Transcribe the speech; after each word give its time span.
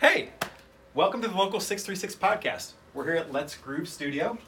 Hey, 0.00 0.30
welcome 0.94 1.20
to 1.20 1.28
the 1.28 1.36
Local 1.36 1.60
636 1.60 2.14
podcast. 2.14 2.72
We're 2.94 3.04
here 3.04 3.16
at 3.16 3.32
Let's 3.32 3.54
Groove 3.54 3.86
Studio. 3.86 4.38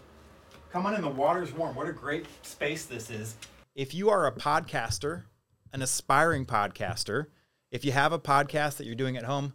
Come 0.71 0.87
on 0.87 0.95
in, 0.95 1.03
the 1.03 1.11
water's 1.11 1.53
warm. 1.53 1.77
What 1.77 1.87
a 1.87 1.93
great 1.93 2.25
space 2.41 2.87
this 2.87 3.11
is. 3.11 3.37
If 3.75 3.93
you 3.93 4.09
are 4.09 4.27
a 4.27 4.33
podcaster, 4.33 5.25
an 5.75 5.83
aspiring 5.83 6.47
podcaster, 6.47 7.27
if 7.71 7.85
you 7.85 7.93
have 7.93 8.15
a 8.15 8.19
podcast 8.19 8.79
that 8.79 8.87
you're 8.87 8.95
doing 8.95 9.19
at 9.19 9.25
home, 9.25 9.53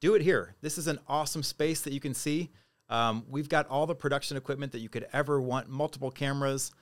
do 0.00 0.16
it 0.16 0.22
here. 0.22 0.56
This 0.60 0.76
is 0.76 0.88
an 0.88 0.98
awesome 1.06 1.44
space 1.44 1.82
that 1.82 1.92
you 1.92 2.00
can 2.00 2.14
see. 2.14 2.50
Um, 2.88 3.24
we've 3.28 3.48
got 3.48 3.68
all 3.68 3.86
the 3.86 3.94
production 3.94 4.36
equipment 4.36 4.72
that 4.72 4.80
you 4.80 4.88
could 4.88 5.06
ever 5.12 5.40
want 5.40 5.68
multiple 5.68 6.10
cameras, 6.10 6.72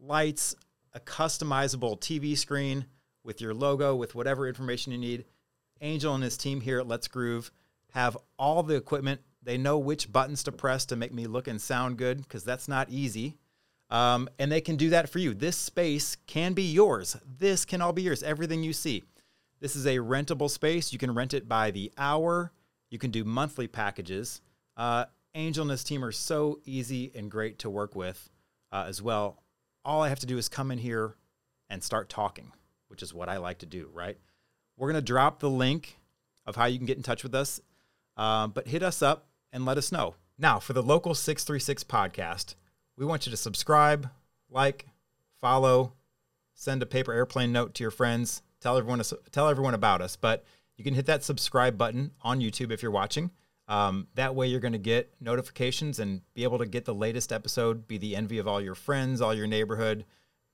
lights, 0.00 0.56
a 0.94 0.98
customizable 0.98 2.00
TV 2.00 2.36
screen 2.36 2.86
with 3.22 3.40
your 3.40 3.54
logo, 3.54 3.94
with 3.94 4.16
whatever 4.16 4.48
information 4.48 4.90
you 4.90 4.98
need. 4.98 5.26
Angel 5.80 6.12
and 6.12 6.24
his 6.24 6.36
team 6.36 6.60
here 6.60 6.80
at 6.80 6.88
Let's 6.88 7.06
Groove 7.06 7.52
have 7.94 8.18
all 8.38 8.62
the 8.62 8.74
equipment. 8.74 9.20
They 9.42 9.56
know 9.56 9.78
which 9.78 10.12
buttons 10.12 10.42
to 10.44 10.52
press 10.52 10.84
to 10.86 10.96
make 10.96 11.14
me 11.14 11.26
look 11.26 11.46
and 11.46 11.60
sound 11.60 11.96
good 11.96 12.18
because 12.18 12.42
that's 12.42 12.66
not 12.66 12.90
easy. 12.90 13.36
Um, 13.88 14.28
and 14.38 14.50
they 14.50 14.60
can 14.60 14.76
do 14.76 14.90
that 14.90 15.08
for 15.08 15.20
you. 15.20 15.32
This 15.32 15.56
space 15.56 16.16
can 16.26 16.54
be 16.54 16.64
yours. 16.64 17.16
This 17.38 17.64
can 17.64 17.80
all 17.80 17.92
be 17.92 18.02
yours. 18.02 18.22
Everything 18.22 18.64
you 18.64 18.72
see. 18.72 19.04
This 19.60 19.76
is 19.76 19.86
a 19.86 19.98
rentable 19.98 20.50
space. 20.50 20.92
You 20.92 20.98
can 20.98 21.14
rent 21.14 21.34
it 21.34 21.48
by 21.48 21.70
the 21.70 21.92
hour. 21.96 22.50
You 22.90 22.98
can 22.98 23.12
do 23.12 23.22
monthly 23.24 23.68
packages. 23.68 24.40
Uh, 24.76 25.04
Angel 25.36 25.62
and 25.62 25.70
his 25.70 25.84
team 25.84 26.04
are 26.04 26.12
so 26.12 26.60
easy 26.64 27.12
and 27.14 27.30
great 27.30 27.60
to 27.60 27.70
work 27.70 27.94
with 27.94 28.28
uh, 28.72 28.86
as 28.88 29.00
well. 29.00 29.42
All 29.84 30.02
I 30.02 30.08
have 30.08 30.20
to 30.20 30.26
do 30.26 30.38
is 30.38 30.48
come 30.48 30.70
in 30.70 30.78
here 30.78 31.14
and 31.70 31.82
start 31.82 32.08
talking, 32.08 32.50
which 32.88 33.02
is 33.02 33.14
what 33.14 33.28
I 33.28 33.36
like 33.36 33.58
to 33.58 33.66
do, 33.66 33.88
right? 33.92 34.18
We're 34.76 34.90
going 34.90 35.00
to 35.00 35.06
drop 35.06 35.38
the 35.38 35.50
link 35.50 35.98
of 36.46 36.56
how 36.56 36.64
you 36.66 36.78
can 36.78 36.86
get 36.86 36.96
in 36.96 37.02
touch 37.02 37.22
with 37.22 37.34
us, 37.34 37.60
um, 38.16 38.50
but 38.50 38.68
hit 38.68 38.82
us 38.82 39.02
up 39.02 39.26
and 39.52 39.64
let 39.64 39.78
us 39.78 39.92
know. 39.92 40.14
Now, 40.38 40.58
for 40.58 40.72
the 40.72 40.82
Local 40.82 41.14
636 41.14 41.84
podcast, 41.84 42.54
we 42.96 43.04
want 43.04 43.26
you 43.26 43.30
to 43.30 43.36
subscribe, 43.36 44.08
like, 44.50 44.86
follow, 45.40 45.92
send 46.54 46.82
a 46.82 46.86
paper 46.86 47.12
airplane 47.12 47.52
note 47.52 47.74
to 47.74 47.84
your 47.84 47.90
friends, 47.90 48.42
tell 48.60 48.76
everyone 48.76 49.02
tell 49.30 49.48
everyone 49.48 49.74
about 49.74 50.00
us. 50.00 50.16
But 50.16 50.44
you 50.76 50.84
can 50.84 50.94
hit 50.94 51.06
that 51.06 51.22
subscribe 51.22 51.78
button 51.78 52.12
on 52.22 52.40
YouTube 52.40 52.72
if 52.72 52.82
you're 52.82 52.90
watching. 52.90 53.30
Um, 53.66 54.08
that 54.14 54.34
way, 54.34 54.46
you're 54.48 54.60
going 54.60 54.72
to 54.72 54.78
get 54.78 55.14
notifications 55.20 55.98
and 55.98 56.20
be 56.34 56.42
able 56.42 56.58
to 56.58 56.66
get 56.66 56.84
the 56.84 56.94
latest 56.94 57.32
episode, 57.32 57.86
be 57.86 57.98
the 57.98 58.16
envy 58.16 58.38
of 58.38 58.46
all 58.48 58.60
your 58.60 58.74
friends, 58.74 59.20
all 59.20 59.32
your 59.32 59.46
neighborhood, 59.46 60.04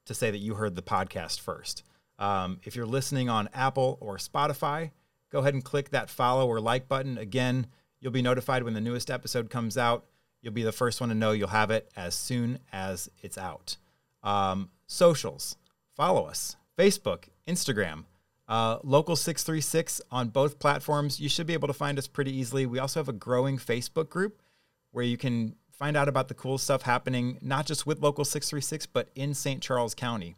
to 0.07 0.15
say 0.15 0.31
that 0.31 0.39
you 0.39 0.55
heard 0.55 0.77
the 0.77 0.83
podcast 0.83 1.41
first. 1.41 1.83
Um, 2.19 2.61
if 2.65 2.77
you're 2.77 2.87
listening 2.87 3.29
on 3.29 3.49
Apple 3.55 3.99
or 4.01 4.19
Spotify, 4.19 4.91
go 5.31 5.41
ahead 5.41 5.55
and 5.55 5.65
click 5.65 5.91
that 5.91 6.11
follow 6.11 6.47
or 6.47 6.61
like 6.61 6.89
button. 6.89 7.19
Again, 7.19 7.67
you'll 8.01 8.13
be 8.13 8.23
notified 8.23 8.63
when 8.63 8.75
the 8.75 8.81
newest 8.81 9.11
episode 9.11 9.51
comes 9.51 9.79
out. 9.79 10.05
You'll 10.43 10.53
be 10.53 10.63
the 10.63 10.73
first 10.73 11.01
one 11.01 11.11
to 11.11 11.15
know. 11.15 11.33
You'll 11.33 11.49
have 11.49 11.71
it 11.71 11.91
as 11.97 12.15
soon 12.15 12.59
as 12.73 13.11
it's 13.23 13.39
out. 13.39 13.77
Um, 14.23 14.71
socials, 14.87 15.57
follow 15.95 16.25
us 16.25 16.57
Facebook, 16.79 17.25
Instagram, 17.47 18.05
uh, 18.49 18.79
Local 18.83 19.17
636 19.17 20.01
on 20.11 20.29
both 20.29 20.59
platforms. 20.59 21.21
You 21.21 21.29
should 21.29 21.47
be 21.47 21.53
able 21.53 21.69
to 21.69 21.75
find 21.75 21.99
us 21.99 22.07
pretty 22.07 22.37
easily. 22.37 22.67
We 22.67 22.79
also 22.79 23.01
have 23.01 23.09
a 23.09 23.13
growing 23.13 23.59
Facebook 23.59 24.09
group 24.09 24.43
where 24.91 25.05
you 25.05 25.17
can 25.17 25.55
find 25.71 25.97
out 25.97 26.09
about 26.09 26.29
the 26.29 26.35
cool 26.35 26.59
stuff 26.59 26.83
happening, 26.83 27.39
not 27.41 27.67
just 27.67 27.87
with 27.87 28.01
Local 28.01 28.25
636, 28.25 28.87
but 28.87 29.09
in 29.15 29.35
St. 29.35 29.63
Charles 29.63 29.95
County. 29.95 30.37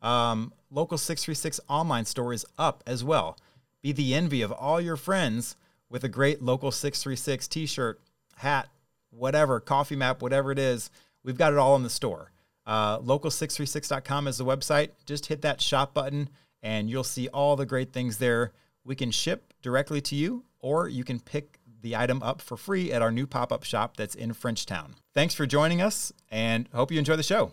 Um, 0.00 0.52
Local 0.70 0.96
636 0.96 1.60
online 1.68 2.04
store 2.04 2.32
is 2.32 2.46
up 2.56 2.82
as 2.86 3.02
well. 3.02 3.36
Be 3.82 3.92
the 3.92 4.14
envy 4.14 4.42
of 4.42 4.52
all 4.52 4.80
your 4.80 4.96
friends 4.96 5.56
with 5.88 6.04
a 6.04 6.08
great 6.08 6.42
Local 6.42 6.70
636 6.70 7.48
t 7.48 7.66
shirt, 7.66 8.00
hat, 8.36 8.68
whatever, 9.10 9.60
coffee 9.60 9.96
map, 9.96 10.22
whatever 10.22 10.52
it 10.52 10.58
is. 10.58 10.90
We've 11.22 11.38
got 11.38 11.52
it 11.52 11.58
all 11.58 11.76
in 11.76 11.82
the 11.82 11.90
store. 11.90 12.32
Uh, 12.66 12.98
local636.com 13.00 14.28
is 14.28 14.38
the 14.38 14.44
website. 14.44 14.90
Just 15.06 15.26
hit 15.26 15.42
that 15.42 15.60
shop 15.60 15.92
button 15.94 16.28
and 16.62 16.88
you'll 16.88 17.04
see 17.04 17.28
all 17.28 17.56
the 17.56 17.66
great 17.66 17.92
things 17.92 18.18
there. 18.18 18.52
We 18.84 18.94
can 18.94 19.10
ship 19.10 19.52
directly 19.62 20.00
to 20.02 20.14
you, 20.14 20.44
or 20.58 20.88
you 20.88 21.04
can 21.04 21.20
pick 21.20 21.58
the 21.82 21.96
item 21.96 22.22
up 22.22 22.40
for 22.40 22.56
free 22.56 22.92
at 22.92 23.02
our 23.02 23.10
new 23.10 23.26
pop 23.26 23.52
up 23.52 23.64
shop 23.64 23.96
that's 23.96 24.14
in 24.14 24.32
Frenchtown. 24.32 24.92
Thanks 25.14 25.34
for 25.34 25.46
joining 25.46 25.80
us 25.80 26.12
and 26.30 26.68
hope 26.72 26.92
you 26.92 26.98
enjoy 26.98 27.16
the 27.16 27.22
show. 27.22 27.52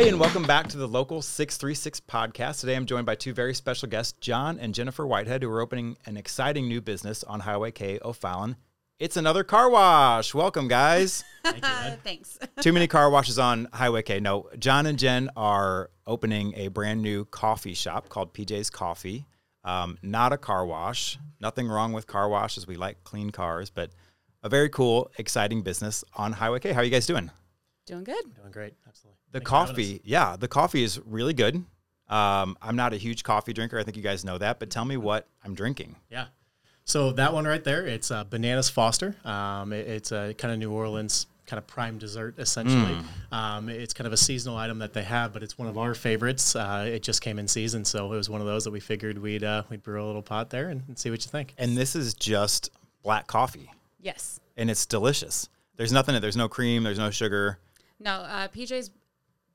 Hey, 0.00 0.08
and 0.08 0.18
welcome 0.18 0.44
back 0.44 0.66
to 0.68 0.78
the 0.78 0.88
Local 0.88 1.20
636 1.20 2.00
podcast. 2.00 2.60
Today 2.60 2.74
I'm 2.74 2.86
joined 2.86 3.04
by 3.04 3.16
two 3.16 3.34
very 3.34 3.52
special 3.52 3.86
guests, 3.86 4.14
John 4.18 4.58
and 4.58 4.74
Jennifer 4.74 5.06
Whitehead, 5.06 5.42
who 5.42 5.50
are 5.50 5.60
opening 5.60 5.98
an 6.06 6.16
exciting 6.16 6.68
new 6.68 6.80
business 6.80 7.22
on 7.22 7.40
Highway 7.40 7.70
K, 7.70 7.98
O'Fallon. 8.02 8.56
It's 8.98 9.18
another 9.18 9.44
car 9.44 9.68
wash. 9.68 10.32
Welcome, 10.32 10.68
guys. 10.68 11.22
Thank 11.44 11.56
you, 11.56 11.98
Thanks. 12.02 12.38
Too 12.62 12.72
many 12.72 12.86
car 12.86 13.10
washes 13.10 13.38
on 13.38 13.68
Highway 13.74 14.00
K. 14.00 14.20
No, 14.20 14.48
John 14.58 14.86
and 14.86 14.98
Jen 14.98 15.28
are 15.36 15.90
opening 16.06 16.54
a 16.56 16.68
brand 16.68 17.02
new 17.02 17.26
coffee 17.26 17.74
shop 17.74 18.08
called 18.08 18.32
PJ's 18.32 18.70
Coffee. 18.70 19.26
Um, 19.64 19.98
not 20.00 20.32
a 20.32 20.38
car 20.38 20.64
wash. 20.64 21.18
Nothing 21.40 21.68
wrong 21.68 21.92
with 21.92 22.06
car 22.06 22.30
washes. 22.30 22.66
We 22.66 22.76
like 22.76 23.04
clean 23.04 23.28
cars, 23.28 23.68
but 23.68 23.90
a 24.42 24.48
very 24.48 24.70
cool, 24.70 25.10
exciting 25.18 25.60
business 25.60 26.04
on 26.14 26.32
Highway 26.32 26.60
K. 26.60 26.72
How 26.72 26.80
are 26.80 26.84
you 26.84 26.90
guys 26.90 27.04
doing? 27.04 27.30
Doing 27.84 28.04
good. 28.04 28.34
Doing 28.34 28.50
great. 28.50 28.72
Absolutely. 28.88 29.19
The 29.32 29.38
Thanks 29.40 29.50
for 29.50 29.66
coffee, 29.66 30.00
yeah, 30.04 30.36
the 30.36 30.48
coffee 30.48 30.82
is 30.82 31.00
really 31.06 31.34
good. 31.34 31.56
Um, 32.08 32.56
I'm 32.60 32.74
not 32.76 32.92
a 32.92 32.96
huge 32.96 33.22
coffee 33.22 33.52
drinker. 33.52 33.78
I 33.78 33.84
think 33.84 33.96
you 33.96 34.02
guys 34.02 34.24
know 34.24 34.38
that, 34.38 34.58
but 34.58 34.70
tell 34.70 34.84
me 34.84 34.96
what 34.96 35.26
I'm 35.44 35.54
drinking. 35.54 35.94
Yeah. 36.10 36.26
So 36.84 37.12
that 37.12 37.32
one 37.32 37.44
right 37.44 37.62
there, 37.62 37.86
it's 37.86 38.10
uh, 38.10 38.24
Bananas 38.24 38.68
Foster. 38.68 39.14
Um, 39.24 39.72
it- 39.72 39.86
it's 39.86 40.10
a 40.12 40.34
kind 40.34 40.52
of 40.52 40.58
New 40.58 40.72
Orleans 40.72 41.26
kind 41.46 41.58
of 41.58 41.66
prime 41.66 41.98
dessert, 41.98 42.36
essentially. 42.38 42.96
Um, 43.32 43.68
it's 43.68 43.92
kind 43.92 44.06
of 44.06 44.12
a 44.12 44.16
seasonal 44.16 44.56
item 44.56 44.78
that 44.80 44.92
they 44.92 45.02
have, 45.02 45.32
but 45.32 45.42
it's 45.42 45.58
one 45.58 45.66
of 45.68 45.76
our 45.78 45.94
favorites. 45.94 46.54
Uh, 46.56 46.84
it 46.88 47.02
just 47.02 47.22
came 47.22 47.38
in 47.40 47.46
season, 47.48 47.84
so 47.84 48.12
it 48.12 48.16
was 48.16 48.28
one 48.30 48.40
of 48.40 48.46
those 48.46 48.64
that 48.64 48.70
we 48.72 48.78
figured 48.80 49.18
we'd 49.18 49.42
uh, 49.44 49.62
we'd 49.68 49.82
brew 49.82 50.04
a 50.04 50.06
little 50.06 50.22
pot 50.22 50.50
there 50.50 50.68
and, 50.68 50.82
and 50.88 50.96
see 50.98 51.10
what 51.10 51.24
you 51.24 51.30
think. 51.30 51.54
And 51.58 51.76
this 51.76 51.94
is 51.96 52.14
just 52.14 52.70
black 53.02 53.26
coffee, 53.26 53.70
Yes. 54.00 54.38
and 54.56 54.70
it's 54.70 54.86
delicious. 54.86 55.48
There's 55.76 55.92
nothing. 55.92 56.14
It, 56.14 56.20
there's 56.20 56.36
no 56.36 56.48
cream. 56.48 56.82
There's 56.84 56.98
no 57.00 57.10
sugar. 57.10 57.58
No, 57.98 58.12
uh, 58.12 58.46
PJ's 58.48 58.90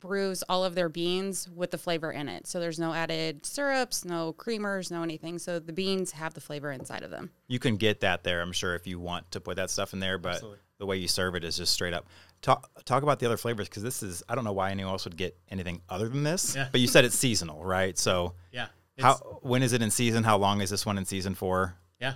brews 0.05 0.43
all 0.49 0.63
of 0.63 0.75
their 0.75 0.89
beans 0.89 1.49
with 1.49 1.71
the 1.71 1.77
flavor 1.77 2.11
in 2.11 2.29
it. 2.29 2.47
So 2.47 2.59
there's 2.59 2.79
no 2.79 2.93
added 2.93 3.45
syrups, 3.45 4.05
no 4.05 4.33
creamers, 4.33 4.91
no 4.91 5.03
anything. 5.03 5.39
So 5.39 5.59
the 5.59 5.73
beans 5.73 6.11
have 6.11 6.33
the 6.33 6.41
flavor 6.41 6.71
inside 6.71 7.03
of 7.03 7.11
them. 7.11 7.31
You 7.47 7.59
can 7.59 7.75
get 7.77 7.99
that 8.01 8.23
there, 8.23 8.41
I'm 8.41 8.51
sure, 8.51 8.75
if 8.75 8.87
you 8.87 8.99
want 8.99 9.29
to 9.31 9.39
put 9.39 9.57
that 9.57 9.69
stuff 9.69 9.93
in 9.93 9.99
there. 9.99 10.17
But 10.17 10.35
Absolutely. 10.35 10.59
the 10.77 10.85
way 10.85 10.97
you 10.97 11.07
serve 11.07 11.35
it 11.35 11.43
is 11.43 11.57
just 11.57 11.73
straight 11.73 11.93
up. 11.93 12.07
Talk 12.41 12.69
talk 12.85 13.01
about 13.03 13.19
the 13.19 13.25
other 13.25 13.37
flavors 13.37 13.67
because 13.67 13.81
this 13.83 14.03
is. 14.03 14.21
I 14.29 14.35
don't 14.35 14.43
know 14.43 14.53
why 14.53 14.69
anyone 14.71 14.91
else 14.91 15.05
would 15.05 15.17
get 15.17 15.35
anything 15.49 15.81
other 15.89 16.07
than 16.09 16.23
this. 16.23 16.55
Yeah. 16.55 16.67
But 16.71 16.79
you 16.81 16.87
said 16.87 17.03
it's 17.05 17.15
seasonal, 17.17 17.63
right? 17.63 17.97
So 17.97 18.33
Yeah. 18.51 18.67
how 18.99 19.15
when 19.41 19.63
is 19.63 19.73
it 19.73 19.81
in 19.81 19.89
season? 19.89 20.23
How 20.23 20.37
long 20.37 20.61
is 20.61 20.69
this 20.69 20.85
one 20.85 20.97
in 20.97 21.05
season 21.05 21.33
for? 21.33 21.75
Yeah. 21.99 22.15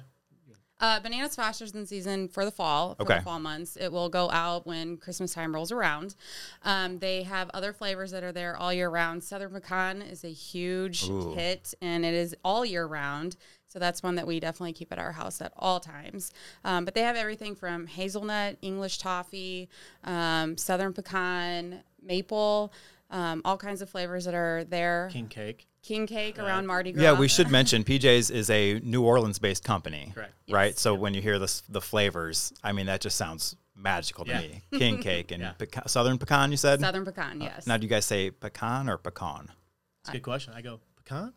Uh, 0.79 0.99
Bananas 0.99 1.35
Foster's 1.35 1.71
in 1.73 1.85
season 1.85 2.27
for 2.29 2.45
the 2.45 2.51
fall, 2.51 2.95
for 2.95 3.03
Okay. 3.03 3.15
the 3.17 3.21
fall 3.21 3.39
months. 3.39 3.75
It 3.75 3.91
will 3.91 4.07
go 4.09 4.29
out 4.31 4.65
when 4.65 4.95
Christmas 4.97 5.33
time 5.33 5.53
rolls 5.53 5.71
around. 5.71 6.15
Um, 6.63 6.99
they 6.99 7.23
have 7.23 7.49
other 7.53 7.73
flavors 7.73 8.11
that 8.11 8.23
are 8.23 8.31
there 8.31 8.55
all 8.55 8.71
year 8.73 8.89
round. 8.89 9.23
Southern 9.23 9.51
Pecan 9.51 10.01
is 10.01 10.23
a 10.23 10.29
huge 10.31 11.03
Ooh. 11.09 11.33
hit, 11.33 11.73
and 11.81 12.05
it 12.05 12.13
is 12.13 12.35
all 12.45 12.65
year 12.65 12.85
round. 12.85 13.35
So 13.67 13.77
that's 13.77 14.01
one 14.01 14.15
that 14.15 14.25
we 14.25 14.39
definitely 14.39 14.73
keep 14.73 14.91
at 14.91 14.97
our 14.99 15.11
house 15.11 15.41
at 15.41 15.53
all 15.55 15.79
times. 15.79 16.31
Um, 16.63 16.85
but 16.85 16.95
they 16.95 17.01
have 17.01 17.15
everything 17.15 17.55
from 17.55 17.85
hazelnut, 17.85 18.57
English 18.61 18.97
toffee, 18.97 19.69
um, 20.03 20.57
Southern 20.57 20.93
Pecan, 20.93 21.83
maple, 22.01 22.73
um, 23.11 23.41
all 23.45 23.57
kinds 23.57 23.81
of 23.81 23.89
flavors 23.89 24.25
that 24.25 24.33
are 24.33 24.63
there. 24.63 25.09
King 25.11 25.27
cake. 25.27 25.67
King 25.81 26.07
cake 26.07 26.37
around 26.39 26.67
Mardi 26.67 26.91
Gras. 26.91 27.01
Yeah, 27.03 27.13
we 27.13 27.27
should 27.27 27.49
mention 27.49 27.83
PJ's 27.83 28.29
is 28.29 28.49
a 28.49 28.79
New 28.81 29.03
Orleans-based 29.03 29.63
company, 29.63 30.11
Correct. 30.13 30.33
right? 30.49 30.77
So 30.77 30.93
when 30.93 31.13
you 31.13 31.21
hear 31.21 31.39
the 31.39 31.61
the 31.69 31.81
flavors, 31.81 32.51
I 32.63 32.71
mean 32.73 32.85
that 32.87 33.01
just 33.01 33.15
sounds 33.17 33.55
magical 33.75 34.25
to 34.25 34.31
Yeah. 34.31 34.39
me. 34.41 34.61
King 34.77 34.97
cake 35.01 35.31
and 35.31 35.41
Yeah. 35.43 35.51
pecan, 35.53 35.87
Southern 35.87 36.17
pecan. 36.17 36.51
You 36.51 36.57
said. 36.57 36.81
Southern 36.81 37.05
Pecan, 37.05 37.41
uh, 37.41 37.45
yes. 37.45 37.65
Now, 37.65 37.77
do 37.77 37.83
you 37.83 37.89
guys 37.89 38.05
say 38.05 38.29
pecan 38.29 38.89
or 38.89 38.97
pecan? 38.97 39.49
It's 40.01 40.09
a 40.09 40.13
good 40.13 40.23
question. 40.23 40.53
I 40.53 40.61
go 40.61 40.79
pecan. 40.97 41.33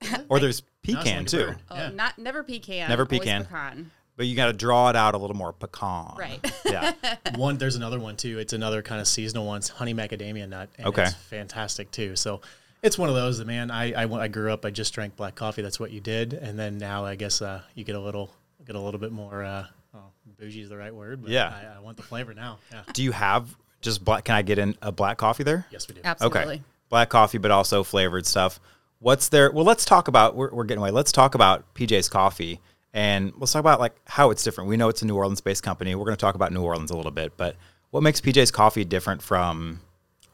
Or 0.28 0.38
there's 0.40 0.60
pecan 0.82 1.18
like 1.18 1.26
a 1.26 1.30
too. 1.30 1.54
Oh, 1.70 1.76
Yeah. 1.76 1.88
not 1.90 2.18
never 2.18 2.42
pecan. 2.42 2.88
Never 2.88 3.06
pecan. 3.06 3.44
pecan. 3.44 3.90
but 4.16 4.26
you 4.26 4.34
got 4.36 4.46
to 4.46 4.52
draw 4.52 4.90
it 4.90 4.96
out 4.96 5.14
a 5.14 5.18
little 5.18 5.36
more 5.36 5.52
pecan. 5.52 6.14
Right. 6.18 6.52
Yeah. 6.64 6.92
one 7.36 7.58
there's 7.58 7.76
another 7.76 7.98
one 8.00 8.16
too 8.16 8.38
it's 8.38 8.52
another 8.52 8.82
kind 8.82 9.00
of 9.00 9.06
seasonal 9.08 9.46
one 9.46 9.58
it's 9.58 9.68
honey 9.68 9.94
macadamia 9.94 10.48
nut 10.48 10.68
and 10.78 10.86
Okay. 10.88 11.02
it's 11.04 11.14
fantastic 11.14 11.90
too 11.90 12.14
so 12.16 12.40
it's 12.84 12.96
one 12.96 13.08
of 13.08 13.14
those 13.14 13.38
that 13.38 13.46
man 13.46 13.70
I, 13.70 13.92
I 13.92 14.04
I 14.04 14.28
grew 14.28 14.52
up 14.52 14.64
I 14.64 14.70
just 14.70 14.94
drank 14.94 15.16
black 15.16 15.34
coffee 15.34 15.62
that's 15.62 15.80
what 15.80 15.90
you 15.90 16.00
did 16.00 16.34
and 16.34 16.58
then 16.58 16.78
now 16.78 17.04
I 17.04 17.16
guess 17.16 17.42
uh, 17.42 17.62
you 17.74 17.82
get 17.82 17.96
a 17.96 18.00
little 18.00 18.30
get 18.64 18.76
a 18.76 18.80
little 18.80 19.00
bit 19.00 19.10
more 19.10 19.42
uh, 19.42 19.66
oh, 19.94 20.04
bougie 20.38 20.60
is 20.60 20.68
the 20.68 20.76
right 20.76 20.94
word 20.94 21.22
but 21.22 21.30
Yeah. 21.30 21.48
I, 21.48 21.78
I 21.78 21.80
want 21.80 21.96
the 21.96 22.02
flavor 22.02 22.34
now 22.34 22.58
yeah 22.70 22.82
do 22.92 23.02
you 23.02 23.12
have 23.12 23.56
just 23.84 24.04
black. 24.04 24.24
Can 24.24 24.34
I 24.34 24.42
get 24.42 24.58
in 24.58 24.76
a 24.82 24.90
black 24.90 25.18
coffee 25.18 25.44
there? 25.44 25.66
Yes, 25.70 25.86
we 25.86 25.94
do. 25.94 26.00
Absolutely. 26.02 26.40
Okay. 26.40 26.62
Black 26.88 27.10
coffee, 27.10 27.38
but 27.38 27.50
also 27.52 27.84
flavored 27.84 28.26
stuff. 28.26 28.58
What's 28.98 29.28
there? 29.28 29.52
Well, 29.52 29.64
let's 29.64 29.84
talk 29.84 30.08
about. 30.08 30.34
We're, 30.34 30.50
we're 30.50 30.64
getting 30.64 30.80
away. 30.80 30.90
Let's 30.90 31.12
talk 31.12 31.34
about 31.34 31.74
PJ's 31.74 32.08
Coffee, 32.08 32.60
and 32.92 33.32
let's 33.36 33.52
talk 33.52 33.60
about 33.60 33.78
like 33.78 33.94
how 34.06 34.30
it's 34.30 34.42
different. 34.42 34.70
We 34.70 34.76
know 34.76 34.88
it's 34.88 35.02
a 35.02 35.06
New 35.06 35.16
Orleans-based 35.16 35.62
company. 35.62 35.94
We're 35.94 36.06
going 36.06 36.16
to 36.16 36.20
talk 36.20 36.34
about 36.34 36.52
New 36.52 36.62
Orleans 36.62 36.90
a 36.90 36.96
little 36.96 37.12
bit, 37.12 37.36
but 37.36 37.56
what 37.90 38.02
makes 38.02 38.20
PJ's 38.20 38.50
Coffee 38.50 38.84
different 38.84 39.22
from 39.22 39.80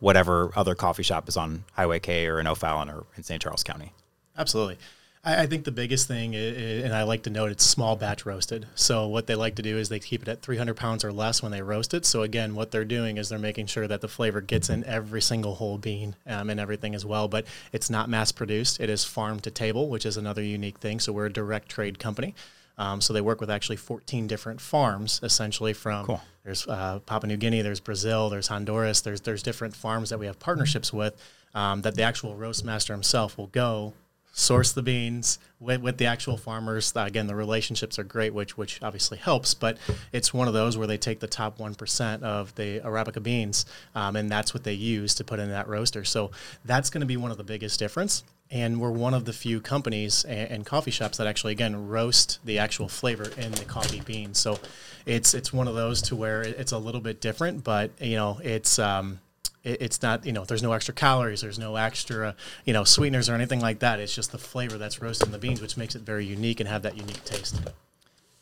whatever 0.00 0.50
other 0.56 0.75
coffee 0.75 1.02
shop 1.02 1.29
is 1.29 1.37
on 1.37 1.64
Highway 1.75 2.00
K 2.00 2.26
or 2.26 2.41
in 2.41 2.47
O'Fallon 2.47 2.88
or 2.91 3.05
in 3.17 3.23
St. 3.23 3.41
Charles 3.41 3.62
County? 3.62 3.93
Absolutely. 4.37 4.79
I, 5.23 5.43
I 5.43 5.47
think 5.47 5.64
the 5.64 5.70
biggest 5.73 6.08
thing, 6.08 6.35
i- 6.35 6.38
i- 6.38 6.82
and 6.85 6.94
I 6.94 7.02
like 7.02 7.23
to 7.25 7.31
note, 7.31 7.50
it's 7.52 7.64
small 7.64 7.94
batch 7.97 8.25
roasted. 8.25 8.67
So 8.75 9.06
what 9.06 9.26
they 9.26 9.35
like 9.35 9.56
to 9.56 9.62
do 9.62 9.76
is 9.76 9.91
they 9.91 9.99
keep 9.99 10.23
it 10.23 10.29
at 10.29 10.41
300 10.41 10.75
pounds 10.76 11.05
or 11.05 11.12
less 11.12 11.43
when 11.43 11.52
they 11.52 11.61
roast 11.61 11.93
it. 11.93 12.06
So 12.06 12.23
again, 12.23 12.55
what 12.55 12.70
they're 12.70 12.85
doing 12.87 13.19
is 13.19 13.29
they're 13.29 13.38
making 13.38 13.67
sure 13.67 13.87
that 13.87 14.00
the 14.00 14.08
flavor 14.08 14.41
gets 14.41 14.70
in 14.70 14.82
every 14.85 15.20
single 15.20 15.56
whole 15.56 15.76
bean 15.76 16.17
um, 16.26 16.49
and 16.49 16.58
everything 16.58 16.94
as 16.94 17.05
well. 17.05 17.29
But 17.29 17.44
it's 17.73 17.91
not 17.91 18.08
mass 18.08 18.32
produced. 18.32 18.81
It 18.81 18.88
is 18.88 19.05
farm 19.05 19.41
to 19.41 19.50
table, 19.50 19.88
which 19.91 20.06
is 20.06 20.17
another 20.17 20.43
unique 20.43 20.79
thing. 20.79 20.99
So 21.00 21.12
we're 21.12 21.26
a 21.26 21.32
direct 21.32 21.69
trade 21.69 21.99
company. 21.99 22.35
Um, 22.79 23.02
so 23.02 23.12
they 23.12 23.20
work 23.20 23.43
with 23.43 23.50
actually 23.50 23.76
14 23.76 24.26
different 24.26 24.58
farms, 24.62 25.20
essentially 25.23 25.75
from 25.75 26.06
Cool. 26.06 26.23
There's 26.44 26.66
uh, 26.66 27.00
Papua 27.00 27.28
New 27.28 27.37
Guinea, 27.37 27.62
there's 27.62 27.81
Brazil, 27.81 28.31
there's 28.31 28.48
Honduras, 28.48 29.00
there's 29.00 29.20
there's 29.20 29.42
different 29.42 29.75
farms 29.76 30.10
that 30.10 30.19
we 30.19 30.26
have 30.26 30.38
partnerships 30.38 30.92
with 30.92 31.20
um, 31.54 31.82
that 31.82 31.94
the 31.94 32.02
actual 32.02 32.34
roast 32.34 32.64
master 32.64 32.92
himself 32.92 33.37
will 33.37 33.48
go 33.48 33.92
source 34.32 34.72
the 34.72 34.82
beans 34.82 35.38
with, 35.58 35.81
with 35.82 35.98
the 35.98 36.06
actual 36.06 36.37
farmers. 36.37 36.92
Uh, 36.96 37.00
again, 37.00 37.26
the 37.26 37.34
relationships 37.34 37.98
are 37.98 38.04
great, 38.04 38.32
which 38.32 38.56
which 38.56 38.82
obviously 38.82 39.19
helps. 39.19 39.54
But 39.54 39.78
it's 40.12 40.32
one 40.32 40.48
of 40.48 40.54
those 40.54 40.78
where 40.78 40.87
they 40.87 40.98
take 40.98 41.20
the 41.20 41.26
top 41.26 41.58
one 41.58 41.75
percent 41.75 42.22
of 42.22 42.54
the 42.54 42.81
arabica 42.81 43.22
beans, 43.22 43.66
um, 43.94 44.16
and 44.16 44.31
that's 44.31 44.54
what 44.54 44.64
they 44.64 44.75
use 44.75 45.14
to 45.16 45.25
put 45.25 45.38
in 45.38 45.50
that 45.50 45.69
roaster. 45.69 46.04
So 46.04 46.31
that's 46.64 46.90
going 46.90 47.00
to 47.00 47.06
be 47.06 47.16
one 47.16 47.31
of 47.31 47.37
the 47.37 47.44
biggest 47.44 47.78
difference. 47.78 48.25
And 48.52 48.81
we're 48.81 48.91
one 48.91 49.14
of 49.14 49.25
the 49.26 49.32
few 49.32 49.61
companies 49.61 50.25
and, 50.25 50.50
and 50.50 50.67
coffee 50.67 50.91
shops 50.91 51.19
that 51.19 51.26
actually 51.29 51.52
again 51.52 51.87
roast 51.88 52.41
the 52.44 52.58
actual 52.58 52.88
flavor 52.88 53.31
in 53.38 53.52
the 53.52 53.64
coffee 53.64 54.00
beans. 54.00 54.38
So 54.38 54.58
it's 55.06 55.35
it's 55.35 55.52
one 55.52 55.69
of 55.69 55.75
those 55.75 56.02
to 56.02 56.17
where 56.17 56.43
it's 56.43 56.73
a 56.73 56.79
little 56.79 57.00
bit 57.00 57.20
different, 57.20 57.62
but 57.64 57.91
you 58.00 58.17
know 58.17 58.41
it's. 58.43 58.79
Um, 58.79 59.20
it- 59.62 59.82
it's 59.82 60.00
not 60.00 60.25
you 60.25 60.32
know 60.32 60.43
there's 60.47 60.62
no 60.62 60.73
extra 60.73 60.94
calories 60.94 61.43
there's 61.43 61.58
no 61.58 61.76
extra 61.76 62.35
you 62.64 62.73
know 62.73 62.82
sweeteners 62.82 63.29
or 63.29 63.35
anything 63.35 63.61
like 63.61 63.81
that 63.81 64.00
it's 64.00 64.14
just 64.14 64.32
the 64.32 64.38
flavor 64.38 64.79
that's 64.79 65.02
roasted 65.02 65.26
in 65.29 65.32
the 65.32 65.38
beans 65.38 65.61
which 65.61 65.76
makes 65.76 65.94
it 65.94 66.00
very 66.00 66.25
unique 66.25 66.61
and 66.61 66.69
have 66.70 66.81
that 66.81 66.97
unique 66.97 67.23
taste 67.26 67.61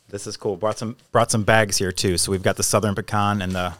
This 0.07 0.25
is 0.27 0.37
cool. 0.37 0.55
Brought 0.55 0.77
some 0.77 0.95
brought 1.11 1.29
some 1.29 1.43
bags 1.43 1.75
here 1.77 1.91
too. 1.91 2.17
So 2.17 2.31
we've 2.31 2.41
got 2.41 2.55
the 2.55 2.63
Southern 2.63 2.95
Pecan 2.95 3.41
and 3.41 3.51
the. 3.51 3.73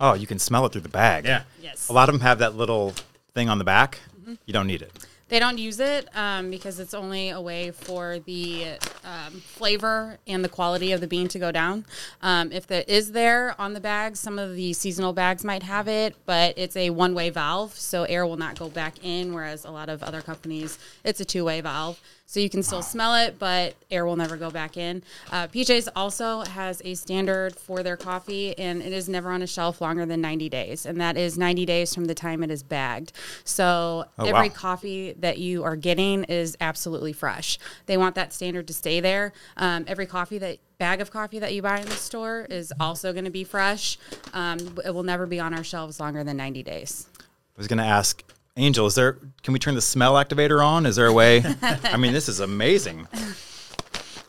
Oh, 0.00 0.14
you 0.14 0.26
can 0.26 0.38
smell 0.38 0.64
it 0.64 0.72
through 0.72 0.80
the 0.80 0.88
bag. 0.88 1.26
Yeah. 1.26 1.42
Yes. 1.60 1.88
A 1.90 1.92
lot 1.92 2.08
of 2.08 2.14
them 2.14 2.22
have 2.22 2.38
that 2.38 2.56
little 2.56 2.94
thing 3.34 3.48
on 3.50 3.58
the 3.58 3.64
back. 3.64 3.98
You 4.46 4.52
don't 4.52 4.66
need 4.66 4.82
it. 4.82 4.92
They 5.30 5.38
don't 5.38 5.58
use 5.58 5.78
it 5.78 6.08
um, 6.16 6.50
because 6.50 6.80
it's 6.80 6.92
only 6.92 7.30
a 7.30 7.40
way 7.40 7.70
for 7.70 8.18
the 8.18 8.78
um, 9.04 9.34
flavor 9.40 10.18
and 10.26 10.44
the 10.44 10.48
quality 10.48 10.90
of 10.90 11.00
the 11.00 11.06
bean 11.06 11.28
to 11.28 11.38
go 11.38 11.52
down. 11.52 11.84
Um, 12.20 12.50
if 12.50 12.68
it 12.72 12.88
is 12.88 13.12
there 13.12 13.54
on 13.56 13.72
the 13.72 13.80
bags, 13.80 14.18
some 14.18 14.40
of 14.40 14.56
the 14.56 14.72
seasonal 14.72 15.12
bags 15.12 15.44
might 15.44 15.62
have 15.62 15.86
it, 15.86 16.16
but 16.26 16.54
it's 16.58 16.74
a 16.74 16.90
one 16.90 17.14
way 17.14 17.30
valve, 17.30 17.78
so 17.78 18.02
air 18.04 18.26
will 18.26 18.36
not 18.36 18.58
go 18.58 18.68
back 18.68 19.04
in, 19.04 19.32
whereas 19.32 19.64
a 19.64 19.70
lot 19.70 19.88
of 19.88 20.02
other 20.02 20.20
companies, 20.20 20.80
it's 21.04 21.20
a 21.20 21.24
two 21.24 21.44
way 21.44 21.60
valve. 21.60 22.00
So 22.30 22.38
you 22.38 22.48
can 22.48 22.62
still 22.62 22.80
smell 22.80 23.16
it, 23.16 23.40
but 23.40 23.74
air 23.90 24.06
will 24.06 24.14
never 24.14 24.36
go 24.36 24.52
back 24.52 24.76
in. 24.76 25.02
Uh, 25.32 25.48
PJ's 25.48 25.88
also 25.96 26.42
has 26.42 26.80
a 26.84 26.94
standard 26.94 27.56
for 27.56 27.82
their 27.82 27.96
coffee, 27.96 28.56
and 28.56 28.80
it 28.80 28.92
is 28.92 29.08
never 29.08 29.32
on 29.32 29.42
a 29.42 29.48
shelf 29.48 29.80
longer 29.80 30.06
than 30.06 30.20
90 30.20 30.48
days, 30.48 30.86
and 30.86 31.00
that 31.00 31.16
is 31.16 31.36
90 31.36 31.66
days 31.66 31.92
from 31.92 32.04
the 32.04 32.14
time 32.14 32.44
it 32.44 32.50
is 32.52 32.62
bagged. 32.62 33.10
So 33.42 34.04
Oh, 34.16 34.24
every 34.24 34.48
wow. 34.48 34.54
coffee 34.54 35.12
that 35.18 35.38
you 35.38 35.64
are 35.64 35.74
getting 35.74 36.22
is 36.22 36.56
absolutely 36.60 37.12
fresh. 37.12 37.58
They 37.86 37.96
want 37.96 38.14
that 38.14 38.32
standard 38.32 38.68
to 38.68 38.74
stay 38.74 39.00
there. 39.00 39.32
Um, 39.56 39.84
every 39.88 40.06
coffee 40.06 40.38
that 40.38 40.58
bag 40.78 41.00
of 41.00 41.10
coffee 41.10 41.40
that 41.40 41.52
you 41.52 41.62
buy 41.62 41.80
in 41.80 41.86
the 41.86 41.96
store 41.96 42.46
is 42.48 42.72
also 42.78 43.12
going 43.12 43.24
to 43.24 43.32
be 43.32 43.42
fresh. 43.42 43.98
Um, 44.32 44.78
it 44.84 44.94
will 44.94 45.02
never 45.02 45.26
be 45.26 45.40
on 45.40 45.52
our 45.52 45.64
shelves 45.64 45.98
longer 45.98 46.22
than 46.22 46.36
90 46.36 46.62
days. 46.62 47.08
I 47.18 47.24
was 47.56 47.66
going 47.66 47.78
to 47.78 47.84
ask 47.84 48.22
Angel, 48.60 48.86
is 48.86 48.94
there? 48.94 49.14
Can 49.42 49.52
we 49.52 49.58
turn 49.58 49.74
the 49.74 49.80
smell 49.80 50.14
activator 50.14 50.64
on? 50.64 50.84
Is 50.86 50.96
there 50.96 51.06
a 51.06 51.12
way? 51.12 51.42
I 51.84 51.96
mean, 51.96 52.12
this 52.12 52.28
is 52.28 52.40
amazing. 52.40 53.08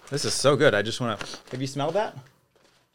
This 0.09 0.25
is 0.25 0.33
so 0.33 0.55
good. 0.55 0.73
I 0.73 0.81
just 0.81 1.01
want 1.01 1.19
to. 1.19 1.37
Have 1.51 1.61
you 1.61 1.67
smelled 1.67 1.95
that? 1.95 2.17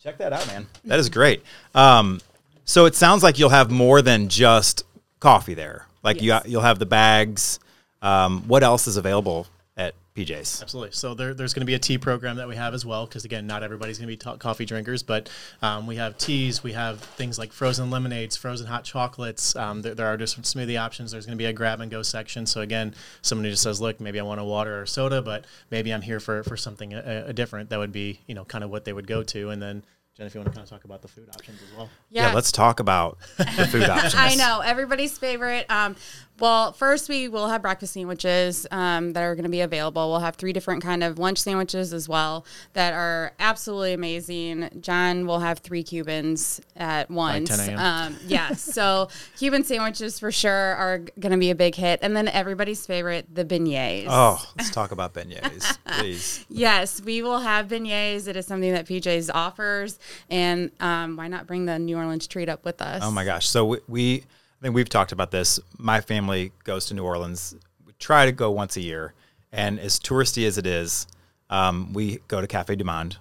Check 0.03 0.19
that 0.19 0.33
out, 0.33 0.47
man. 0.47 0.67
That 0.85 0.99
is 0.99 1.09
great. 1.09 1.43
Um, 1.75 2.21
so 2.65 2.87
it 2.87 2.95
sounds 2.95 3.23
like 3.23 3.39
you'll 3.39 3.51
have 3.51 3.71
more 3.71 4.03
than 4.03 4.29
just 4.29 4.85
coffee 5.21 5.55
there. 5.55 5.87
Like 6.03 6.23
Yes. 6.23 6.45
you, 6.47 6.53
you'll 6.53 6.63
have 6.63 6.79
the 6.79 6.87
bags. 6.87 7.59
Um, 8.03 8.43
what 8.49 8.63
else 8.63 8.87
is 8.87 8.97
available 8.97 9.47
at 9.77 9.95
PJ's? 10.15 10.63
Absolutely. 10.63 10.93
So 10.93 11.15
there, 11.15 11.35
there's 11.35 11.53
going 11.53 11.61
to 11.61 11.67
be 11.67 11.75
a 11.75 11.79
tea 11.79 11.99
program 11.99 12.37
that 12.37 12.49
we 12.49 12.57
have 12.57 12.73
as 12.73 12.87
well, 12.87 13.07
because 13.07 13.25
again, 13.25 13.47
not 13.47 13.63
everybody's 13.63 13.99
going 13.99 14.07
to 14.07 14.13
be 14.13 14.17
ta- 14.17 14.37
coffee 14.37 14.65
drinkers, 14.65 15.03
but 15.03 15.29
um, 15.61 15.87
we 15.87 15.97
have 15.97 16.17
teas, 16.17 16.63
we 16.63 16.73
have 16.73 17.01
things 17.01 17.39
like 17.39 17.53
frozen 17.53 17.91
lemonades, 17.91 18.37
frozen 18.37 18.67
hot 18.67 18.85
chocolates. 18.85 19.55
Um, 19.55 19.83
there, 19.83 19.95
there 19.95 20.07
are 20.07 20.17
different 20.17 20.47
smoothie 20.47 20.81
options. 20.81 21.11
There's 21.13 21.27
going 21.27 21.37
to 21.37 21.43
be 21.43 21.47
a 21.47 21.53
grab 21.53 21.81
and 21.81 21.91
go 21.91 22.03
section. 22.03 22.47
So 22.47 22.63
again, 22.63 22.95
someone 23.23 23.45
who 23.45 23.51
just 23.51 23.63
says, 23.63 23.81
"Look, 23.81 24.01
maybe 24.01 24.19
I 24.19 24.23
want 24.23 24.41
a 24.41 24.45
water 24.45 24.81
or 24.81 24.87
soda, 24.87 25.21
but 25.21 25.45
maybe 25.71 25.93
I'm 25.93 26.03
here 26.03 26.21
for 26.21 26.43
for 26.43 26.57
something 26.57 26.95
a, 26.95 27.27
a 27.29 27.33
different." 27.33 27.71
That 27.71 27.79
would 27.79 27.93
be, 27.93 28.21
you 28.27 28.35
know, 28.35 28.45
kind 28.45 28.65
of 28.65 28.71
what 28.71 28.85
they 28.85 28.93
would 28.93 29.07
go 29.07 29.23
to. 29.25 29.51
And 29.51 29.61
then, 29.61 29.83
Jen, 30.17 30.27
if 30.27 30.35
you 30.35 30.41
want 30.41 30.51
to 30.51 30.55
kind 30.55 30.65
of 30.65 30.71
talk 30.71 30.85
about 30.85 31.03
the 31.03 31.09
food 31.09 31.29
options 31.29 31.61
as 31.63 31.77
well. 31.77 31.91
Yeah. 32.11 32.33
let's 32.33 32.51
talk 32.51 32.81
about 32.81 33.19
the 33.37 33.69
food 33.71 33.83
options. 33.91 34.15
I 34.17 34.35
know 34.35 34.61
everybody's 34.61 35.19
favorite. 35.19 35.71
Um, 35.71 35.97
well, 36.39 36.73
first 36.73 37.09
we 37.09 37.29
will 37.29 37.49
have 37.49 37.63
breakfast 37.63 37.95
sandwiches 37.95 38.67
um, 38.71 39.13
that 39.15 39.23
are 39.23 39.35
going 39.35 39.45
to 39.45 39.51
be 39.51 39.61
available. 39.61 40.11
We'll 40.11 40.21
have 40.21 40.37
three 40.37 40.53
different 40.53 40.83
kind 40.83 41.03
of 41.03 41.19
lunch 41.19 41.39
sandwiches 41.39 41.93
as 41.93 42.09
well 42.09 42.45
that 42.75 42.93
are 42.93 43.33
absolutely 43.39 43.95
amazing. 43.95 44.69
John 44.81 45.27
will 45.27 45.41
have 45.41 45.61
three 45.61 45.83
Cubans 45.83 46.61
at 46.77 47.11
once. 47.11 47.57
10 47.57 47.79
Um, 47.79 48.17
yes, 48.27 48.63
so 48.63 49.09
Cuban 49.39 49.65
sandwiches 49.65 50.19
for 50.19 50.31
sure 50.31 50.53
are 50.53 50.99
going 51.19 51.33
to 51.33 51.39
be 51.39 51.51
a 51.51 51.55
big 51.55 51.75
hit, 51.75 52.01
and 52.03 52.15
then 52.15 52.29
everybody's 52.29 52.87
favorite, 52.87 53.35
the 53.35 53.45
beignets. 53.45 54.07
Oh, 54.09 54.45
let's 54.59 54.71
talk 54.71 54.91
about 54.93 55.15
beignets, 55.15 55.79
please. 55.99 56.45
Yes, 56.49 57.01
we 57.01 57.23
will 57.23 57.41
have 57.41 57.69
beignets. 57.69 58.29
It 58.29 58.37
is 58.37 58.47
something 58.47 58.73
that 58.73 58.87
PJ's 58.87 59.31
offers, 59.31 59.99
and 60.29 60.71
um, 60.81 61.17
why 61.17 61.29
not 61.29 61.47
bring 61.47 61.65
the 61.67 61.79
New 61.79 61.97
Orleans 61.97 62.27
treat 62.27 62.49
up 62.49 62.65
with 62.65 62.83
us? 62.83 63.03
Oh 63.03 63.11
my 63.11 63.25
gosh. 63.25 63.49
So 63.49 63.65
we, 63.65 63.79
we 63.89 64.25
I 64.61 64.63
think 64.63 64.75
we've 64.75 64.89
talked 64.89 65.13
about 65.13 65.31
this. 65.31 65.61
My 65.79 66.01
family 66.01 66.53
goes 66.65 66.87
to 66.87 66.95
New 66.95 67.05
Orleans. 67.05 67.55
We 67.87 67.93
try 67.99 68.27
to 68.27 68.33
go 68.33 68.51
once 68.51 68.77
a 68.77 68.81
year, 68.81 69.13
and 69.53 69.79
as 69.79 70.01
touristy 70.01 70.47
as 70.47 70.59
it 70.59 70.67
is, 70.67 71.07
um, 71.51 71.93
we 71.93 72.19
go 72.29 72.41
to 72.41 72.47
Cafe 72.47 72.75
du 72.77 72.85
Monde. 72.85 73.17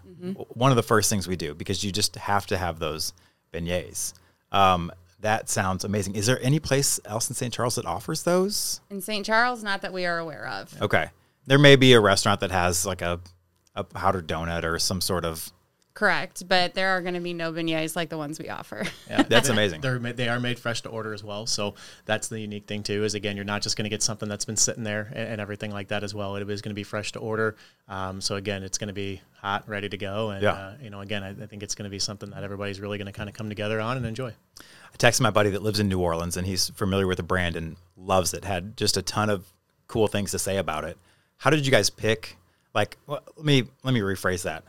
One 0.55 0.71
of 0.71 0.75
the 0.75 0.83
first 0.83 1.09
things 1.09 1.27
we 1.27 1.35
do 1.35 1.53
because 1.53 1.83
you 1.83 1.91
just 1.91 2.15
have 2.15 2.47
to 2.47 2.57
have 2.57 2.79
those 2.79 3.13
beignets. 3.53 4.13
Um, 4.51 4.91
that 5.19 5.49
sounds 5.49 5.83
amazing. 5.83 6.15
Is 6.15 6.25
there 6.25 6.39
any 6.41 6.59
place 6.59 6.99
else 7.05 7.29
in 7.29 7.35
St. 7.35 7.53
Charles 7.53 7.75
that 7.75 7.85
offers 7.85 8.23
those? 8.23 8.79
In 8.89 9.01
St. 9.01 9.25
Charles, 9.25 9.63
not 9.63 9.81
that 9.81 9.93
we 9.93 10.05
are 10.05 10.17
aware 10.17 10.47
of. 10.47 10.81
Okay, 10.81 11.09
there 11.45 11.59
may 11.59 11.75
be 11.75 11.93
a 11.93 11.99
restaurant 11.99 12.39
that 12.39 12.51
has 12.51 12.85
like 12.85 13.01
a 13.01 13.19
a 13.75 13.83
powdered 13.83 14.27
donut 14.27 14.63
or 14.63 14.79
some 14.79 15.01
sort 15.01 15.25
of. 15.25 15.51
Correct, 15.95 16.47
but 16.47 16.73
there 16.73 16.89
are 16.89 17.01
going 17.01 17.13
to 17.13 17.21
be 17.21 17.33
no 17.33 17.53
beignets 17.53 17.95
like 17.95 18.09
the 18.09 18.17
ones 18.17 18.37
we 18.37 18.49
offer. 18.49 18.83
Yeah, 19.09 19.23
That's 19.23 19.47
amazing. 19.55 19.79
They're 19.79 19.97
ma- 19.97 20.11
they 20.11 20.27
are 20.27 20.41
made 20.41 20.59
fresh 20.59 20.81
to 20.81 20.89
order 20.89 21.13
as 21.13 21.23
well, 21.23 21.45
so 21.47 21.75
that's 22.03 22.27
the 22.27 22.37
unique 22.39 22.67
thing 22.67 22.83
too. 22.83 23.05
Is 23.05 23.15
again, 23.15 23.37
you're 23.37 23.45
not 23.45 23.61
just 23.61 23.77
going 23.77 23.85
to 23.85 23.89
get 23.89 24.03
something 24.03 24.27
that's 24.27 24.43
been 24.43 24.57
sitting 24.57 24.83
there 24.83 25.09
and, 25.15 25.29
and 25.29 25.41
everything 25.41 25.71
like 25.71 25.87
that 25.87 26.03
as 26.03 26.13
well. 26.13 26.35
It 26.35 26.47
is 26.49 26.61
going 26.61 26.71
to 26.71 26.75
be 26.75 26.83
fresh 26.83 27.13
to 27.13 27.19
order. 27.19 27.55
Um, 27.87 28.19
so 28.19 28.35
again, 28.35 28.61
it's 28.61 28.77
going 28.77 28.89
to 28.89 28.93
be 28.93 29.21
hot, 29.39 29.69
ready 29.69 29.87
to 29.87 29.97
go, 29.97 30.31
and 30.31 30.43
Yeah. 30.43 30.51
uh, 30.51 30.73
you 30.81 30.89
know, 30.89 30.99
again, 30.99 31.23
I, 31.23 31.29
I 31.29 31.45
think 31.47 31.63
it's 31.63 31.75
going 31.75 31.85
to 31.85 31.89
be 31.89 31.99
something 31.99 32.29
that 32.31 32.43
everybody's 32.43 32.81
really 32.81 32.97
going 32.97 33.05
to 33.07 33.13
kind 33.13 33.29
of 33.29 33.33
come 33.35 33.47
together 33.47 33.79
on 33.79 33.95
and 33.95 34.05
enjoy. 34.05 34.33
I 34.59 34.97
texted 34.97 35.21
my 35.21 35.31
buddy 35.31 35.49
that 35.51 35.61
lives 35.61 35.79
in 35.79 35.87
New 35.87 35.99
Orleans 36.01 36.35
and 36.35 36.45
he's 36.45 36.69
familiar 36.71 37.07
with 37.07 37.17
the 37.17 37.23
brand 37.23 37.55
and 37.55 37.77
loves 37.95 38.33
it. 38.33 38.43
Had 38.43 38.75
just 38.75 38.97
a 38.97 39.01
ton 39.01 39.29
of 39.29 39.45
cool 39.87 40.07
things 40.07 40.31
to 40.31 40.39
say 40.39 40.57
about 40.57 40.83
it. 40.83 40.97
How 41.37 41.49
did 41.49 41.65
you 41.65 41.71
guys 41.71 41.89
pick? 41.89 42.35
Like, 42.73 42.97
well, 43.07 43.21
let 43.37 43.45
me 43.45 43.63
let 43.83 43.93
me 43.93 44.01
rephrase 44.01 44.43
that. 44.43 44.63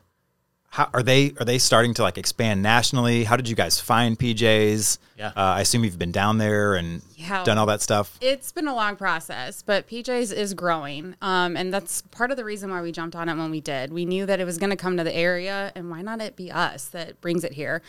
How 0.76 0.90
are 0.92 1.02
they? 1.02 1.32
Are 1.40 1.46
they 1.46 1.56
starting 1.56 1.94
to 1.94 2.02
like 2.02 2.18
expand 2.18 2.62
nationally? 2.62 3.24
How 3.24 3.36
did 3.36 3.48
you 3.48 3.56
guys 3.56 3.80
find 3.80 4.18
PJs? 4.18 4.98
Yeah. 5.16 5.28
uh, 5.28 5.32
I 5.36 5.62
assume 5.62 5.84
you've 5.84 5.98
been 5.98 6.12
down 6.12 6.36
there 6.36 6.74
and 6.74 7.00
Yeah. 7.14 7.42
done 7.44 7.56
all 7.56 7.64
that 7.64 7.80
stuff. 7.80 8.18
It's 8.20 8.52
been 8.52 8.68
a 8.68 8.74
long 8.74 8.96
process, 8.96 9.62
but 9.62 9.88
PJ's 9.88 10.30
is 10.32 10.52
growing. 10.52 11.14
Um, 11.22 11.56
and 11.56 11.72
that's 11.72 12.02
part 12.02 12.30
of 12.30 12.36
the 12.36 12.44
reason 12.44 12.68
why 12.68 12.82
we 12.82 12.92
jumped 12.92 13.16
on 13.16 13.30
it 13.30 13.36
when 13.36 13.50
we 13.50 13.62
did. 13.62 13.90
We 13.90 14.04
knew 14.04 14.26
that 14.26 14.38
it 14.38 14.44
was 14.44 14.58
going 14.58 14.68
to 14.68 14.76
come 14.76 14.98
to 14.98 15.04
the 15.04 15.16
area, 15.16 15.72
and 15.74 15.88
why 15.88 16.02
not 16.02 16.20
it 16.20 16.36
be 16.36 16.52
us 16.52 16.84
that 16.88 17.22
brings 17.22 17.42
it 17.42 17.54
here? 17.54 17.80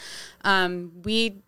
Um, 0.46 0.94
we 1.03 1.41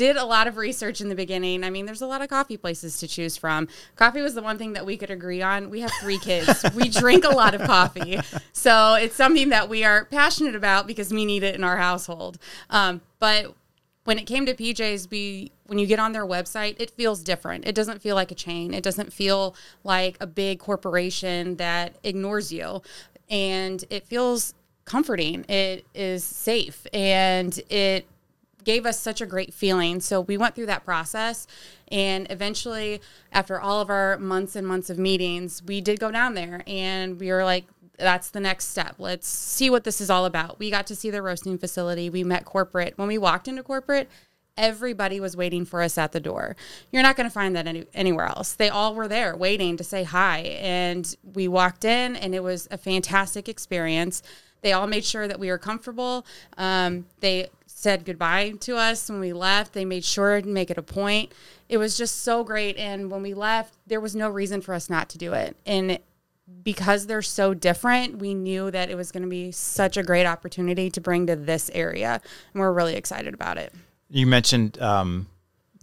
did 0.00 0.16
a 0.16 0.24
lot 0.24 0.46
of 0.46 0.56
research 0.56 1.02
in 1.02 1.10
the 1.10 1.14
beginning. 1.14 1.62
I 1.62 1.68
mean, 1.68 1.84
there's 1.84 2.00
a 2.00 2.06
lot 2.06 2.22
of 2.22 2.30
coffee 2.30 2.56
places 2.56 2.96
to 3.00 3.06
choose 3.06 3.36
from. 3.36 3.68
Coffee 3.96 4.22
was 4.22 4.32
the 4.32 4.40
one 4.40 4.56
thing 4.56 4.72
that 4.72 4.86
we 4.86 4.96
could 4.96 5.10
agree 5.10 5.42
on. 5.42 5.68
We 5.68 5.80
have 5.80 5.92
three 6.00 6.18
kids. 6.18 6.64
we 6.74 6.88
drink 6.88 7.22
a 7.24 7.28
lot 7.28 7.54
of 7.54 7.60
coffee. 7.60 8.18
So 8.54 8.94
it's 8.94 9.14
something 9.14 9.50
that 9.50 9.68
we 9.68 9.84
are 9.84 10.06
passionate 10.06 10.54
about 10.54 10.86
because 10.86 11.12
we 11.12 11.26
need 11.26 11.42
it 11.42 11.54
in 11.54 11.62
our 11.62 11.76
household. 11.76 12.38
Um, 12.70 13.02
but 13.18 13.54
when 14.04 14.18
it 14.18 14.24
came 14.24 14.46
to 14.46 14.54
PJs, 14.54 15.06
be 15.10 15.52
when 15.66 15.78
you 15.78 15.86
get 15.86 15.98
on 15.98 16.12
their 16.12 16.24
website, 16.24 16.76
it 16.78 16.90
feels 16.92 17.22
different. 17.22 17.66
It 17.66 17.74
doesn't 17.74 18.00
feel 18.00 18.14
like 18.14 18.30
a 18.30 18.34
chain. 18.34 18.72
It 18.72 18.82
doesn't 18.82 19.12
feel 19.12 19.54
like 19.84 20.16
a 20.18 20.26
big 20.26 20.60
corporation 20.60 21.56
that 21.56 21.96
ignores 22.04 22.50
you, 22.50 22.80
and 23.28 23.84
it 23.90 24.06
feels 24.06 24.54
comforting. 24.86 25.44
It 25.46 25.84
is 25.94 26.24
safe, 26.24 26.86
and 26.94 27.60
it 27.68 28.06
gave 28.64 28.86
us 28.86 28.98
such 28.98 29.20
a 29.20 29.26
great 29.26 29.52
feeling. 29.52 30.00
So 30.00 30.20
we 30.20 30.36
went 30.36 30.54
through 30.54 30.66
that 30.66 30.84
process. 30.84 31.46
And 31.88 32.26
eventually, 32.30 33.00
after 33.32 33.60
all 33.60 33.80
of 33.80 33.90
our 33.90 34.18
months 34.18 34.56
and 34.56 34.66
months 34.66 34.90
of 34.90 34.98
meetings, 34.98 35.62
we 35.62 35.80
did 35.80 35.98
go 35.98 36.10
down 36.10 36.34
there 36.34 36.62
and 36.66 37.18
we 37.18 37.30
were 37.30 37.44
like, 37.44 37.64
that's 37.98 38.30
the 38.30 38.40
next 38.40 38.68
step. 38.68 38.94
Let's 38.98 39.28
see 39.28 39.68
what 39.68 39.84
this 39.84 40.00
is 40.00 40.08
all 40.10 40.24
about. 40.24 40.58
We 40.58 40.70
got 40.70 40.86
to 40.86 40.96
see 40.96 41.10
the 41.10 41.22
roasting 41.22 41.58
facility. 41.58 42.08
We 42.08 42.24
met 42.24 42.44
corporate. 42.44 42.94
When 42.96 43.08
we 43.08 43.18
walked 43.18 43.46
into 43.46 43.62
corporate, 43.62 44.08
everybody 44.56 45.20
was 45.20 45.36
waiting 45.36 45.64
for 45.64 45.82
us 45.82 45.98
at 45.98 46.12
the 46.12 46.20
door. 46.20 46.56
You're 46.90 47.02
not 47.02 47.16
going 47.16 47.28
to 47.28 47.32
find 47.32 47.54
that 47.56 47.66
any, 47.66 47.86
anywhere 47.94 48.26
else. 48.26 48.54
They 48.54 48.68
all 48.68 48.94
were 48.94 49.08
there 49.08 49.36
waiting 49.36 49.76
to 49.76 49.84
say 49.84 50.04
hi. 50.04 50.38
And 50.60 51.14
we 51.34 51.48
walked 51.48 51.84
in, 51.84 52.16
and 52.16 52.34
it 52.34 52.42
was 52.42 52.68
a 52.70 52.78
fantastic 52.78 53.48
experience. 53.48 54.22
They 54.62 54.72
all 54.72 54.86
made 54.86 55.04
sure 55.04 55.26
that 55.26 55.40
we 55.40 55.48
were 55.48 55.58
comfortable. 55.58 56.26
Um, 56.58 57.06
they 57.20 57.48
said 57.80 58.04
goodbye 58.04 58.50
to 58.60 58.76
us 58.76 59.08
when 59.08 59.20
we 59.20 59.32
left. 59.32 59.72
They 59.72 59.86
made 59.86 60.04
sure 60.04 60.42
to 60.42 60.46
make 60.46 60.70
it 60.70 60.76
a 60.76 60.82
point. 60.82 61.32
It 61.66 61.78
was 61.78 61.96
just 61.96 62.22
so 62.22 62.44
great. 62.44 62.76
And 62.76 63.10
when 63.10 63.22
we 63.22 63.32
left, 63.32 63.74
there 63.86 64.00
was 64.00 64.14
no 64.14 64.28
reason 64.28 64.60
for 64.60 64.74
us 64.74 64.90
not 64.90 65.08
to 65.10 65.18
do 65.18 65.32
it. 65.32 65.56
And 65.64 65.98
because 66.62 67.06
they're 67.06 67.22
so 67.22 67.54
different, 67.54 68.18
we 68.18 68.34
knew 68.34 68.70
that 68.70 68.90
it 68.90 68.96
was 68.96 69.10
going 69.10 69.22
to 69.22 69.28
be 69.28 69.50
such 69.50 69.96
a 69.96 70.02
great 70.02 70.26
opportunity 70.26 70.90
to 70.90 71.00
bring 71.00 71.26
to 71.28 71.36
this 71.36 71.70
area. 71.72 72.20
And 72.52 72.60
we're 72.60 72.72
really 72.72 72.96
excited 72.96 73.32
about 73.32 73.56
it. 73.56 73.72
You 74.10 74.26
mentioned 74.26 74.78
um, 74.82 75.28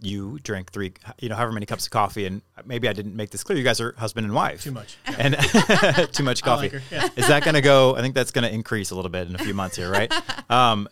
you 0.00 0.38
drink 0.42 0.70
three, 0.70 0.92
you 1.18 1.28
know, 1.28 1.34
however 1.34 1.52
many 1.52 1.66
cups 1.66 1.86
of 1.86 1.90
coffee, 1.90 2.26
and 2.26 2.42
maybe 2.64 2.88
I 2.88 2.92
didn't 2.92 3.16
make 3.16 3.30
this 3.30 3.42
clear. 3.42 3.58
You 3.58 3.64
guys 3.64 3.80
are 3.80 3.92
husband 3.98 4.24
and 4.24 4.34
wife. 4.34 4.62
Too 4.62 4.70
much. 4.70 4.96
Yeah. 5.08 5.16
And 5.18 6.12
too 6.12 6.22
much 6.22 6.42
coffee. 6.42 6.68
Like 6.68 6.82
yeah. 6.92 7.08
Is 7.16 7.26
that 7.26 7.42
going 7.42 7.54
to 7.54 7.60
go? 7.60 7.96
I 7.96 8.02
think 8.02 8.14
that's 8.14 8.30
going 8.30 8.44
to 8.44 8.54
increase 8.54 8.90
a 8.90 8.94
little 8.94 9.10
bit 9.10 9.26
in 9.26 9.34
a 9.34 9.38
few 9.38 9.54
months 9.54 9.76
here, 9.76 9.90
right? 9.90 10.12
Um, 10.50 10.88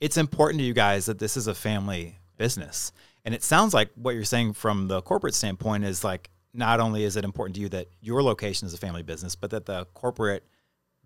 it's 0.00 0.16
important 0.16 0.60
to 0.60 0.64
you 0.64 0.74
guys 0.74 1.06
that 1.06 1.18
this 1.18 1.36
is 1.36 1.46
a 1.46 1.54
family 1.54 2.18
business. 2.36 2.92
And 3.24 3.34
it 3.34 3.42
sounds 3.42 3.74
like 3.74 3.90
what 3.94 4.14
you're 4.14 4.24
saying 4.24 4.54
from 4.54 4.88
the 4.88 5.02
corporate 5.02 5.34
standpoint 5.34 5.84
is 5.84 6.04
like 6.04 6.30
not 6.54 6.80
only 6.80 7.04
is 7.04 7.16
it 7.16 7.24
important 7.24 7.56
to 7.56 7.60
you 7.60 7.68
that 7.70 7.88
your 8.00 8.22
location 8.22 8.66
is 8.66 8.74
a 8.74 8.78
family 8.78 9.02
business, 9.02 9.34
but 9.34 9.50
that 9.50 9.66
the 9.66 9.86
corporate 9.94 10.44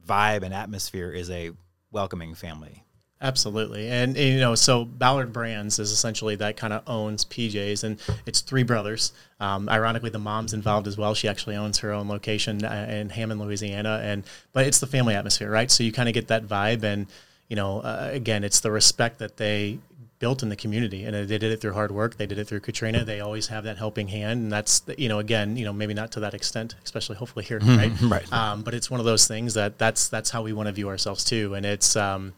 vibe 0.06 0.42
and 0.42 0.54
atmosphere 0.54 1.10
is 1.10 1.30
a 1.30 1.50
welcoming 1.90 2.34
family. 2.34 2.84
Absolutely. 3.20 3.88
And, 3.88 4.16
and, 4.16 4.34
you 4.34 4.40
know, 4.40 4.56
so 4.56 4.84
Ballard 4.84 5.32
Brands 5.32 5.78
is 5.78 5.92
essentially 5.92 6.34
that 6.36 6.56
kind 6.56 6.72
of 6.72 6.82
owns 6.88 7.24
PJs, 7.24 7.84
and 7.84 8.00
it's 8.26 8.40
three 8.40 8.64
brothers. 8.64 9.12
Um, 9.38 9.68
ironically, 9.68 10.10
the 10.10 10.18
mom's 10.18 10.52
involved 10.52 10.88
as 10.88 10.98
well. 10.98 11.14
She 11.14 11.28
actually 11.28 11.54
owns 11.54 11.78
her 11.78 11.92
own 11.92 12.08
location 12.08 12.64
uh, 12.64 12.88
in 12.90 13.10
Hammond, 13.10 13.40
Louisiana. 13.40 14.00
And, 14.02 14.24
but 14.52 14.66
it's 14.66 14.80
the 14.80 14.88
family 14.88 15.14
atmosphere, 15.14 15.50
right? 15.50 15.70
So 15.70 15.84
you 15.84 15.92
kind 15.92 16.08
of 16.08 16.14
get 16.14 16.28
that 16.28 16.46
vibe. 16.46 16.82
And, 16.82 17.06
you 17.52 17.56
know, 17.56 17.80
uh, 17.80 18.08
again, 18.10 18.44
it's 18.44 18.60
the 18.60 18.70
respect 18.70 19.18
that 19.18 19.36
they 19.36 19.78
built 20.20 20.42
in 20.42 20.48
the 20.48 20.56
community 20.56 21.04
and 21.04 21.14
they 21.14 21.26
did 21.36 21.42
it 21.52 21.60
through 21.60 21.72
hard 21.72 21.90
work 21.90 22.16
they 22.16 22.26
did 22.26 22.38
it 22.38 22.46
through 22.46 22.60
katrina 22.60 23.04
they 23.04 23.18
always 23.18 23.48
have 23.48 23.64
that 23.64 23.76
helping 23.76 24.06
hand 24.06 24.40
and 24.40 24.52
that's 24.52 24.82
you 24.96 25.08
know 25.08 25.18
again 25.18 25.56
you 25.56 25.64
know 25.64 25.72
maybe 25.72 25.92
not 25.92 26.12
to 26.12 26.20
that 26.20 26.32
extent 26.32 26.76
especially 26.84 27.16
hopefully 27.16 27.44
here 27.44 27.58
right? 27.58 27.90
right. 28.02 28.32
Um, 28.32 28.62
but 28.62 28.72
it's 28.72 28.88
one 28.88 29.00
of 29.00 29.04
those 29.04 29.26
things 29.26 29.54
that 29.54 29.78
that's 29.78 30.08
that's 30.08 30.30
how 30.30 30.42
we 30.42 30.52
want 30.52 30.68
to 30.68 30.72
view 30.72 30.88
ourselves 30.88 31.24
too 31.24 31.54
and 31.54 31.66
it's 31.66 31.96
um, 31.96 32.34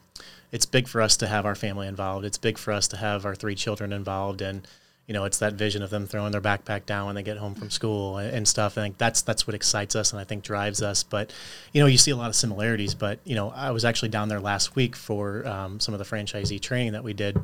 it's 0.50 0.64
big 0.64 0.88
for 0.88 1.02
us 1.02 1.14
to 1.18 1.26
have 1.26 1.44
our 1.44 1.54
family 1.54 1.86
involved 1.86 2.24
it's 2.24 2.38
big 2.38 2.56
for 2.56 2.72
us 2.72 2.88
to 2.88 2.96
have 2.96 3.26
our 3.26 3.34
three 3.34 3.54
children 3.54 3.92
involved 3.92 4.40
and 4.40 4.66
you 5.06 5.12
know 5.14 5.24
it's 5.24 5.38
that 5.38 5.54
vision 5.54 5.82
of 5.82 5.90
them 5.90 6.06
throwing 6.06 6.32
their 6.32 6.40
backpack 6.40 6.86
down 6.86 7.06
when 7.06 7.14
they 7.14 7.22
get 7.22 7.36
home 7.36 7.54
from 7.54 7.70
school 7.70 8.18
and, 8.18 8.34
and 8.34 8.48
stuff. 8.48 8.78
I 8.78 8.82
think 8.82 8.98
that's 8.98 9.22
that's 9.22 9.46
what 9.46 9.54
excites 9.54 9.94
us 9.94 10.12
and 10.12 10.20
i 10.20 10.24
think 10.24 10.42
drives 10.42 10.82
us. 10.82 11.02
But 11.02 11.32
you 11.72 11.80
know 11.80 11.86
you 11.86 11.98
see 11.98 12.10
a 12.10 12.16
lot 12.16 12.28
of 12.28 12.36
similarities 12.36 12.94
but 12.94 13.18
you 13.24 13.34
know 13.34 13.50
i 13.50 13.70
was 13.70 13.84
actually 13.84 14.08
down 14.08 14.28
there 14.28 14.40
last 14.40 14.76
week 14.76 14.96
for 14.96 15.46
um, 15.46 15.80
some 15.80 15.94
of 15.94 15.98
the 15.98 16.04
franchisee 16.04 16.60
training 16.60 16.92
that 16.92 17.04
we 17.04 17.12
did. 17.12 17.38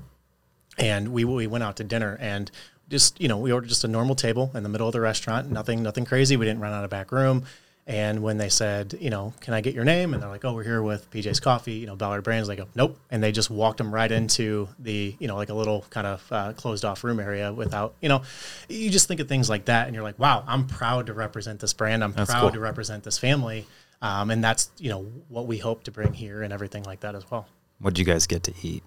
And 0.78 1.12
we 1.12 1.24
we 1.24 1.46
went 1.46 1.64
out 1.64 1.76
to 1.76 1.84
dinner 1.84 2.16
and 2.20 2.50
just 2.88 3.20
you 3.20 3.28
know 3.28 3.38
we 3.38 3.52
ordered 3.52 3.68
just 3.68 3.84
a 3.84 3.88
normal 3.88 4.14
table 4.14 4.50
in 4.54 4.62
the 4.62 4.68
middle 4.68 4.86
of 4.86 4.92
the 4.92 5.00
restaurant 5.00 5.50
nothing 5.50 5.82
nothing 5.82 6.04
crazy. 6.04 6.36
We 6.36 6.46
didn't 6.46 6.60
run 6.60 6.72
out 6.72 6.84
of 6.84 6.90
back 6.90 7.12
room 7.12 7.44
and 7.86 8.22
when 8.22 8.38
they 8.38 8.48
said 8.48 8.96
you 9.00 9.10
know 9.10 9.32
can 9.40 9.54
i 9.54 9.60
get 9.60 9.74
your 9.74 9.84
name? 9.84 10.14
And 10.14 10.22
they're 10.22 10.30
like 10.30 10.44
oh 10.44 10.54
we're 10.54 10.64
here 10.64 10.82
with 10.82 11.10
pj's 11.10 11.40
coffee 11.40 11.74
you 11.74 11.86
know 11.86 11.96
ballard 11.96 12.24
brands 12.24 12.48
they 12.48 12.56
go 12.56 12.66
nope. 12.74 12.98
And 13.10 13.22
they 13.22 13.32
just 13.32 13.50
walked 13.50 13.78
them 13.78 13.92
right 13.94 14.10
into 14.10 14.68
the 14.78 15.14
you 15.18 15.28
know 15.28 15.36
like 15.36 15.48
a 15.48 15.54
little 15.54 15.84
kind 15.90 16.06
of 16.06 16.26
uh, 16.30 16.52
closed 16.54 16.84
off 16.84 17.04
room 17.04 17.20
area 17.20 17.52
without 17.52 17.94
you 18.00 18.08
know 18.08 18.22
you 18.68 18.90
just 18.90 19.08
think 19.08 19.20
of 19.20 19.28
things 19.28 19.48
like 19.48 19.66
that 19.66 19.86
and 19.86 19.94
you're 19.94 20.04
like 20.04 20.18
wow 20.18 20.44
i'm 20.46 20.66
proud 20.66 21.06
to 21.06 21.14
represent 21.14 21.60
this 21.60 21.72
brand. 21.72 22.02
I'm 22.02 22.12
That's 22.12 22.30
proud 22.30 22.40
cool. 22.40 22.50
to 22.52 22.60
represent 22.60 23.04
this 23.04 23.18
family. 23.18 23.66
Um, 24.02 24.30
and 24.30 24.42
that's 24.42 24.70
you 24.78 24.90
know 24.90 25.02
what 25.28 25.46
we 25.46 25.58
hope 25.58 25.84
to 25.84 25.90
bring 25.90 26.12
here 26.12 26.42
and 26.42 26.52
everything 26.52 26.84
like 26.84 27.00
that 27.00 27.14
as 27.14 27.30
well. 27.30 27.46
What 27.80 27.94
did 27.94 28.00
you 28.00 28.04
guys 28.06 28.26
get 28.26 28.42
to 28.44 28.54
eat? 28.62 28.82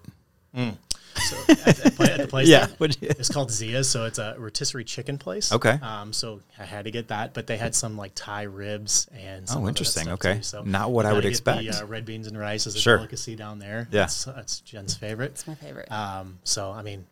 So 1.16 1.36
at, 1.66 1.76
the, 1.76 1.92
pla- 1.94 2.06
at 2.06 2.18
the 2.18 2.26
place 2.26 2.48
Yeah, 2.54 2.66
there, 2.78 2.88
it's 3.00 3.28
called 3.30 3.50
Zea's, 3.50 3.88
so 3.88 4.04
it's 4.04 4.18
a 4.18 4.34
rotisserie 4.38 4.84
chicken 4.84 5.16
place. 5.18 5.52
Okay. 5.52 5.78
Um, 5.82 6.12
so 6.12 6.40
I 6.58 6.64
had 6.64 6.84
to 6.86 6.90
get 6.90 7.08
that, 7.08 7.34
but 7.34 7.46
they 7.46 7.56
had 7.56 7.74
some 7.74 7.96
like 7.96 8.12
Thai 8.14 8.42
ribs 8.42 9.06
and 9.16 9.48
some 9.48 9.58
Oh, 9.58 9.60
other 9.62 9.68
interesting. 9.70 10.04
stuff, 10.04 10.14
Okay. 10.14 10.36
too. 10.38 10.42
So 10.42 10.62
Not 10.64 10.90
what 10.90 11.06
I 11.06 11.12
would 11.12 11.24
expect. 11.24 11.60
The, 11.62 11.70
uh, 11.70 11.86
red 11.86 12.04
beans 12.04 12.26
and 12.26 12.38
rice 12.38 12.66
is 12.66 12.74
a 12.76 12.78
Sure. 12.80 12.96
delicacy 12.96 13.36
down 13.36 13.58
there. 13.58 13.88
Yeah. 13.90 14.00
that's, 14.02 14.24
that's 14.24 14.60
Jen's 14.60 14.94
favorite. 14.94 15.32
It's 15.32 15.46
my 15.46 15.54
favorite. 15.54 15.90
Um, 15.90 16.38
so 16.44 16.70
I 16.70 16.82
mean, 16.82 17.06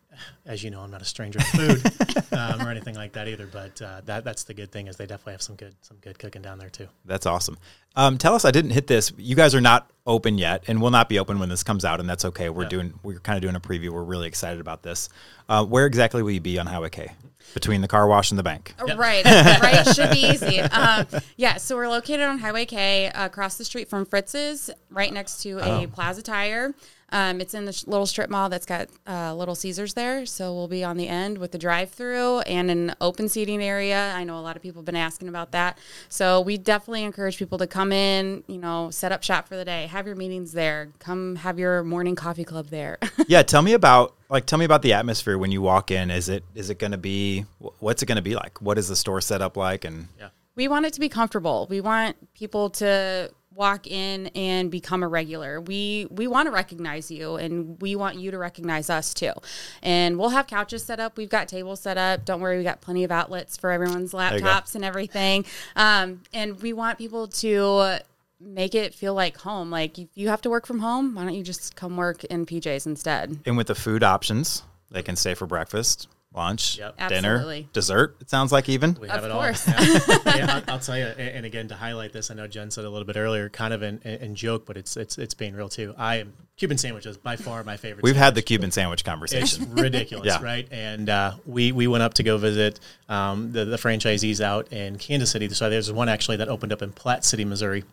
as 0.45 0.63
you 0.63 0.69
know, 0.69 0.81
I'm 0.81 0.91
not 0.91 1.01
a 1.01 1.05
stranger 1.05 1.39
to 1.39 1.45
food 1.45 2.33
um, 2.37 2.61
or 2.65 2.69
anything 2.71 2.95
like 2.95 3.13
that 3.13 3.27
either. 3.27 3.47
But 3.47 3.81
uh, 3.81 4.01
that 4.05 4.23
that's 4.23 4.43
the 4.43 4.53
good 4.53 4.71
thing 4.71 4.87
is 4.87 4.95
they 4.97 5.05
definitely 5.05 5.33
have 5.33 5.41
some 5.41 5.55
good 5.55 5.75
some 5.81 5.97
good 6.01 6.17
cooking 6.19 6.41
down 6.41 6.57
there 6.59 6.69
too. 6.69 6.87
That's 7.05 7.25
awesome. 7.25 7.57
Um, 7.95 8.17
tell 8.17 8.33
us, 8.33 8.43
I 8.43 8.51
didn't 8.51 8.71
hit 8.71 8.87
this. 8.87 9.11
You 9.17 9.35
guys 9.35 9.53
are 9.53 9.61
not 9.61 9.89
open 10.07 10.37
yet, 10.39 10.63
and 10.67 10.81
will 10.81 10.89
not 10.89 11.09
be 11.09 11.19
open 11.19 11.37
when 11.39 11.49
this 11.49 11.63
comes 11.63 11.85
out, 11.85 11.99
and 11.99 12.09
that's 12.09 12.25
okay. 12.25 12.49
We're 12.49 12.63
Yeah. 12.63 12.69
doing, 12.69 12.93
we're 13.03 13.19
kind 13.19 13.37
of 13.37 13.43
doing 13.43 13.55
a 13.55 13.59
preview. 13.59 13.89
We're 13.91 14.03
really 14.03 14.27
excited 14.27 14.59
about 14.59 14.81
this. 14.81 15.09
Uh, 15.47 15.63
where 15.63 15.85
exactly 15.85 16.23
will 16.23 16.31
you 16.31 16.41
be 16.41 16.57
on 16.57 16.65
Highway 16.65 16.89
K, 16.89 17.11
between 17.53 17.81
the 17.81 17.87
car 17.87 18.07
wash 18.07 18.31
and 18.31 18.39
the 18.39 18.43
bank? 18.43 18.73
Right, 18.79 19.23
right. 19.23 19.83
Should 19.93 20.09
be 20.09 20.25
easy. 20.27 20.59
Um, 20.59 21.05
yeah, 21.37 21.57
so 21.57 21.75
we're 21.75 21.87
located 21.87 22.21
on 22.21 22.39
Highway 22.39 22.65
K, 22.65 23.09
uh, 23.09 23.27
across 23.27 23.57
the 23.57 23.63
street 23.65 23.89
from 23.89 24.05
Fritz's, 24.05 24.71
right 24.89 25.13
next 25.13 25.43
to 25.43 25.59
a 25.59 25.85
Plaza 25.87 26.23
Tire. 26.23 26.73
Um, 27.13 27.39
it's 27.39 27.53
in 27.53 27.65
the 27.65 27.71
sh- 27.71 27.85
little 27.87 28.05
strip 28.05 28.29
mall 28.29 28.49
that's 28.49 28.65
got 28.65 28.89
uh, 29.07 29.33
Little 29.35 29.55
Caesars 29.55 29.93
there. 29.93 30.25
So 30.25 30.53
we'll 30.53 30.67
be 30.67 30.83
on 30.83 30.97
the 30.97 31.07
end 31.07 31.37
with 31.37 31.51
the 31.51 31.57
drive-through 31.57 32.39
and 32.41 32.69
an 32.71 32.95
open 32.99 33.29
seating 33.29 33.61
area. 33.63 34.11
I 34.15 34.23
know 34.23 34.37
a 34.37 34.41
lot 34.41 34.55
of 34.55 34.61
people 34.61 34.81
have 34.81 34.85
been 34.85 34.95
asking 34.95 35.27
about 35.29 35.51
that. 35.51 35.77
So 36.09 36.41
we 36.41 36.57
definitely 36.57 37.03
encourage 37.03 37.37
people 37.37 37.57
to 37.59 37.67
come 37.67 37.91
in, 37.91 38.43
you 38.47 38.57
know, 38.57 38.89
set 38.89 39.11
up 39.11 39.23
shop 39.23 39.47
for 39.47 39.55
the 39.55 39.63
day, 39.63 39.85
have 39.87 40.07
your 40.07 40.15
meetings 40.15 40.51
there, 40.53 40.89
come 40.99 41.35
have 41.37 41.59
your 41.59 41.83
morning 41.83 42.15
coffee 42.15 42.43
club 42.43 42.67
there. 42.67 42.97
yeah, 43.27 43.43
tell 43.43 43.61
me 43.61 43.73
about 43.73 44.15
like 44.29 44.45
tell 44.47 44.57
me 44.57 44.65
about 44.65 44.81
the 44.81 44.93
atmosphere 44.93 45.37
when 45.37 45.51
you 45.51 45.61
walk 45.61 45.91
in. 45.91 46.09
Is 46.09 46.27
it 46.29 46.43
is 46.55 46.71
it 46.71 46.79
going 46.79 46.91
to 46.93 46.97
be 46.97 47.45
what's 47.79 48.01
it 48.01 48.07
going 48.07 48.15
to 48.15 48.21
be 48.23 48.35
like? 48.35 48.59
What 48.61 48.77
is 48.79 48.87
the 48.87 48.95
store 48.95 49.21
set 49.21 49.41
up 49.43 49.55
like? 49.55 49.85
And 49.85 50.07
Yeah. 50.19 50.29
we 50.55 50.67
want 50.67 50.87
it 50.87 50.93
to 50.93 50.99
be 50.99 51.09
comfortable. 51.09 51.67
We 51.69 51.79
want 51.79 52.15
people 52.33 52.71
to 52.71 53.29
walk 53.55 53.87
in 53.87 54.27
and 54.27 54.71
become 54.71 55.03
a 55.03 55.07
regular. 55.07 55.61
We 55.61 56.07
we 56.09 56.27
want 56.27 56.47
to 56.47 56.51
recognize 56.51 57.11
you 57.11 57.35
and 57.35 57.81
we 57.81 57.95
want 57.95 58.17
you 58.17 58.31
to 58.31 58.37
recognize 58.37 58.89
us 58.89 59.13
too. 59.13 59.33
And 59.81 60.17
we'll 60.17 60.29
have 60.29 60.47
couches 60.47 60.83
set 60.83 60.99
up. 60.99 61.17
We've 61.17 61.29
got 61.29 61.47
tables 61.47 61.79
set 61.81 61.97
up. 61.97 62.25
Don't 62.25 62.41
worry, 62.41 62.57
we 62.57 62.63
got 62.63 62.81
plenty 62.81 63.03
of 63.03 63.11
outlets 63.11 63.57
for 63.57 63.71
everyone's 63.71 64.13
laptops 64.13 64.75
and 64.75 64.83
everything. 64.85 65.45
Um, 65.75 66.21
and 66.33 66.61
we 66.61 66.73
want 66.73 66.97
people 66.97 67.27
to 67.27 67.99
make 68.39 68.75
it 68.75 68.93
feel 68.93 69.13
like 69.13 69.37
home. 69.37 69.69
Like 69.71 69.97
if 69.97 70.09
you 70.15 70.29
have 70.29 70.41
to 70.41 70.49
work 70.49 70.65
from 70.65 70.79
home, 70.79 71.15
why 71.15 71.23
don't 71.23 71.33
you 71.33 71.43
just 71.43 71.75
come 71.75 71.97
work 71.97 72.23
in 72.25 72.45
PJs 72.45 72.85
instead? 72.85 73.39
and 73.45 73.57
with 73.57 73.67
the 73.67 73.75
food 73.75 74.03
options, 74.03 74.63
they 74.91 75.01
can 75.01 75.15
stay 75.15 75.33
for 75.33 75.47
breakfast, 75.47 76.07
lunch, 76.35 76.77
Yep. 76.79 76.97
dinner, 77.09 77.33
Absolutely. 77.35 77.69
dessert. 77.73 78.15
It 78.21 78.29
sounds 78.29 78.51
like 78.51 78.67
even. 78.69 78.97
We 78.99 79.07
have 79.07 79.23
Of 79.23 79.31
it 79.31 79.33
course. 79.33 79.67
all. 79.67 79.73
Yeah, 79.83 80.17
Yeah, 80.37 80.61
I'll, 80.67 80.73
I'll 80.75 80.79
tell 80.79 80.97
you. 80.97 81.05
And 81.05 81.19
and 81.19 81.45
again, 81.45 81.67
to 81.69 81.75
highlight 81.75 82.13
this, 82.13 82.31
I 82.31 82.33
know 82.33 82.47
Jen 82.47 82.71
said 82.71 82.85
a 82.85 82.89
little 82.89 83.05
bit 83.05 83.17
earlier, 83.17 83.49
kind 83.49 83.73
of 83.73 83.83
in, 83.83 83.99
in, 84.03 84.15
in 84.21 84.35
joke, 84.35 84.65
but 84.65 84.77
it's 84.77 84.97
it's 84.97 85.17
it's 85.17 85.33
being 85.33 85.55
real 85.55 85.69
too. 85.69 85.93
I 85.97 86.17
am 86.17 86.33
Cuban 86.57 86.77
sandwiches 86.77 87.17
by 87.17 87.35
far 87.35 87.63
my 87.63 87.77
favorite. 87.77 88.03
We've 88.03 88.13
sandwich. 88.13 88.23
had 88.25 88.35
the 88.35 88.41
Cuban 88.41 88.71
sandwich 88.71 89.03
conversation. 89.03 89.63
It's 89.63 89.71
ridiculous, 89.81 90.27
Yeah. 90.27 90.43
right? 90.43 90.67
And 90.71 91.09
uh, 91.09 91.33
we 91.45 91.71
we 91.71 91.87
went 91.87 92.03
up 92.03 92.13
to 92.15 92.23
go 92.23 92.37
visit 92.37 92.79
um, 93.09 93.51
the 93.51 93.65
the 93.65 93.77
franchisees 93.77 94.41
out 94.41 94.71
in 94.73 94.97
Kansas 94.97 95.31
City. 95.31 95.49
So 95.49 95.69
there's 95.69 95.91
one 95.91 96.09
actually 96.09 96.37
that 96.37 96.49
opened 96.49 96.71
up 96.73 96.81
in 96.81 96.91
Platte 96.91 97.25
City, 97.25 97.45
Missouri, 97.45 97.83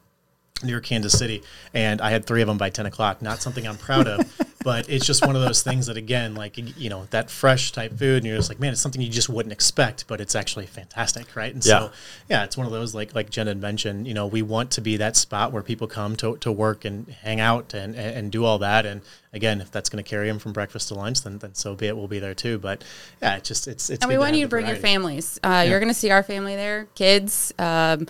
near 0.62 0.80
Kansas 0.80 1.18
City, 1.18 1.42
and 1.72 2.00
I 2.02 2.10
had 2.10 2.26
three 2.26 2.42
of 2.42 2.48
them 2.48 2.58
by 2.58 2.68
ten 2.70 2.84
o'clock. 2.86 3.22
Not 3.22 3.40
something 3.42 3.66
I'm 3.66 3.78
proud 3.78 4.06
of, 4.06 4.20
but 4.62 4.88
it's 4.90 5.06
just 5.06 5.26
one 5.26 5.36
of 5.36 5.42
those 5.42 5.62
things 5.62 5.86
that 5.86 5.96
again, 5.96 6.34
like 6.34 6.58
you 6.78 6.90
know, 6.90 7.06
that 7.10 7.30
fresh 7.30 7.72
type 7.72 7.96
food, 7.96 8.18
and 8.18 8.26
you're 8.26 8.36
just 8.36 8.50
like, 8.50 8.60
man, 8.60 8.72
it's 8.72 8.80
something 8.80 9.00
you 9.00 9.08
just 9.08 9.28
wouldn't 9.28 9.52
expect, 9.52 10.06
but 10.06 10.20
it's 10.20 10.34
actually 10.34 10.66
fantastic, 10.66 11.34
right? 11.34 11.54
And 11.54 11.64
Yeah. 11.64 11.78
so 11.78 11.90
yeah, 12.28 12.44
it's 12.44 12.56
one 12.56 12.66
of 12.66 12.72
those 12.72 12.94
like 12.94 13.14
like 13.14 13.30
Jen 13.30 13.46
had 13.46 13.60
mentioned. 13.60 14.06
You 14.06 14.14
know, 14.14 14.26
we 14.26 14.42
want 14.42 14.70
to 14.72 14.80
be 14.80 14.96
that 14.98 15.16
spot 15.16 15.52
where 15.52 15.62
people 15.62 15.86
come 15.86 16.14
to, 16.16 16.36
to 16.38 16.52
work 16.52 16.84
and 16.84 17.08
hang 17.22 17.40
out 17.40 17.72
and, 17.72 17.94
and, 17.94 18.16
and 18.16 18.32
do 18.32 18.44
all 18.44 18.58
that. 18.58 18.84
And 18.84 19.00
again, 19.32 19.60
if 19.60 19.70
that's 19.70 19.88
going 19.88 20.02
to 20.02 20.08
carry 20.08 20.28
them 20.28 20.38
from 20.38 20.52
breakfast 20.52 20.88
to 20.88 20.94
lunch, 20.94 21.22
then 21.22 21.38
then 21.38 21.54
so 21.54 21.74
be 21.74 21.86
it. 21.86 21.96
We'll 21.96 22.08
be 22.08 22.18
there 22.18 22.34
too. 22.34 22.58
But 22.58 22.84
yeah, 23.22 23.36
it's 23.36 23.48
just 23.48 23.66
it's 23.66 23.88
it's. 23.88 24.02
And 24.04 24.10
we 24.10 24.18
want 24.18 24.34
you 24.34 24.42
to 24.42 24.46
the 24.46 24.50
bring 24.50 24.66
your 24.66 24.76
families. 24.76 25.40
Uh, 25.42 25.64
You're 25.66 25.80
going 25.80 25.88
to 25.92 25.98
see 25.98 26.10
our 26.10 26.22
family 26.22 26.56
there, 26.56 26.86
kids, 26.94 27.52
um, 27.58 28.06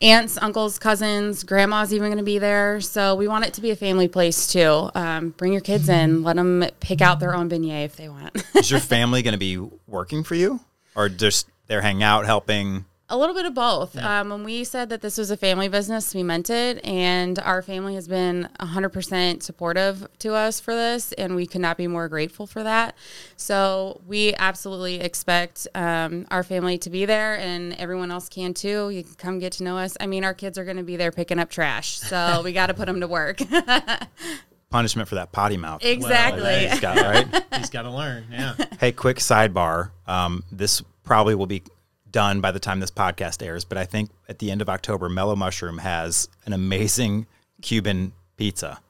aunts, 0.00 0.38
uncles, 0.38 0.78
cousins, 0.78 1.44
grandma's 1.44 1.92
even 1.92 2.08
going 2.08 2.18
to 2.18 2.24
be 2.24 2.38
there. 2.38 2.80
So 2.80 3.14
we 3.14 3.28
want 3.28 3.44
it 3.44 3.54
to 3.54 3.60
be 3.60 3.70
a 3.70 3.76
family 3.76 4.08
place 4.08 4.46
too. 4.46 4.90
Um, 4.94 5.30
bring 5.30 5.52
your 5.52 5.60
kids 5.60 5.88
in, 5.88 6.22
let 6.22 6.36
them 6.36 6.64
pick 6.80 7.00
out 7.00 7.20
their 7.20 7.34
own 7.34 7.48
beignet 7.48 7.84
if 7.84 7.96
they 7.96 8.08
want. 8.08 8.42
Is 8.54 8.70
your 8.70 8.80
family 8.80 9.22
going 9.22 9.32
to 9.32 9.38
be 9.38 9.58
working 9.86 10.24
for 10.24 10.34
you, 10.34 10.60
or 10.94 11.08
just 11.08 11.48
they're 11.66 11.82
hanging 11.82 12.02
out, 12.02 12.26
helping? 12.26 12.84
A 13.12 13.18
little 13.18 13.34
bit 13.34 13.44
of 13.44 13.54
both. 13.54 13.96
Um, 13.98 14.30
when 14.30 14.44
we 14.44 14.62
said 14.62 14.88
that 14.90 15.02
this 15.02 15.18
was 15.18 15.32
a 15.32 15.36
family 15.36 15.68
business, 15.68 16.14
we 16.14 16.22
meant 16.22 16.48
it, 16.48 16.82
and 16.86 17.40
our 17.40 17.60
family 17.60 17.96
has 17.96 18.06
been 18.06 18.48
100% 18.60 19.42
supportive 19.42 20.06
to 20.20 20.34
us 20.34 20.60
for 20.60 20.72
this, 20.74 21.10
and 21.14 21.34
we 21.34 21.44
could 21.44 21.60
not 21.60 21.76
be 21.76 21.88
more 21.88 22.08
grateful 22.08 22.46
for 22.46 22.62
that. 22.62 22.94
So 23.36 24.00
we 24.06 24.32
absolutely 24.34 25.00
expect 25.00 25.66
um, 25.74 26.24
our 26.30 26.44
family 26.44 26.78
to 26.78 26.88
be 26.88 27.04
there, 27.04 27.36
and 27.36 27.72
everyone 27.74 28.12
else 28.12 28.28
can 28.28 28.54
too. 28.54 28.90
You 28.90 29.02
can 29.02 29.14
come 29.14 29.38
get 29.40 29.54
to 29.54 29.64
know 29.64 29.76
us. 29.76 29.96
I 29.98 30.06
mean, 30.06 30.22
our 30.22 30.34
kids 30.34 30.56
are 30.56 30.64
going 30.64 30.76
to 30.76 30.84
be 30.84 30.96
there 30.96 31.10
picking 31.10 31.40
up 31.40 31.50
trash, 31.50 31.98
so 31.98 32.40
we 32.44 32.52
got 32.52 32.68
to 32.68 32.74
put 32.74 32.86
them 32.86 33.00
to 33.00 33.08
work. 33.08 33.40
Punishment 34.70 35.08
for 35.08 35.16
that 35.16 35.32
potty 35.32 35.56
mouth. 35.56 35.84
exactly. 35.84 36.68
He's 36.68 36.78
got, 36.78 36.96
right? 36.96 37.44
He's 37.56 37.70
got 37.70 37.82
to 37.82 37.90
learn. 37.90 38.26
Yeah. 38.30 38.54
Hey, 38.78 38.92
quick 38.92 39.16
sidebar. 39.16 39.90
Um, 40.06 40.44
this 40.52 40.80
probably 41.02 41.34
will 41.34 41.46
be 41.46 41.64
done 42.10 42.40
by 42.40 42.50
the 42.52 42.60
time 42.60 42.80
this 42.80 42.90
podcast 42.90 43.44
airs, 43.44 43.64
but 43.64 43.78
I 43.78 43.84
think 43.84 44.10
at 44.28 44.38
the 44.38 44.50
end 44.50 44.62
of 44.62 44.68
October, 44.68 45.08
Mellow 45.08 45.36
Mushroom 45.36 45.78
has 45.78 46.28
an 46.46 46.52
amazing 46.52 47.26
Cuban 47.62 48.12
pizza. 48.36 48.80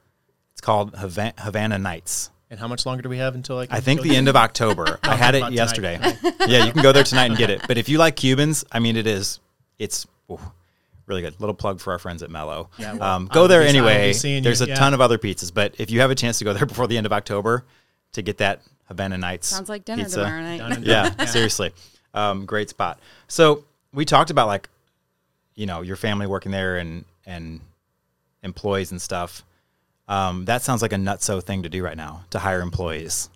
It's 0.52 0.60
called 0.60 0.92
Havan- 0.92 1.38
Havana 1.38 1.78
Nights. 1.78 2.30
And 2.50 2.58
how 2.58 2.66
much 2.66 2.84
longer 2.84 3.02
do 3.02 3.08
we 3.08 3.18
have 3.18 3.34
until 3.36 3.56
like? 3.56 3.72
I 3.72 3.80
think 3.80 4.02
the 4.02 4.16
end 4.16 4.28
of 4.28 4.34
October. 4.34 4.98
I 5.04 5.14
had 5.14 5.36
it 5.36 5.52
yesterday. 5.52 5.96
tonight. 5.98 6.34
yeah, 6.48 6.64
you 6.64 6.72
can 6.72 6.82
go 6.82 6.90
there 6.90 7.04
tonight 7.04 7.26
and 7.26 7.36
get 7.36 7.48
it. 7.48 7.62
But 7.68 7.78
if 7.78 7.88
you 7.88 7.98
like 7.98 8.16
Cubans, 8.16 8.64
I 8.72 8.80
mean, 8.80 8.96
it 8.96 9.06
is. 9.06 9.38
It's 9.78 10.06
ooh, 10.28 10.40
really 11.06 11.22
good. 11.22 11.38
Little 11.40 11.54
plug 11.54 11.78
for 11.80 11.92
our 11.92 11.98
friends 12.00 12.24
at 12.24 12.30
Mellow. 12.30 12.68
Yeah, 12.76 12.94
well, 12.94 13.02
um, 13.04 13.28
I 13.30 13.34
go 13.34 13.46
there 13.46 13.60
be- 13.60 13.64
I 13.64 13.80
will 13.80 13.86
be 13.86 13.92
anyway. 13.94 14.40
There's 14.40 14.60
you, 14.60 14.66
a 14.66 14.68
yeah. 14.70 14.74
ton 14.74 14.94
of 14.94 15.00
other 15.00 15.16
pizzas, 15.16 15.54
but 15.54 15.76
if 15.78 15.92
you 15.92 16.00
have 16.00 16.10
a 16.10 16.16
chance 16.16 16.38
to 16.38 16.44
go 16.44 16.52
there 16.52 16.66
before 16.66 16.88
the 16.88 16.96
end 16.96 17.06
of 17.06 17.12
October 17.12 17.64
to 18.12 18.22
get 18.22 18.38
that 18.38 18.62
Havana 18.88 19.16
Nights, 19.16 19.46
Sounds 19.46 19.68
like 19.68 19.84
dinner 19.84 20.02
pizza, 20.02 20.16
tomorrow 20.24 20.42
night. 20.42 20.58
Done 20.58 20.72
and 20.72 20.84
yeah, 20.84 21.24
seriously. 21.26 21.72
Um, 22.14 22.46
great 22.46 22.70
spot. 22.70 22.98
So 23.28 23.64
we 23.92 24.04
talked 24.04 24.30
about 24.30 24.46
like, 24.46 24.68
you 25.54 25.66
know, 25.66 25.82
your 25.82 25.96
family 25.96 26.26
working 26.26 26.52
there 26.52 26.76
and 26.78 27.04
and 27.26 27.60
employees 28.42 28.90
and 28.90 29.00
stuff. 29.00 29.44
Um, 30.08 30.44
that 30.46 30.62
sounds 30.62 30.82
like 30.82 30.92
a 30.92 30.96
nutso 30.96 31.42
thing 31.42 31.62
to 31.62 31.68
do 31.68 31.84
right 31.84 31.96
now 31.96 32.24
to 32.30 32.38
hire 32.38 32.60
employees. 32.60 33.28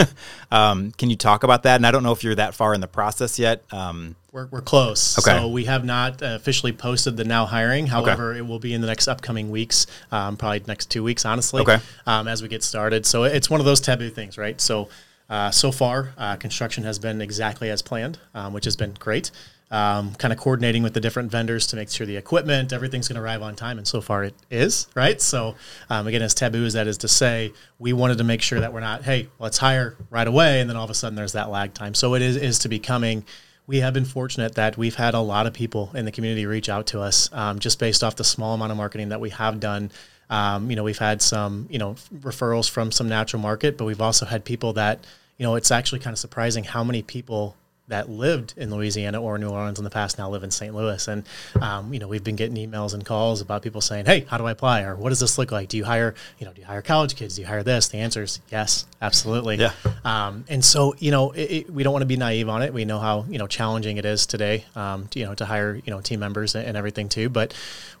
um, 0.50 0.92
can 0.92 1.10
you 1.10 1.16
talk 1.16 1.42
about 1.42 1.62
that? 1.62 1.76
And 1.76 1.86
I 1.86 1.90
don't 1.90 2.02
know 2.02 2.12
if 2.12 2.22
you're 2.22 2.34
that 2.34 2.54
far 2.54 2.74
in 2.74 2.80
the 2.80 2.86
process 2.86 3.38
yet. 3.38 3.62
Um, 3.72 4.14
We're, 4.32 4.46
we're 4.46 4.60
close. 4.60 5.18
Okay. 5.18 5.38
So 5.38 5.48
we 5.48 5.64
have 5.64 5.84
not 5.84 6.20
officially 6.22 6.72
posted 6.72 7.16
the 7.16 7.24
now 7.24 7.46
hiring. 7.46 7.86
However, 7.86 8.34
it 8.34 8.46
will 8.46 8.58
be 8.58 8.74
in 8.74 8.80
the 8.80 8.86
next 8.86 9.08
upcoming 9.08 9.50
weeks, 9.50 9.86
um, 10.12 10.36
probably 10.36 10.62
next 10.66 10.90
two 10.90 11.02
weeks, 11.02 11.24
honestly, 11.24 11.62
Okay. 11.62 11.78
um, 12.06 12.28
as 12.28 12.42
we 12.42 12.48
get 12.48 12.62
started. 12.62 13.06
So 13.06 13.24
it's 13.24 13.48
one 13.48 13.60
of 13.60 13.66
those 13.66 13.80
taboo 13.80 14.10
things, 14.10 14.36
right? 14.36 14.60
So 14.60 14.88
uh, 15.28 15.50
so 15.50 15.72
far, 15.72 16.14
uh, 16.18 16.36
construction 16.36 16.84
has 16.84 16.98
been 16.98 17.20
exactly 17.20 17.70
as 17.70 17.82
planned, 17.82 18.18
um, 18.34 18.52
which 18.52 18.64
has 18.64 18.76
been 18.76 18.94
great. 18.98 19.30
Um, 19.70 20.14
kind 20.14 20.32
of 20.32 20.38
coordinating 20.38 20.82
with 20.82 20.94
the 20.94 21.00
different 21.00 21.32
vendors 21.32 21.66
to 21.68 21.76
make 21.76 21.90
sure 21.90 22.06
the 22.06 22.16
equipment, 22.16 22.72
everything's 22.72 23.08
going 23.08 23.16
to 23.16 23.22
arrive 23.22 23.42
on 23.42 23.56
time, 23.56 23.78
and 23.78 23.88
so 23.88 24.00
far 24.00 24.22
it 24.22 24.34
is, 24.50 24.86
right? 24.94 25.20
So 25.20 25.56
um, 25.90 26.06
again, 26.06 26.22
as 26.22 26.34
taboo 26.34 26.64
as 26.64 26.74
that 26.74 26.86
is 26.86 26.98
to 26.98 27.08
say, 27.08 27.52
we 27.78 27.92
wanted 27.92 28.18
to 28.18 28.24
make 28.24 28.42
sure 28.42 28.60
that 28.60 28.72
we're 28.72 28.80
not, 28.80 29.02
hey, 29.02 29.28
let's 29.40 29.58
hire 29.58 29.96
right 30.10 30.28
away, 30.28 30.60
and 30.60 30.68
then 30.68 30.76
all 30.76 30.84
of 30.84 30.90
a 30.90 30.94
sudden 30.94 31.16
there's 31.16 31.32
that 31.32 31.50
lag 31.50 31.74
time. 31.74 31.94
So 31.94 32.14
it 32.14 32.22
is 32.22 32.36
is 32.36 32.58
to 32.60 32.68
be 32.68 32.78
coming. 32.78 33.24
we 33.66 33.78
have 33.80 33.94
been 33.94 34.04
fortunate 34.04 34.54
that 34.56 34.76
we've 34.76 34.96
had 34.96 35.14
a 35.14 35.20
lot 35.20 35.46
of 35.46 35.54
people 35.54 35.90
in 35.94 36.04
the 36.04 36.12
community 36.12 36.44
reach 36.46 36.68
out 36.68 36.86
to 36.88 37.00
us 37.00 37.30
um, 37.32 37.58
just 37.58 37.78
based 37.78 38.04
off 38.04 38.16
the 38.16 38.24
small 38.24 38.54
amount 38.54 38.70
of 38.70 38.76
marketing 38.76 39.08
that 39.08 39.20
we 39.20 39.30
have 39.30 39.58
done. 39.58 39.90
Um, 40.34 40.68
you 40.68 40.74
know, 40.74 40.82
we've 40.82 40.98
had 40.98 41.22
some, 41.22 41.68
you 41.70 41.78
know, 41.78 41.94
referrals 42.12 42.68
from 42.68 42.90
some 42.90 43.08
natural 43.08 43.40
market, 43.40 43.78
but 43.78 43.84
we've 43.84 44.00
also 44.00 44.26
had 44.26 44.44
people 44.44 44.72
that, 44.72 45.06
you 45.38 45.44
know, 45.44 45.54
it's 45.54 45.70
actually 45.70 46.00
kind 46.00 46.12
of 46.12 46.18
surprising 46.18 46.64
how 46.64 46.82
many 46.82 47.02
people 47.02 47.54
that 47.88 48.08
lived 48.08 48.54
in 48.56 48.74
Louisiana 48.74 49.20
or 49.20 49.36
New 49.36 49.50
Orleans 49.50 49.78
in 49.78 49.84
the 49.84 49.90
past 49.90 50.16
now 50.16 50.30
live 50.30 50.42
in 50.42 50.50
St. 50.50 50.74
Louis. 50.74 51.06
And, 51.06 51.24
um, 51.60 51.92
you 51.92 52.00
know, 52.00 52.08
we've 52.08 52.24
been 52.24 52.36
getting 52.36 52.56
emails 52.56 52.94
and 52.94 53.04
calls 53.04 53.42
about 53.42 53.62
people 53.62 53.82
saying, 53.82 54.06
Hey, 54.06 54.20
how 54.28 54.38
do 54.38 54.46
I 54.46 54.52
apply? 54.52 54.82
Or 54.82 54.96
what 54.96 55.10
does 55.10 55.20
this 55.20 55.36
look 55.36 55.52
like? 55.52 55.68
Do 55.68 55.76
you 55.76 55.84
hire, 55.84 56.14
you 56.38 56.46
know, 56.46 56.52
do 56.52 56.62
you 56.62 56.66
hire 56.66 56.80
college 56.80 57.14
kids? 57.14 57.36
Do 57.36 57.42
you 57.42 57.46
hire 57.46 57.62
this? 57.62 57.88
The 57.88 57.98
answer 57.98 58.22
is 58.22 58.40
yes, 58.50 58.86
absolutely. 59.02 59.56
Yeah. 59.56 59.72
Um, 60.02 60.44
and 60.48 60.64
so, 60.64 60.94
you 60.98 61.10
know, 61.10 61.32
it, 61.32 61.50
it, 61.50 61.70
we 61.70 61.82
don't 61.82 61.92
want 61.92 62.02
to 62.02 62.06
be 62.06 62.16
naive 62.16 62.48
on 62.48 62.62
it. 62.62 62.72
We 62.72 62.86
know 62.86 62.98
how, 62.98 63.26
you 63.28 63.38
know, 63.38 63.46
challenging 63.46 63.98
it 63.98 64.06
is 64.06 64.24
today, 64.24 64.64
um, 64.74 65.06
to, 65.08 65.18
you 65.18 65.26
know, 65.26 65.34
to 65.34 65.44
hire, 65.44 65.74
you 65.74 65.90
know, 65.92 66.00
team 66.00 66.20
members 66.20 66.54
and, 66.54 66.66
and 66.66 66.76
everything 66.78 67.10
too. 67.10 67.28
But 67.28 67.52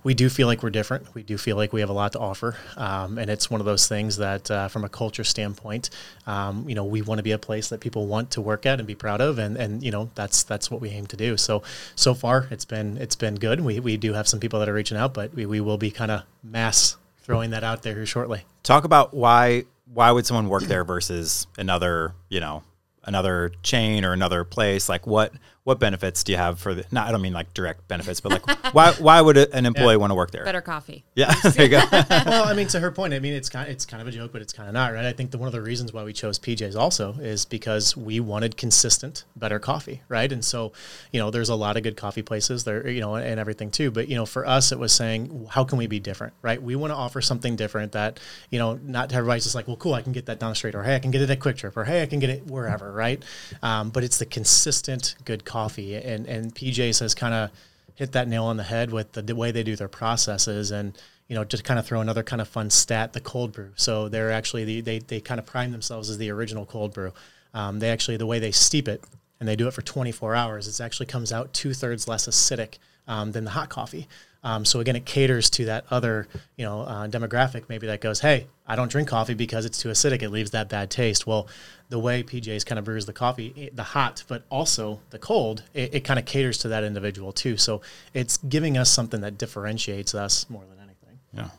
we 0.02 0.14
do 0.14 0.30
feel 0.30 0.46
like 0.46 0.62
we're 0.62 0.70
different. 0.70 1.14
We 1.14 1.22
do 1.22 1.36
feel 1.36 1.56
like 1.56 1.74
we 1.74 1.80
have 1.80 1.90
a 1.90 1.94
lot 1.94 2.12
to 2.12 2.18
offer. 2.18 2.56
Um, 2.76 3.18
and 3.18 3.30
it's 3.30 3.50
one 3.50 3.60
of 3.60 3.66
those 3.66 3.86
things 3.86 4.16
that, 4.16 4.50
uh, 4.50 4.68
from 4.68 4.84
a 4.84 4.88
culture 4.88 5.24
standpoint, 5.24 5.90
um, 6.26 6.68
you 6.68 6.74
know, 6.74 6.84
we 6.84 7.02
want 7.02 7.18
to 7.18 7.22
be 7.22 7.32
a 7.32 7.38
place 7.38 7.68
that 7.68 7.80
people 7.80 8.06
want 8.06 8.30
to 8.32 8.40
work 8.40 8.64
at 8.64 8.78
and 8.78 8.86
be 8.86 8.94
proud 8.94 9.20
of. 9.20 9.38
And, 9.38 9.56
and, 9.56 9.73
you 9.82 9.90
know, 9.90 10.10
that's, 10.14 10.42
that's 10.42 10.70
what 10.70 10.80
we 10.80 10.90
aim 10.90 11.06
to 11.06 11.16
do. 11.16 11.36
So, 11.36 11.62
so 11.96 12.14
far 12.14 12.48
it's 12.50 12.64
been, 12.64 12.96
it's 12.98 13.16
been 13.16 13.36
good. 13.36 13.60
We, 13.60 13.80
we 13.80 13.96
do 13.96 14.12
have 14.12 14.28
some 14.28 14.40
people 14.40 14.58
that 14.60 14.68
are 14.68 14.74
reaching 14.74 14.96
out, 14.96 15.14
but 15.14 15.34
we, 15.34 15.46
we 15.46 15.60
will 15.60 15.78
be 15.78 15.90
kind 15.90 16.10
of 16.10 16.22
mass 16.42 16.96
throwing 17.18 17.50
that 17.50 17.64
out 17.64 17.82
there 17.82 17.94
here 17.94 18.06
shortly. 18.06 18.42
talk 18.62 18.84
about 18.84 19.14
why 19.14 19.64
why 19.92 20.10
would 20.10 20.26
someone 20.26 20.48
work 20.48 20.64
there 20.64 20.84
versus 20.84 21.46
another, 21.58 22.14
you 22.28 22.40
know, 22.40 22.62
another 23.04 23.52
chain 23.62 24.04
or 24.04 24.12
another 24.12 24.44
place? 24.44 24.88
Like 24.88 25.06
what 25.06 25.32
what 25.64 25.80
benefits 25.80 26.22
do 26.22 26.32
you 26.32 26.38
have 26.38 26.58
for 26.58 26.74
the? 26.74 26.84
No, 26.92 27.00
I 27.00 27.10
don't 27.10 27.22
mean 27.22 27.32
like 27.32 27.52
direct 27.54 27.88
benefits, 27.88 28.20
but 28.20 28.32
like 28.32 28.64
why 28.74 28.92
why 28.92 29.20
would 29.20 29.38
an 29.38 29.64
employee 29.64 29.96
want 29.96 30.10
to 30.10 30.14
work 30.14 30.30
there? 30.30 30.44
Better 30.44 30.60
coffee. 30.60 31.04
Yeah, 31.14 31.34
there 31.42 31.64
you 31.64 31.70
go. 31.70 31.82
well, 32.10 32.44
I 32.44 32.52
mean, 32.52 32.68
to 32.68 32.80
her 32.80 32.90
point, 32.90 33.14
I 33.14 33.18
mean, 33.18 33.32
it's 33.32 33.48
kind, 33.48 33.68
it's 33.70 33.86
kind 33.86 34.02
of 34.02 34.06
a 34.06 34.10
joke, 34.10 34.30
but 34.30 34.42
it's 34.42 34.52
kind 34.52 34.68
of 34.68 34.74
not, 34.74 34.92
right? 34.92 35.06
I 35.06 35.12
think 35.12 35.30
that 35.30 35.38
one 35.38 35.46
of 35.46 35.52
the 35.52 35.62
reasons 35.62 35.92
why 35.92 36.04
we 36.04 36.12
chose 36.12 36.38
PJ's 36.38 36.76
also 36.76 37.14
is 37.14 37.46
because 37.46 37.96
we 37.96 38.20
wanted 38.20 38.58
consistent, 38.58 39.24
better 39.36 39.58
coffee, 39.58 40.02
right? 40.08 40.30
And 40.30 40.44
so, 40.44 40.72
you 41.12 41.18
know, 41.18 41.30
there's 41.30 41.48
a 41.48 41.54
lot 41.54 41.78
of 41.78 41.82
good 41.82 41.96
coffee 41.96 42.22
places 42.22 42.64
there, 42.64 42.86
you 42.86 43.00
know, 43.00 43.16
and 43.16 43.40
everything 43.40 43.70
too. 43.70 43.90
But 43.90 44.08
you 44.08 44.16
know, 44.16 44.26
for 44.26 44.46
us, 44.46 44.70
it 44.70 44.78
was 44.78 44.92
saying, 44.92 45.46
how 45.48 45.64
can 45.64 45.78
we 45.78 45.86
be 45.86 45.98
different, 45.98 46.34
right? 46.42 46.62
We 46.62 46.76
want 46.76 46.90
to 46.90 46.96
offer 46.96 47.22
something 47.22 47.56
different 47.56 47.92
that, 47.92 48.20
you 48.50 48.58
know, 48.58 48.78
not 48.82 49.12
everybody's 49.14 49.44
just 49.44 49.54
like, 49.54 49.66
well, 49.66 49.76
cool, 49.76 49.94
I 49.94 50.02
can 50.02 50.12
get 50.12 50.26
that 50.26 50.38
down 50.38 50.50
the 50.50 50.56
street, 50.56 50.74
or 50.74 50.82
hey, 50.82 50.94
I 50.94 50.98
can 50.98 51.10
get 51.10 51.22
it 51.22 51.30
at 51.30 51.40
QuikTrip, 51.40 51.74
or 51.74 51.84
hey, 51.84 52.02
I 52.02 52.06
can 52.06 52.18
get 52.18 52.28
it 52.28 52.46
wherever, 52.46 52.92
right? 52.92 53.22
Um, 53.62 53.88
but 53.88 54.04
it's 54.04 54.18
the 54.18 54.26
consistent 54.26 55.14
good 55.24 55.46
coffee, 55.46 55.53
and 55.56 56.26
and 56.26 56.54
PJ's 56.54 56.98
has 57.00 57.14
kind 57.14 57.34
of 57.34 57.50
hit 57.94 58.12
that 58.12 58.28
nail 58.28 58.44
on 58.44 58.56
the 58.56 58.64
head 58.64 58.90
with 58.90 59.12
the, 59.12 59.22
the 59.22 59.36
way 59.36 59.52
they 59.52 59.62
do 59.62 59.76
their 59.76 59.88
processes 59.88 60.70
and 60.70 60.98
you 61.28 61.34
know 61.34 61.44
just 61.44 61.64
kind 61.64 61.78
of 61.78 61.86
throw 61.86 62.00
another 62.00 62.22
kind 62.22 62.42
of 62.42 62.48
fun 62.48 62.70
stat 62.70 63.12
the 63.12 63.20
cold 63.20 63.52
brew. 63.52 63.70
So 63.76 64.08
they're 64.08 64.32
actually 64.32 64.64
the, 64.64 64.80
they, 64.80 64.98
they 64.98 65.20
kind 65.20 65.38
of 65.38 65.46
prime 65.46 65.72
themselves 65.72 66.10
as 66.10 66.18
the 66.18 66.30
original 66.30 66.66
cold 66.66 66.92
brew. 66.92 67.12
Um, 67.54 67.78
they 67.78 67.90
actually 67.90 68.16
the 68.16 68.26
way 68.26 68.40
they 68.40 68.50
steep 68.50 68.88
it 68.88 69.04
and 69.38 69.48
they 69.48 69.56
do 69.56 69.68
it 69.68 69.74
for 69.74 69.82
24 69.82 70.34
hours 70.34 70.66
it 70.66 70.82
actually 70.82 71.06
comes 71.06 71.32
out 71.32 71.52
two-thirds 71.52 72.08
less 72.08 72.26
acidic 72.26 72.78
um, 73.06 73.32
than 73.32 73.44
the 73.44 73.50
hot 73.50 73.68
coffee 73.68 74.08
um, 74.44 74.64
so 74.64 74.78
again 74.78 74.94
it 74.94 75.04
caters 75.04 75.50
to 75.50 75.64
that 75.64 75.84
other 75.90 76.28
you 76.56 76.64
know 76.64 76.82
uh, 76.82 77.08
demographic 77.08 77.64
maybe 77.68 77.86
that 77.88 78.00
goes 78.00 78.20
hey 78.20 78.46
i 78.66 78.76
don't 78.76 78.90
drink 78.90 79.08
coffee 79.08 79.34
because 79.34 79.64
it's 79.64 79.78
too 79.78 79.88
acidic 79.88 80.22
it 80.22 80.30
leaves 80.30 80.52
that 80.52 80.68
bad 80.68 80.90
taste 80.90 81.26
well 81.26 81.48
the 81.90 81.98
way 81.98 82.22
PJ's 82.22 82.64
kind 82.64 82.78
of 82.78 82.84
brews 82.84 83.06
the 83.06 83.12
coffee, 83.12 83.70
the 83.72 83.82
hot, 83.82 84.24
but 84.26 84.42
also 84.50 85.00
the 85.10 85.18
cold, 85.18 85.62
it, 85.74 85.94
it 85.94 86.00
kind 86.00 86.18
of 86.18 86.24
caters 86.24 86.58
to 86.58 86.68
that 86.68 86.82
individual 86.82 87.30
too. 87.30 87.56
So 87.56 87.82
it's 88.12 88.36
giving 88.38 88.76
us 88.78 88.90
something 88.90 89.20
that 89.20 89.38
differentiates 89.38 90.14
us 90.14 90.48
more 90.48 90.64
than 90.68 90.78
anything. 90.78 91.18
Yeah. 91.32 91.50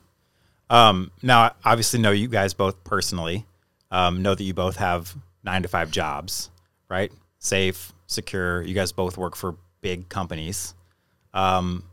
Um, 0.69 1.12
now, 1.21 1.41
I 1.41 1.52
obviously, 1.63 2.00
know 2.00 2.12
you 2.12 2.28
guys 2.28 2.54
both 2.54 2.84
personally. 2.84 3.45
Um, 3.91 4.24
know 4.24 4.34
that 4.36 4.43
you 4.43 4.54
both 4.54 4.78
have 4.78 5.15
nine 5.43 5.62
to 5.62 5.67
five 5.67 5.91
jobs, 5.91 6.50
right? 6.89 7.12
Safe, 7.39 7.93
secure. 8.08 8.62
You 8.63 8.74
guys 8.74 8.91
both 8.91 9.17
work 9.17 9.36
for 9.36 9.56
big 9.82 10.10
companies. 10.10 10.74
Um, 11.34 11.84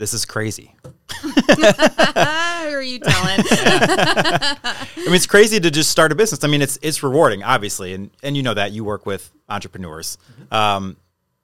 this 0.00 0.14
is 0.14 0.24
crazy. 0.24 0.74
Who 1.20 1.28
are 1.28 2.82
you 2.82 2.98
telling? 3.00 3.40
I 3.50 4.76
mean, 4.96 5.14
it's 5.14 5.26
crazy 5.26 5.60
to 5.60 5.70
just 5.70 5.90
start 5.90 6.10
a 6.10 6.14
business. 6.14 6.42
I 6.42 6.48
mean, 6.48 6.62
it's 6.62 6.78
it's 6.80 7.02
rewarding, 7.02 7.42
obviously, 7.42 7.92
and 7.92 8.10
and 8.22 8.34
you 8.34 8.42
know 8.42 8.54
that 8.54 8.72
you 8.72 8.82
work 8.82 9.04
with 9.04 9.30
entrepreneurs. 9.50 10.16
Um, 10.50 10.96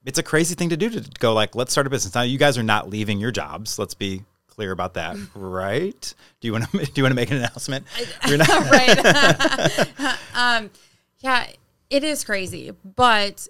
it's 0.05 0.17
a 0.17 0.23
crazy 0.23 0.55
thing 0.55 0.69
to 0.69 0.77
do 0.77 0.89
to 0.89 1.07
go 1.19 1.33
like, 1.33 1.55
let's 1.55 1.71
start 1.71 1.85
a 1.85 1.91
business. 1.91 2.15
Now, 2.15 2.23
you 2.23 2.39
guys 2.39 2.57
are 2.57 2.63
not 2.63 2.89
leaving 2.89 3.19
your 3.19 3.29
jobs. 3.31 3.77
Let's 3.77 3.93
be 3.93 4.23
clear 4.47 4.71
about 4.71 4.95
that, 4.95 5.15
right? 5.35 6.13
Do 6.41 6.47
you 6.47 6.51
want 6.53 6.71
to 6.71 6.77
do 6.85 6.91
you 6.95 7.03
want 7.03 7.11
to 7.11 7.15
make 7.15 7.29
an 7.29 7.37
announcement? 7.37 7.85
You're 8.27 8.39
not- 8.39 8.49
right. 8.71 10.17
um, 10.33 10.71
yeah, 11.19 11.45
it 11.91 12.03
is 12.03 12.23
crazy, 12.23 12.71
but 12.95 13.47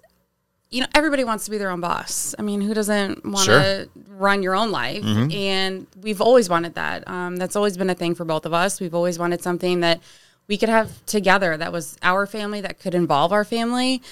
you 0.70 0.80
know, 0.82 0.86
everybody 0.94 1.24
wants 1.24 1.44
to 1.46 1.50
be 1.50 1.58
their 1.58 1.70
own 1.70 1.80
boss. 1.80 2.34
I 2.38 2.42
mean, 2.42 2.60
who 2.60 2.74
doesn't 2.74 3.24
want 3.24 3.46
Sure. 3.46 3.58
to 3.60 3.88
run 4.08 4.42
your 4.42 4.54
own 4.54 4.70
life? 4.70 5.02
And 5.04 5.86
we've 6.02 6.20
always 6.20 6.48
wanted 6.48 6.74
that. 6.74 7.08
Um, 7.08 7.36
that's 7.36 7.56
always 7.56 7.76
been 7.76 7.88
a 7.90 7.94
thing 7.94 8.14
for 8.14 8.24
both 8.24 8.44
of 8.44 8.52
us. 8.52 8.80
We've 8.80 8.94
always 8.94 9.18
wanted 9.18 9.42
something 9.42 9.80
that 9.80 10.00
we 10.46 10.56
could 10.58 10.68
have 10.68 11.04
together 11.06 11.56
that 11.56 11.72
was 11.72 11.96
our 12.02 12.26
family, 12.26 12.60
that 12.60 12.80
could 12.80 12.94
involve 12.94 13.32
our 13.32 13.44
family. 13.44 14.02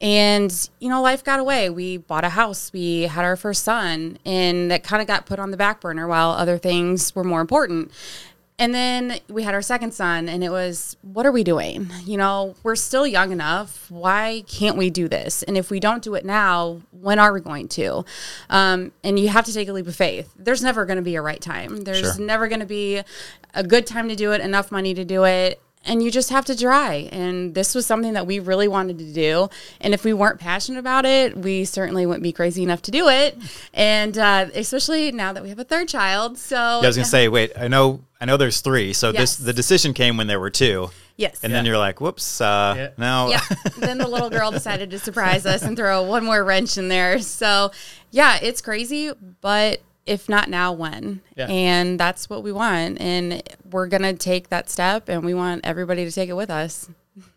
And, 0.00 0.52
you 0.78 0.90
know, 0.90 1.00
life 1.00 1.24
got 1.24 1.40
away. 1.40 1.70
We 1.70 1.96
bought 1.96 2.24
a 2.24 2.28
house, 2.30 2.70
we 2.72 3.02
had 3.02 3.24
our 3.24 3.34
first 3.36 3.62
son, 3.64 4.18
and 4.26 4.70
that 4.70 4.84
kind 4.84 5.00
of 5.00 5.08
got 5.08 5.24
put 5.24 5.38
on 5.38 5.50
the 5.52 5.56
back 5.56 5.80
burner 5.80 6.06
while 6.06 6.30
other 6.32 6.58
things 6.58 7.14
were 7.14 7.24
more 7.24 7.40
important. 7.40 7.90
And 8.58 8.74
then 8.74 9.18
we 9.28 9.42
had 9.42 9.52
our 9.52 9.60
second 9.60 9.92
son, 9.92 10.30
and 10.30 10.42
it 10.42 10.48
was, 10.50 10.96
what 11.02 11.26
are 11.26 11.30
we 11.32 11.44
doing? 11.44 11.90
You 12.06 12.16
know, 12.16 12.54
we're 12.62 12.74
still 12.76 13.06
young 13.06 13.30
enough. 13.30 13.90
Why 13.90 14.44
can't 14.48 14.78
we 14.78 14.88
do 14.88 15.08
this? 15.08 15.42
And 15.42 15.58
if 15.58 15.70
we 15.70 15.78
don't 15.78 16.02
do 16.02 16.14
it 16.14 16.24
now, 16.24 16.80
when 16.90 17.18
are 17.18 17.34
we 17.34 17.40
going 17.42 17.68
to? 17.68 18.06
Um, 18.48 18.92
and 19.04 19.18
you 19.18 19.28
have 19.28 19.44
to 19.44 19.52
take 19.52 19.68
a 19.68 19.74
leap 19.74 19.86
of 19.86 19.94
faith. 19.94 20.32
There's 20.38 20.62
never 20.62 20.86
going 20.86 20.96
to 20.96 21.02
be 21.02 21.16
a 21.16 21.22
right 21.22 21.40
time, 21.40 21.84
there's 21.84 21.98
Sure. 22.16 22.18
never 22.18 22.48
going 22.48 22.60
to 22.60 22.66
be 22.66 23.02
a 23.52 23.62
good 23.62 23.86
time 23.86 24.08
to 24.08 24.16
do 24.16 24.32
it, 24.32 24.40
enough 24.40 24.72
money 24.72 24.94
to 24.94 25.04
do 25.04 25.24
it. 25.24 25.60
And 25.86 26.02
you 26.02 26.10
just 26.10 26.30
have 26.30 26.44
to 26.46 26.56
try. 26.58 27.08
And 27.12 27.54
this 27.54 27.74
was 27.74 27.86
something 27.86 28.14
that 28.14 28.26
we 28.26 28.40
really 28.40 28.66
wanted 28.68 28.98
to 28.98 29.12
do. 29.12 29.48
And 29.80 29.94
if 29.94 30.04
we 30.04 30.12
weren't 30.12 30.40
passionate 30.40 30.80
about 30.80 31.04
it, 31.04 31.36
we 31.36 31.64
certainly 31.64 32.04
wouldn't 32.06 32.22
be 32.24 32.32
crazy 32.32 32.62
enough 32.62 32.82
to 32.82 32.90
do 32.90 33.08
it. 33.08 33.38
And 33.72 34.18
uh, 34.18 34.46
especially 34.54 35.12
now 35.12 35.32
that 35.32 35.42
we 35.42 35.48
have 35.50 35.58
a 35.60 35.64
third 35.64 35.88
child. 35.88 36.38
So 36.38 36.56
I 36.56 36.86
was 36.86 36.96
gonna 36.96 37.06
say, 37.06 37.28
wait, 37.28 37.52
I 37.56 37.68
know, 37.68 38.00
I 38.20 38.24
know, 38.24 38.36
there's 38.36 38.60
three. 38.60 38.92
So 38.92 39.10
Yes. 39.10 39.20
this 39.20 39.36
the 39.36 39.52
decision 39.52 39.94
came 39.94 40.16
when 40.16 40.26
there 40.26 40.40
were 40.40 40.50
two, 40.50 40.90
yes. 41.16 41.38
and 41.42 41.52
then 41.52 41.64
you're 41.64 41.78
like, 41.78 42.00
whoops, 42.00 42.40
uh, 42.40 42.74
Yeah. 42.76 42.88
now. 42.96 43.28
yeah. 43.28 43.40
Then 43.78 43.98
the 43.98 44.08
little 44.08 44.30
girl 44.30 44.50
decided 44.50 44.90
to 44.90 44.98
surprise 44.98 45.46
us 45.46 45.62
and 45.62 45.76
throw 45.76 46.02
one 46.02 46.24
more 46.24 46.42
wrench 46.42 46.78
in 46.78 46.88
there. 46.88 47.20
So, 47.20 47.70
yeah, 48.10 48.38
it's 48.42 48.60
crazy, 48.60 49.12
but 49.40 49.80
if 50.06 50.28
not 50.28 50.48
now, 50.48 50.72
when? 50.72 51.20
Yeah. 51.36 51.48
And 51.48 51.98
that's 52.00 52.30
what 52.30 52.42
we 52.42 52.52
want. 52.52 53.00
And 53.00 53.42
we're 53.70 53.88
going 53.88 54.02
to 54.02 54.14
take 54.14 54.48
that 54.50 54.70
step 54.70 55.08
and 55.08 55.24
we 55.24 55.34
want 55.34 55.66
everybody 55.66 56.04
to 56.04 56.12
take 56.12 56.28
it 56.28 56.34
with 56.34 56.50
us. 56.50 56.88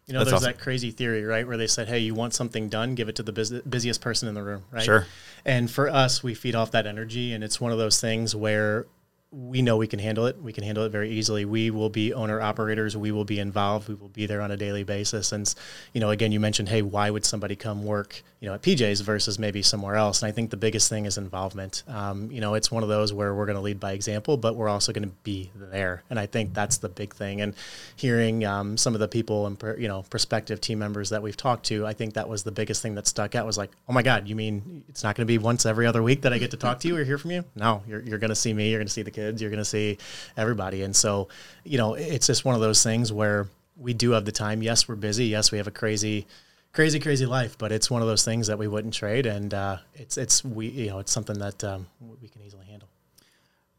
You 0.05 0.13
know, 0.13 0.19
That's 0.19 0.31
there's 0.31 0.41
awesome. 0.41 0.53
that 0.53 0.59
crazy 0.59 0.91
theory, 0.91 1.23
right, 1.23 1.47
where 1.47 1.55
they 1.55 1.67
said, 1.67 1.87
"Hey, 1.87 1.99
you 1.99 2.15
want 2.15 2.33
something 2.33 2.67
done, 2.67 2.95
give 2.95 3.09
it 3.09 3.15
to 3.17 3.23
the 3.23 3.31
bus- 3.31 3.51
busiest 3.51 4.01
person 4.01 4.27
in 4.27 4.33
the 4.33 4.41
room." 4.41 4.63
Right. 4.71 4.83
Sure. 4.83 5.05
And 5.45 5.69
for 5.69 5.87
us, 5.87 6.23
we 6.23 6.33
feed 6.33 6.55
off 6.55 6.71
that 6.71 6.87
energy, 6.87 7.31
and 7.31 7.43
it's 7.43 7.61
one 7.61 7.71
of 7.71 7.77
those 7.77 8.01
things 8.01 8.35
where 8.35 8.87
we 9.31 9.61
know 9.61 9.77
we 9.77 9.85
can 9.85 9.99
handle 9.99 10.25
it. 10.25 10.41
We 10.41 10.51
can 10.51 10.63
handle 10.63 10.85
it 10.85 10.89
very 10.89 11.11
easily. 11.11 11.45
We 11.45 11.69
will 11.69 11.89
be 11.89 12.13
owner 12.13 12.41
operators. 12.41 12.97
We 12.97 13.11
will 13.11 13.25
be 13.25 13.37
involved. 13.37 13.87
We 13.87 13.93
will 13.93 14.09
be 14.09 14.25
there 14.25 14.41
on 14.41 14.49
a 14.49 14.57
daily 14.57 14.83
basis. 14.83 15.31
And 15.31 15.53
you 15.93 16.01
know, 16.01 16.09
again, 16.09 16.31
you 16.31 16.39
mentioned, 16.39 16.69
hey, 16.69 16.81
why 16.81 17.11
would 17.11 17.23
somebody 17.23 17.55
come 17.55 17.83
work, 17.83 18.23
you 18.39 18.49
know, 18.49 18.55
at 18.55 18.63
PJ's 18.63 19.01
versus 19.01 19.37
maybe 19.37 19.61
somewhere 19.61 19.95
else? 19.95 20.23
And 20.23 20.29
I 20.29 20.31
think 20.31 20.49
the 20.49 20.57
biggest 20.57 20.89
thing 20.89 21.05
is 21.05 21.19
involvement. 21.19 21.83
Um, 21.87 22.31
you 22.31 22.41
know, 22.41 22.55
it's 22.55 22.71
one 22.71 22.81
of 22.81 22.89
those 22.89 23.13
where 23.13 23.35
we're 23.35 23.45
going 23.45 23.55
to 23.55 23.61
lead 23.61 23.79
by 23.79 23.91
example, 23.91 24.35
but 24.35 24.55
we're 24.55 24.67
also 24.67 24.91
going 24.91 25.07
to 25.07 25.15
be 25.21 25.51
there. 25.55 26.01
And 26.09 26.19
I 26.19 26.25
think 26.25 26.55
that's 26.55 26.77
the 26.77 26.89
big 26.89 27.13
thing. 27.13 27.41
And 27.41 27.53
hearing 27.97 28.45
um, 28.45 28.77
some 28.77 28.95
of 28.95 28.99
the 28.99 29.07
people 29.07 29.45
and 29.45 29.61
you 29.77 29.87
know 29.87 30.05
prospective 30.09 30.59
team 30.59 30.79
members 30.79 31.11
that 31.11 31.21
we've 31.21 31.37
talked 31.37 31.67
to, 31.67 31.85
I 31.85 31.93
think 31.93 32.15
that 32.15 32.27
was 32.27 32.41
the 32.41 32.51
biggest 32.51 32.81
thing 32.81 32.95
that 32.95 33.05
stuck 33.05 33.35
out. 33.35 33.45
Was 33.45 33.59
like, 33.59 33.71
oh 33.87 33.93
my 33.93 34.01
God, 34.01 34.27
you 34.27 34.35
mean 34.35 34.83
it's 34.89 35.03
not 35.03 35.15
going 35.15 35.27
to 35.27 35.31
be 35.31 35.37
once 35.37 35.67
every 35.67 35.85
other 35.85 36.01
week 36.01 36.23
that 36.23 36.33
I 36.33 36.39
get 36.39 36.49
to 36.49 36.57
talk 36.57 36.79
to 36.79 36.87
you 36.87 36.97
or 36.97 37.03
hear 37.03 37.19
from 37.19 37.29
you? 37.29 37.45
No, 37.55 37.83
you're, 37.87 38.01
you're 38.01 38.17
going 38.17 38.29
to 38.29 38.35
see 38.35 38.53
me. 38.53 38.71
You're 38.71 38.79
going 38.79 38.87
to 38.87 38.93
see 38.93 39.03
the 39.03 39.11
kids. 39.11 39.18
You're 39.19 39.49
going 39.49 39.57
to 39.57 39.65
see 39.65 39.97
everybody. 40.37 40.83
And 40.83 40.95
so, 40.95 41.27
you 41.63 41.77
know, 41.77 41.93
it's 41.93 42.27
just 42.27 42.45
one 42.45 42.55
of 42.55 42.61
those 42.61 42.83
things 42.83 43.11
where 43.11 43.47
we 43.77 43.93
do 43.93 44.11
have 44.11 44.25
the 44.25 44.31
time. 44.31 44.61
Yes, 44.61 44.87
we're 44.87 44.95
busy. 44.95 45.25
Yes, 45.25 45.51
we 45.51 45.57
have 45.57 45.67
a 45.67 45.71
crazy, 45.71 46.25
crazy, 46.73 46.99
crazy 46.99 47.25
life. 47.25 47.57
But 47.57 47.71
it's 47.71 47.89
one 47.89 48.01
of 48.01 48.07
those 48.07 48.25
things 48.25 48.47
that 48.47 48.57
we 48.57 48.67
wouldn't 48.67 48.93
trade. 48.93 49.25
And 49.25 49.53
uh, 49.53 49.77
it's 49.95 50.17
it's 50.17 50.43
we 50.43 50.67
you 50.67 50.87
know 50.87 50.99
it's 50.99 51.11
something 51.11 51.39
that 51.39 51.63
um, 51.63 51.87
we 52.21 52.27
can 52.27 52.41
easily 52.41 52.65
handle. 52.65 52.89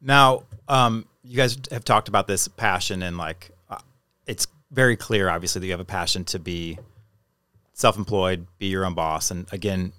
Now, 0.01 0.45
um, 0.69 1.07
you 1.23 1.37
guys 1.37 1.59
have 1.71 1.85
talked 1.85 2.09
about 2.09 2.27
this 2.27 2.49
passion, 2.49 3.03
and 3.03 3.19
like, 3.19 3.51
uh, 3.69 3.81
it's 4.27 4.47
very 4.71 4.97
clear, 4.97 5.29
obviously, 5.29 5.61
that 5.61 5.67
you 5.67 5.73
have 5.73 5.81
a 5.81 5.85
passion 5.85 6.25
to 6.25 6.39
be 6.39 6.79
self-employed, 7.75 8.47
be 8.59 8.67
your 8.67 8.87
own 8.87 8.95
boss, 8.95 9.31
and 9.31 9.47
again, 9.53 9.93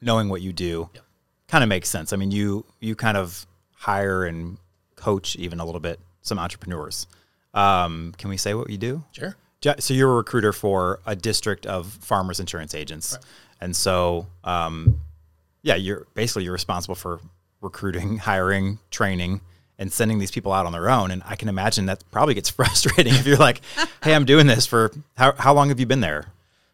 knowing 0.00 0.28
what 0.28 0.40
you 0.40 0.52
do, 0.52 0.90
kind 1.46 1.62
of 1.62 1.68
makes 1.68 1.88
sense. 1.88 2.12
I 2.12 2.16
mean, 2.16 2.32
you 2.32 2.64
you 2.80 2.96
kind 2.96 3.16
of 3.16 3.46
hire 3.82 4.24
and 4.24 4.58
coach 4.94 5.34
even 5.36 5.58
a 5.58 5.64
little 5.64 5.80
bit 5.80 5.98
some 6.22 6.38
entrepreneurs. 6.38 7.08
Um, 7.52 8.14
can 8.16 8.30
we 8.30 8.36
say 8.36 8.54
what 8.54 8.70
you 8.70 8.78
do? 8.78 9.02
Sure. 9.10 9.34
So 9.80 9.92
you're 9.92 10.10
a 10.12 10.14
recruiter 10.16 10.52
for 10.52 11.00
a 11.04 11.14
district 11.16 11.66
of 11.66 11.86
farmers 11.86 12.40
insurance 12.40 12.74
agents, 12.74 13.18
and 13.60 13.74
so 13.76 14.26
um, 14.44 15.00
yeah, 15.62 15.74
you're 15.76 16.06
basically 16.14 16.44
you're 16.44 16.52
responsible 16.52 16.94
for 16.96 17.20
recruiting, 17.60 18.18
hiring, 18.30 18.78
training, 18.90 19.40
and 19.78 19.92
sending 19.92 20.18
these 20.18 20.30
people 20.32 20.52
out 20.52 20.66
on 20.66 20.72
their 20.72 20.88
own. 20.90 21.10
And 21.12 21.22
I 21.26 21.36
can 21.36 21.48
imagine 21.48 21.86
that 21.86 22.02
probably 22.10 22.34
gets 22.34 22.50
frustrating 22.60 23.14
if 23.14 23.26
you're 23.26 23.36
like, 23.36 23.60
"Hey, 24.04 24.14
I'm 24.14 24.24
doing 24.24 24.46
this 24.46 24.66
for 24.66 24.90
how 25.16 25.32
how 25.38 25.54
long 25.54 25.68
have 25.68 25.78
you 25.80 25.86
been 25.86 26.00
there?" 26.00 26.26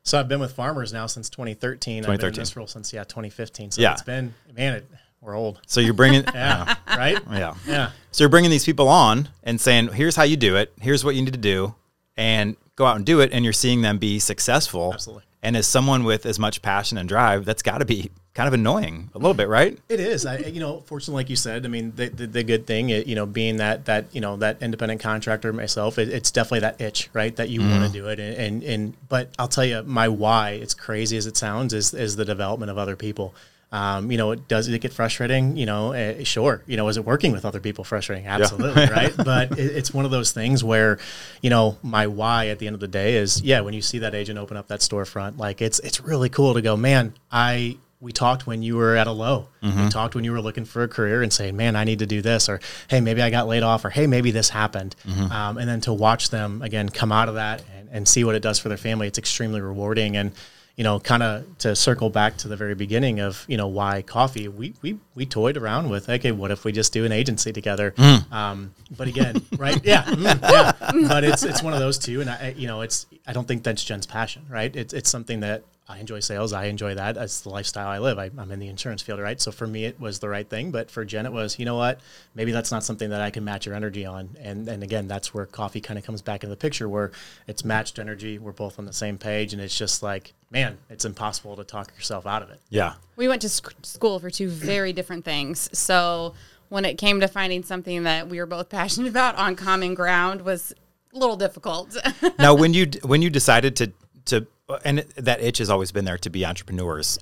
So 0.03 0.19
I've 0.19 0.29
been 0.29 0.41
with 0.41 0.53
farmers 0.53 0.91
now 0.93 1.07
since 1.07 1.29
2013. 1.29 2.07
I've 2.07 2.19
been 2.19 2.29
in 2.29 2.35
this 2.35 2.57
role 2.57 2.67
since 2.67 2.93
yeah 2.93 3.05
2015. 3.05 3.73
So 3.73 3.83
Yeah. 3.83 3.93
it's 3.93 4.03
been 4.03 4.33
man, 4.57 4.75
it, 4.77 4.87
we're 5.21 5.37
old. 5.37 5.61
So 5.67 5.81
you're 5.81 5.95
bringing 5.95 6.25
Yeah. 6.35 6.75
right. 6.87 7.19
yeah. 7.31 7.55
Yeah. 7.67 7.91
So 8.13 8.25
you're 8.25 8.29
bringing 8.31 8.51
these 8.51 8.65
people 8.65 8.89
on 8.89 9.29
and 9.43 9.61
saying, 9.61 9.89
"Here's 9.89 10.17
how 10.17 10.23
you 10.23 10.37
do 10.37 10.57
it. 10.57 10.73
Here's 10.81 11.05
what 11.05 11.15
you 11.15 11.23
need 11.23 11.33
to 11.33 11.39
do," 11.39 11.75
and 12.17 12.57
go 12.77 12.87
out 12.87 12.97
and 12.97 13.05
do 13.05 13.21
it. 13.21 13.33
And 13.33 13.45
you're 13.45 13.53
seeing 13.53 13.83
them 13.83 13.99
be 13.99 14.19
successful. 14.19 14.93
Absolutely. 14.95 15.25
And 15.43 15.57
as 15.57 15.67
someone 15.67 16.03
with 16.03 16.27
as 16.27 16.39
much 16.39 16.63
passion 16.63 16.99
and 16.99 17.09
drive, 17.09 17.45
that's 17.45 17.63
got 17.63 17.79
to 17.79 17.85
be 17.85 18.11
kind 18.35 18.49
of 18.49 18.55
annoying 18.55 19.11
a 19.15 19.19
little 19.19 19.35
bit, 19.35 19.49
right? 19.49 19.79
It 19.89 20.01
is. 20.01 20.25
I, 20.27 20.39
you 20.39 20.61
know, 20.61 20.81
fortunately, 20.87 21.23
like 21.23 21.31
you 21.31 21.37
said, 21.37 21.65
I 21.65 21.69
mean, 21.69 21.93
the, 21.97 22.09
the, 22.09 22.27
the 22.27 22.43
good 22.45 22.67
thing, 22.67 22.91
it, 22.91 23.07
you 23.07 23.15
know, 23.15 23.27
being 23.27 23.57
that 23.59 23.87
that 23.87 24.07
you 24.13 24.21
know 24.21 24.37
that 24.37 24.63
independent 24.63 25.01
contractor 25.01 25.53
myself, 25.53 25.99
it, 25.99 26.09
it's 26.09 26.31
definitely 26.31 26.61
that 26.61 26.81
itch, 26.81 27.11
right? 27.13 27.35
That 27.37 27.51
you 27.51 27.61
want 27.61 27.73
to 27.73 27.79
mm-hmm. 27.87 27.93
do 27.93 28.09
it, 28.09 28.21
and, 28.21 28.35
and 28.37 28.63
and 28.63 29.09
but 29.09 29.31
I'll 29.39 29.49
tell 29.49 29.65
you, 29.65 29.83
my 29.83 30.09
why, 30.09 30.51
it's 30.51 30.75
crazy 30.75 31.17
as 31.17 31.27
it 31.27 31.37
sounds, 31.37 31.73
is 31.73 31.93
is 31.95 32.17
the 32.17 32.25
development 32.25 32.71
of 32.71 32.79
other 32.79 32.97
people. 32.97 33.35
Um, 33.71 34.11
you 34.11 34.17
know, 34.17 34.31
it 34.31 34.49
does 34.49 34.67
it 34.69 34.81
get 34.81 34.93
frustrating? 34.93 35.57
You 35.57 35.67
know, 35.67 35.93
uh, 35.93 36.25
sure. 36.25 36.63
You 36.67 36.77
know, 36.77 36.89
is 36.89 36.97
it 36.97 37.05
working 37.05 37.33
with 37.33 37.45
other 37.45 37.61
people 37.61 37.85
frustrating? 37.85 38.27
Absolutely, 38.27 38.87
right? 38.91 39.15
But 39.17 39.59
it, 39.59 39.77
it's 39.77 39.93
one 39.93 40.05
of 40.07 40.11
those 40.11 40.33
things 40.33 40.65
where, 40.65 40.99
you 41.43 41.51
know, 41.51 41.77
my 41.83 42.07
why 42.07 42.49
at 42.49 42.59
the 42.59 42.67
end 42.67 42.75
of 42.75 42.81
the 42.81 42.89
day 42.89 43.17
is, 43.17 43.43
yeah, 43.43 43.61
when 43.61 43.75
you 43.75 43.83
see 43.83 43.99
that 43.99 44.15
agent 44.15 44.39
open 44.39 44.57
up 44.57 44.69
that 44.69 44.81
storefront, 44.81 45.39
like 45.39 45.61
it's 45.61 45.81
it's 45.81 46.01
really 46.01 46.31
cool 46.31 46.55
to 46.55 46.63
go, 46.63 46.77
man, 46.77 47.13
I 47.31 47.77
we 48.01 48.13
talked 48.13 48.47
when 48.47 48.63
you 48.63 48.77
were 48.77 48.97
at 48.97 49.07
a 49.09 49.13
low. 49.13 49.49
We 49.85 49.89
talked 49.91 50.15
when 50.15 50.23
you 50.25 50.31
were 50.33 50.41
looking 50.41 50.65
for 50.65 50.85
a 50.85 50.89
career 50.89 51.21
and 51.21 51.33
saying, 51.33 51.57
"Man, 51.57 51.75
I 51.77 51.83
need 51.85 51.99
to 51.99 52.07
do 52.07 52.23
this," 52.23 52.49
or 52.49 52.61
"Hey, 52.89 53.01
maybe 53.01 53.21
I 53.21 53.29
got 53.29 53.49
laid 53.49 53.65
off," 53.65 53.85
or 53.85 53.91
"Hey, 53.91 54.07
maybe 54.07 54.31
this 54.31 54.49
happened." 54.51 54.95
Um, 55.33 55.59
and 55.59 55.69
then 55.69 55.81
to 55.83 55.93
watch 55.93 56.31
them 56.31 56.63
again 56.63 56.89
come 56.89 57.11
out 57.13 57.29
of 57.29 57.35
that 57.35 57.65
and, 57.77 57.89
and 57.91 58.09
see 58.09 58.23
what 58.25 58.35
it 58.35 58.41
does 58.41 58.59
for 58.61 58.69
their 58.69 58.79
family, 58.79 59.09
it's 59.09 59.19
extremely 59.19 59.61
rewarding. 59.61 60.17
And 60.17 60.31
you 60.79 60.85
know, 60.85 61.01
kind 61.01 61.25
of 61.25 61.59
to 61.59 61.75
circle 61.75 62.09
back 62.09 62.37
to 62.37 62.47
the 62.47 62.55
very 62.55 62.77
beginning 62.77 63.19
of 63.19 63.45
you 63.49 63.57
know 63.57 63.67
why 63.67 64.01
coffee. 64.01 64.47
We 64.47 64.75
we 64.81 64.97
we 65.17 65.27
toyed 65.27 65.57
around 65.57 65.91
with 65.91 66.09
okay, 66.09 66.31
what 66.31 66.53
if 66.53 66.65
we 66.65 66.71
just 66.71 66.93
do 66.93 67.05
an 67.05 67.11
agency 67.11 67.53
together? 67.53 67.93
Um, 68.31 68.75
but 68.97 69.09
again, 69.09 69.43
right? 69.59 69.85
Yeah, 69.85 70.05
mm, 70.05 70.41
yeah. 70.41 70.73
But 71.09 71.25
it's 71.25 71.43
it's 71.43 71.65
one 71.65 71.73
of 71.73 71.81
those 71.81 71.99
two, 71.99 72.21
and 72.21 72.31
I 72.31 72.55
you 72.57 72.69
know 72.69 72.83
it's 72.83 73.07
I 73.27 73.33
don't 73.33 73.49
think 73.49 73.65
that's 73.65 73.83
Jen's 73.83 74.07
passion, 74.07 74.47
right? 74.49 74.75
It's 74.75 74.95
it's 74.95 75.11
something 75.11 75.41
that 75.41 75.65
I 75.91 75.99
enjoy 75.99 76.21
sales. 76.21 76.53
I 76.53 76.67
enjoy 76.67 76.95
that. 76.97 77.15
That's 77.15 77.41
the 77.41 77.49
lifestyle 77.49 77.89
I 77.89 77.99
live. 77.99 78.19
I, 78.19 78.31
I'm 78.37 78.51
in 78.51 78.59
the 78.59 78.69
insurance 78.69 79.01
field, 79.01 79.21
right? 79.21 79.41
So 79.41 79.51
for 79.51 79.67
me, 79.67 79.87
it 79.87 79.99
was 79.99 80.19
the 80.19 80.29
right 80.29 80.47
thing. 80.47 80.71
But 80.71 80.91
for 80.91 81.03
Jen, 81.03 81.25
it 81.25 81.33
was, 81.33 81.59
you 81.59 81.65
know 81.65 81.77
what? 81.77 82.01
Maybe 82.35 82.53
that's 82.53 82.71
not 82.71 82.85
something 82.85 83.09
that 83.09 83.23
I 83.23 83.31
can 83.31 83.43
match 83.43 83.65
your 83.65 83.75
energy 83.75 84.05
on. 84.05 84.37
And 84.39 84.69
and 84.69 84.83
again, 84.83 85.09
that's 85.09 85.33
where 85.33 85.47
coffee 85.47 85.81
kind 85.81 85.99
of 85.99 86.05
comes 86.05 86.21
back 86.21 86.45
into 86.45 86.51
the 86.51 86.59
picture, 86.59 86.91
where 86.91 87.13
it's 87.47 87.65
matched 87.65 87.99
energy. 87.99 88.39
We're 88.39 88.53
both 88.53 88.79
on 88.79 88.85
the 88.85 88.93
same 88.93 89.17
page, 89.17 89.55
and 89.55 89.63
it's 89.63 89.77
just 89.77 90.03
like, 90.03 90.35
man, 90.51 90.77
it's 90.91 91.07
impossible 91.07 91.57
to 91.57 91.65
talk 91.65 91.91
yourself 91.97 92.27
out 92.27 92.43
of 92.43 92.51
it. 92.51 92.61
Yeah. 92.69 92.95
We 93.17 93.27
went 93.27 93.41
to 93.43 93.49
sc- 93.49 93.75
school 93.83 94.19
for 94.19 94.29
two 94.29 94.49
very 94.49 94.93
different 94.93 95.25
things. 95.25 95.71
So 95.77 96.35
when 96.69 96.85
it 96.85 96.99
came 96.99 97.21
to 97.21 97.29
finding 97.29 97.63
something 97.63 98.03
that 98.03 98.29
we 98.29 98.39
were 98.39 98.47
both 98.47 98.69
passionate 98.69 99.09
about 99.09 99.37
on 99.37 99.57
common 99.57 99.95
ground 99.95 100.43
was 100.43 100.75
a 101.15 101.19
little 101.19 101.37
difficult. 101.37 101.97
now 102.39 102.55
when 102.55 102.75
you 102.75 102.91
when 103.05 103.23
you 103.23 103.31
decided 103.31 103.77
to 103.77 103.93
to 104.27 104.47
and 104.85 104.99
that 105.17 105.41
itch 105.41 105.59
has 105.59 105.71
always 105.71 105.93
been 105.93 106.05
there 106.05 106.19
to 106.19 106.31
be 106.31 106.45
entrepreneurs 106.45 107.19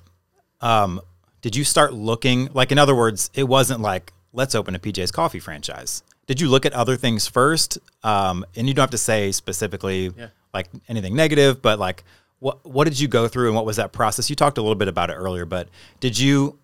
um 0.61 1.01
did 1.43 1.55
you 1.55 1.65
start 1.65 1.93
looking 1.93 2.49
like 2.55 2.73
in 2.73 2.79
other 2.79 2.95
words 2.95 3.31
it 3.35 3.45
wasn't 3.45 3.81
like 3.81 4.13
let's 4.33 4.55
open 4.55 4.75
a 4.75 4.79
pj's 4.79 5.11
coffee 5.11 5.39
franchise 5.41 6.03
did 6.27 6.41
you 6.41 6.49
look 6.49 6.67
at 6.67 6.73
other 6.73 6.97
things 6.97 7.27
first 7.27 7.79
um 8.03 8.45
and 8.57 8.67
you 8.69 8.75
don't 8.75 8.83
have 8.83 8.91
to 8.91 8.99
say 8.99 9.31
specifically 9.33 10.13
Yeah. 10.17 10.29
like 10.53 10.69
anything 10.89 11.15
negative 11.15 11.63
but 11.63 11.79
like 11.79 12.05
what 12.41 12.65
what 12.67 12.85
did 12.85 12.99
you 12.99 13.09
go 13.09 13.29
through 13.29 13.47
and 13.47 13.55
what 13.57 13.65
was 13.67 13.77
that 13.77 13.93
process 13.93 14.29
you 14.29 14.37
talked 14.37 14.59
a 14.59 14.63
little 14.63 14.75
bit 14.75 14.89
about 14.89 15.11
it 15.11 15.15
earlier 15.15 15.45
but 15.47 15.69
did 16.01 16.19
you 16.19 16.59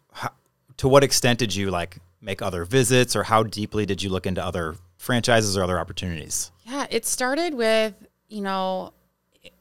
to 0.78 0.88
what 0.88 1.04
extent 1.04 1.38
did 1.38 1.54
you 1.54 1.70
like 1.70 1.98
make 2.24 2.40
other 2.40 2.64
visits, 2.64 3.16
or 3.16 3.24
how 3.24 3.42
deeply 3.42 3.84
did 3.84 4.00
you 4.00 4.08
look 4.08 4.26
into 4.28 4.42
other 4.44 4.76
franchises 4.96 5.56
or 5.56 5.62
other 5.64 5.76
opportunities? 5.78 6.52
Yeah, 6.64 6.86
it 6.88 7.04
started 7.04 7.52
with, 7.52 7.94
you 8.28 8.42
know, 8.42 8.92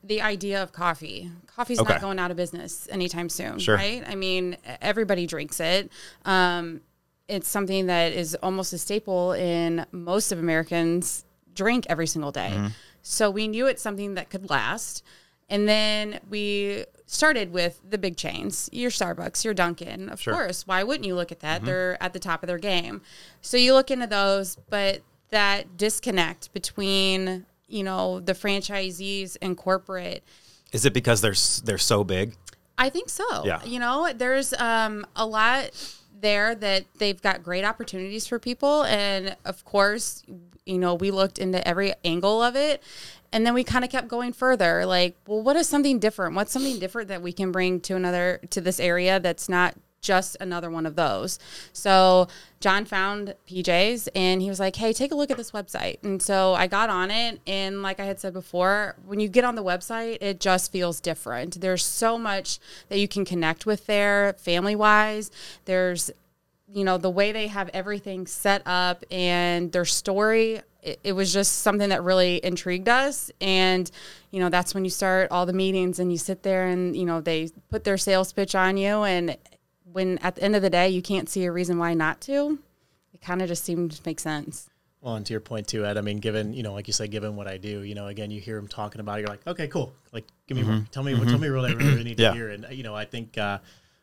the 0.03 0.21
idea 0.21 0.61
of 0.61 0.71
coffee. 0.71 1.29
Coffee's 1.47 1.79
Okay. 1.79 1.93
not 1.93 2.01
going 2.01 2.17
out 2.19 2.31
of 2.31 2.37
business 2.37 2.87
anytime 2.91 3.29
soon, 3.29 3.59
Sure. 3.59 3.75
right? 3.75 4.03
I 4.07 4.15
mean, 4.15 4.57
everybody 4.81 5.27
drinks 5.27 5.59
it. 5.59 5.91
Um, 6.25 6.81
it's 7.27 7.47
something 7.47 7.85
that 7.85 8.11
is 8.13 8.35
almost 8.35 8.73
a 8.73 8.77
staple 8.77 9.33
in 9.33 9.85
most 9.91 10.31
of 10.31 10.39
Americans 10.39 11.23
drink 11.53 11.85
every 11.89 12.07
single 12.07 12.31
day. 12.31 12.51
Mm-hmm. 12.53 12.67
So 13.03 13.29
we 13.29 13.47
knew 13.47 13.67
it's 13.67 13.81
something 13.81 14.15
that 14.15 14.29
could 14.29 14.49
last. 14.49 15.03
And 15.49 15.67
then 15.67 16.19
we 16.29 16.85
started 17.05 17.51
with 17.51 17.81
the 17.87 17.97
big 17.97 18.15
chains, 18.15 18.69
your 18.71 18.89
Starbucks, 18.89 19.43
your 19.43 19.53
Dunkin'. 19.53 20.07
Of 20.09 20.21
Sure. 20.21 20.33
course, 20.33 20.65
why 20.65 20.81
wouldn't 20.83 21.05
you 21.05 21.13
look 21.15 21.31
at 21.31 21.39
Mm-hmm. 21.39 21.47
that? 21.47 21.65
They're 21.65 22.01
at 22.01 22.13
the 22.13 22.19
top 22.19 22.41
of 22.41 22.47
their 22.47 22.57
game. 22.57 23.01
So 23.41 23.57
you 23.57 23.73
look 23.73 23.91
into 23.91 24.07
those, 24.07 24.55
but 24.69 25.01
that 25.29 25.77
disconnect 25.77 26.51
between, 26.53 27.45
you 27.71 27.83
know, 27.83 28.19
the 28.19 28.33
franchisees 28.33 29.37
and 29.41 29.57
corporate 29.57 30.23
Is 30.71 30.85
it 30.85 30.93
because 30.93 31.21
they're 31.21 31.35
they're 31.63 31.77
so 31.77 32.03
big? 32.03 32.35
I 32.77 32.89
think 32.89 33.09
so. 33.09 33.45
Yeah. 33.45 33.63
You 33.63 33.79
know, 33.79 34.11
there's 34.13 34.53
um, 34.53 35.05
a 35.15 35.25
lot 35.25 35.69
there 36.19 36.55
that 36.55 36.85
they've 36.97 37.21
got 37.21 37.43
great 37.43 37.63
opportunities 37.63 38.27
for 38.27 38.39
people. 38.39 38.83
And 38.83 39.35
of 39.45 39.63
course, 39.65 40.23
you 40.65 40.77
know, 40.77 40.95
we 40.95 41.11
looked 41.11 41.39
into 41.39 41.65
every 41.67 41.93
angle 42.03 42.41
of 42.41 42.55
it. 42.55 42.81
And 43.33 43.45
then 43.45 43.53
we 43.53 43.63
kind 43.63 43.85
of 43.85 43.91
kept 43.91 44.07
going 44.07 44.33
further. 44.33 44.85
Like, 44.85 45.15
well, 45.25 45.41
what 45.41 45.55
is 45.55 45.67
something 45.67 45.99
different? 45.99 46.35
What's 46.35 46.51
something 46.51 46.79
different 46.79 47.07
that 47.09 47.21
we 47.21 47.31
can 47.31 47.51
bring 47.51 47.79
to 47.81 47.95
another, 47.95 48.41
to 48.49 48.61
this 48.61 48.79
area 48.79 49.19
that's 49.19 49.47
not 49.47 49.75
just 50.01 50.37
another 50.39 50.69
one 50.69 50.85
of 50.85 50.95
those? 50.95 51.39
So 51.73 52.27
John 52.59 52.85
found 52.85 53.35
PJs 53.47 54.09
and 54.15 54.41
he 54.41 54.49
was 54.49 54.59
like, 54.59 54.75
hey, 54.75 54.93
take 54.93 55.11
a 55.11 55.15
look 55.15 55.31
at 55.31 55.37
this 55.37 55.51
website. 55.51 55.97
And 56.03 56.21
so 56.21 56.53
I 56.53 56.67
got 56.67 56.89
on 56.89 57.11
it. 57.11 57.39
And 57.47 57.81
like 57.81 57.99
I 57.99 58.05
had 58.05 58.19
said 58.19 58.33
before, 58.33 58.95
when 59.05 59.19
you 59.19 59.27
get 59.27 59.43
on 59.43 59.55
the 59.55 59.63
website, 59.63 60.17
it 60.21 60.39
just 60.39 60.71
feels 60.71 60.99
different. 60.99 61.61
There's 61.61 61.85
so 61.85 62.17
much 62.17 62.59
that 62.89 62.99
you 62.99 63.07
can 63.07 63.25
connect 63.25 63.65
with 63.65 63.85
there, 63.87 64.33
family 64.37 64.75
wise. 64.75 65.31
There's, 65.65 66.11
you 66.73 66.83
know, 66.83 66.97
the 66.97 67.09
way 67.09 67.31
they 67.31 67.47
have 67.47 67.69
everything 67.73 68.27
set 68.27 68.61
up 68.65 69.03
and 69.11 69.71
their 69.71 69.85
story. 69.85 70.61
It, 70.83 70.99
it 71.03 71.11
was 71.13 71.33
just 71.33 71.59
something 71.59 71.89
that 71.89 72.03
really 72.03 72.43
intrigued 72.43 72.89
us. 72.89 73.31
And, 73.41 73.89
you 74.31 74.39
know, 74.39 74.49
that's 74.49 74.73
when 74.73 74.83
you 74.83 74.89
start 74.89 75.29
all 75.31 75.45
the 75.45 75.53
meetings 75.53 75.99
and 75.99 76.11
you 76.11 76.17
sit 76.17 76.43
there 76.43 76.67
and, 76.67 76.95
you 76.95 77.05
know, 77.05 77.21
they 77.21 77.49
put 77.69 77.83
their 77.83 77.97
sales 77.97 78.31
pitch 78.33 78.55
on 78.55 78.77
you. 78.77 79.03
And 79.03 79.37
when 79.91 80.17
at 80.19 80.35
the 80.35 80.43
end 80.43 80.55
of 80.55 80.61
the 80.61 80.69
day, 80.69 80.89
you 80.89 81.01
can't 81.01 81.29
see 81.29 81.45
a 81.45 81.51
reason 81.51 81.77
why 81.77 81.93
not 81.93 82.21
to, 82.21 82.59
it 83.13 83.21
kind 83.21 83.41
of 83.41 83.47
just 83.47 83.63
seemed 83.63 83.91
to 83.91 84.01
make 84.05 84.19
sense. 84.19 84.69
Well, 85.01 85.15
and 85.15 85.25
to 85.25 85.33
your 85.33 85.39
point 85.41 85.67
too, 85.67 85.83
Ed. 85.85 85.97
I 85.97 86.01
mean, 86.01 86.17
given 86.19 86.53
you 86.53 86.61
know, 86.61 86.73
like 86.73 86.85
you 86.87 86.93
said, 86.93 87.09
given 87.09 87.35
what 87.35 87.47
I 87.47 87.57
do, 87.57 87.81
you 87.81 87.95
know, 87.95 88.07
again, 88.07 88.29
you 88.29 88.39
hear 88.39 88.57
him 88.57 88.67
talking 88.67 89.01
about 89.01 89.17
it, 89.17 89.21
you're 89.21 89.29
like, 89.29 89.45
okay, 89.47 89.67
cool. 89.67 89.93
Like, 90.13 90.25
give 90.47 90.57
me 90.57 90.63
more. 90.63 90.83
Tell 90.91 91.01
me, 91.03 91.15
tell 91.25 91.39
me 91.39 91.49
what 91.49 91.65
I 91.69 91.73
really 91.73 92.03
need 92.03 92.19
Yeah. 92.19 92.29
to 92.29 92.35
hear. 92.35 92.49
And 92.49 92.67
you 92.71 92.83
know, 92.83 92.95
I 92.95 93.05
think 93.05 93.35
uh, 93.37 93.57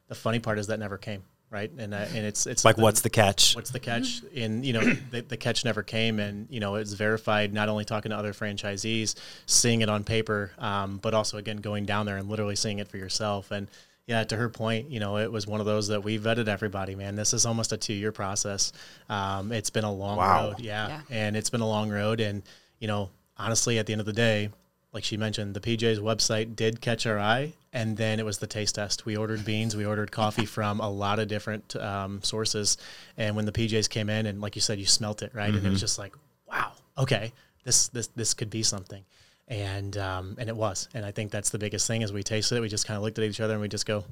the 0.08 0.16
funny 0.16 0.40
part 0.40 0.58
is 0.58 0.66
that 0.66 0.80
never 0.80 0.98
came, 0.98 1.22
right? 1.50 1.70
And 1.78 1.94
uh, 1.94 1.98
and 1.98 2.26
it's 2.26 2.48
it's 2.48 2.64
Like, 2.64 2.72
something- 2.74 2.82
what's 2.82 3.00
the 3.02 3.10
catch? 3.10 3.54
what's 3.54 3.70
the 3.70 3.78
catch? 3.78 4.22
And 4.34 4.66
you 4.66 4.72
know, 4.72 4.80
the, 5.12 5.20
the 5.20 5.36
catch 5.36 5.64
never 5.64 5.84
came, 5.84 6.18
and 6.18 6.48
you 6.50 6.58
know, 6.58 6.74
it's 6.74 6.94
verified. 6.94 7.52
Not 7.54 7.68
only 7.68 7.84
talking 7.84 8.10
to 8.10 8.16
other 8.16 8.32
franchisees, 8.32 9.14
seeing 9.46 9.82
it 9.82 9.88
on 9.88 10.02
paper, 10.02 10.50
um, 10.58 10.98
but 10.98 11.14
also 11.14 11.38
again 11.38 11.58
going 11.58 11.84
down 11.84 12.06
there 12.06 12.16
and 12.16 12.28
literally 12.28 12.56
seeing 12.56 12.80
it 12.80 12.88
for 12.88 12.96
yourself. 12.96 13.52
And 13.52 13.68
yeah, 14.08 14.24
to 14.24 14.36
her 14.36 14.48
point, 14.48 14.90
you 14.90 15.00
know, 15.00 15.18
it 15.18 15.30
was 15.30 15.46
one 15.46 15.60
of 15.60 15.66
those 15.66 15.88
that 15.88 16.02
we 16.02 16.18
vetted 16.18 16.48
everybody. 16.48 16.94
Man, 16.94 17.14
this 17.14 17.34
is 17.34 17.44
almost 17.44 17.72
a 17.72 17.76
two-year 17.76 18.10
process. 18.10 18.72
Um, 19.10 19.52
it's 19.52 19.68
been 19.70 19.84
a 19.84 19.92
long 19.92 20.16
Wow. 20.16 20.48
road, 20.48 20.60
yeah, 20.60 20.88
Yeah. 20.88 21.00
and 21.10 21.36
it's 21.36 21.50
been 21.50 21.60
a 21.60 21.68
long 21.68 21.90
road. 21.90 22.20
And 22.20 22.42
you 22.80 22.88
know, 22.88 23.10
honestly, 23.36 23.78
at 23.78 23.84
the 23.86 23.92
end 23.92 24.00
of 24.00 24.06
the 24.06 24.12
day, 24.14 24.48
like 24.94 25.04
she 25.04 25.18
mentioned, 25.18 25.52
the 25.54 25.60
PJ's 25.60 25.98
website 26.00 26.56
did 26.56 26.80
catch 26.80 27.04
our 27.06 27.18
eye, 27.18 27.52
and 27.74 27.98
then 27.98 28.18
it 28.18 28.24
was 28.24 28.38
the 28.38 28.46
taste 28.46 28.76
test. 28.76 29.04
We 29.04 29.14
ordered 29.14 29.44
beans, 29.44 29.76
we 29.76 29.84
ordered 29.84 30.10
coffee 30.10 30.46
from 30.56 30.80
a 30.80 30.88
lot 30.88 31.18
of 31.18 31.28
different 31.28 31.76
um, 31.76 32.22
sources, 32.22 32.78
and 33.18 33.36
when 33.36 33.44
the 33.44 33.52
PJ's 33.52 33.88
came 33.88 34.08
in, 34.08 34.24
and 34.24 34.40
like 34.40 34.54
you 34.56 34.62
said, 34.62 34.78
you 34.78 34.86
smelt 34.86 35.20
it, 35.20 35.34
right, 35.34 35.52
and 35.54 35.66
it 35.66 35.68
was 35.68 35.80
just 35.80 35.98
like, 35.98 36.14
wow, 36.50 36.72
okay, 36.96 37.30
this 37.64 37.88
this 37.88 38.06
this 38.16 38.32
could 38.32 38.48
be 38.48 38.62
something, 38.62 39.04
and 39.48 39.96
um, 39.96 40.36
and 40.38 40.48
it 40.48 40.56
was, 40.56 40.88
and 40.94 41.04
I 41.04 41.10
think 41.10 41.30
that's 41.30 41.50
the 41.50 41.58
biggest 41.58 41.86
thing 41.86 42.02
is 42.02 42.12
we 42.12 42.22
tasted 42.22 42.56
it, 42.56 42.60
we 42.60 42.68
just 42.68 42.86
kind 42.86 42.96
of 42.96 43.02
looked 43.02 43.18
at 43.18 43.24
each 43.24 43.40
other, 43.40 43.54
and 43.54 43.62
we 43.62 43.68
just 43.68 43.86
go, 43.86 44.04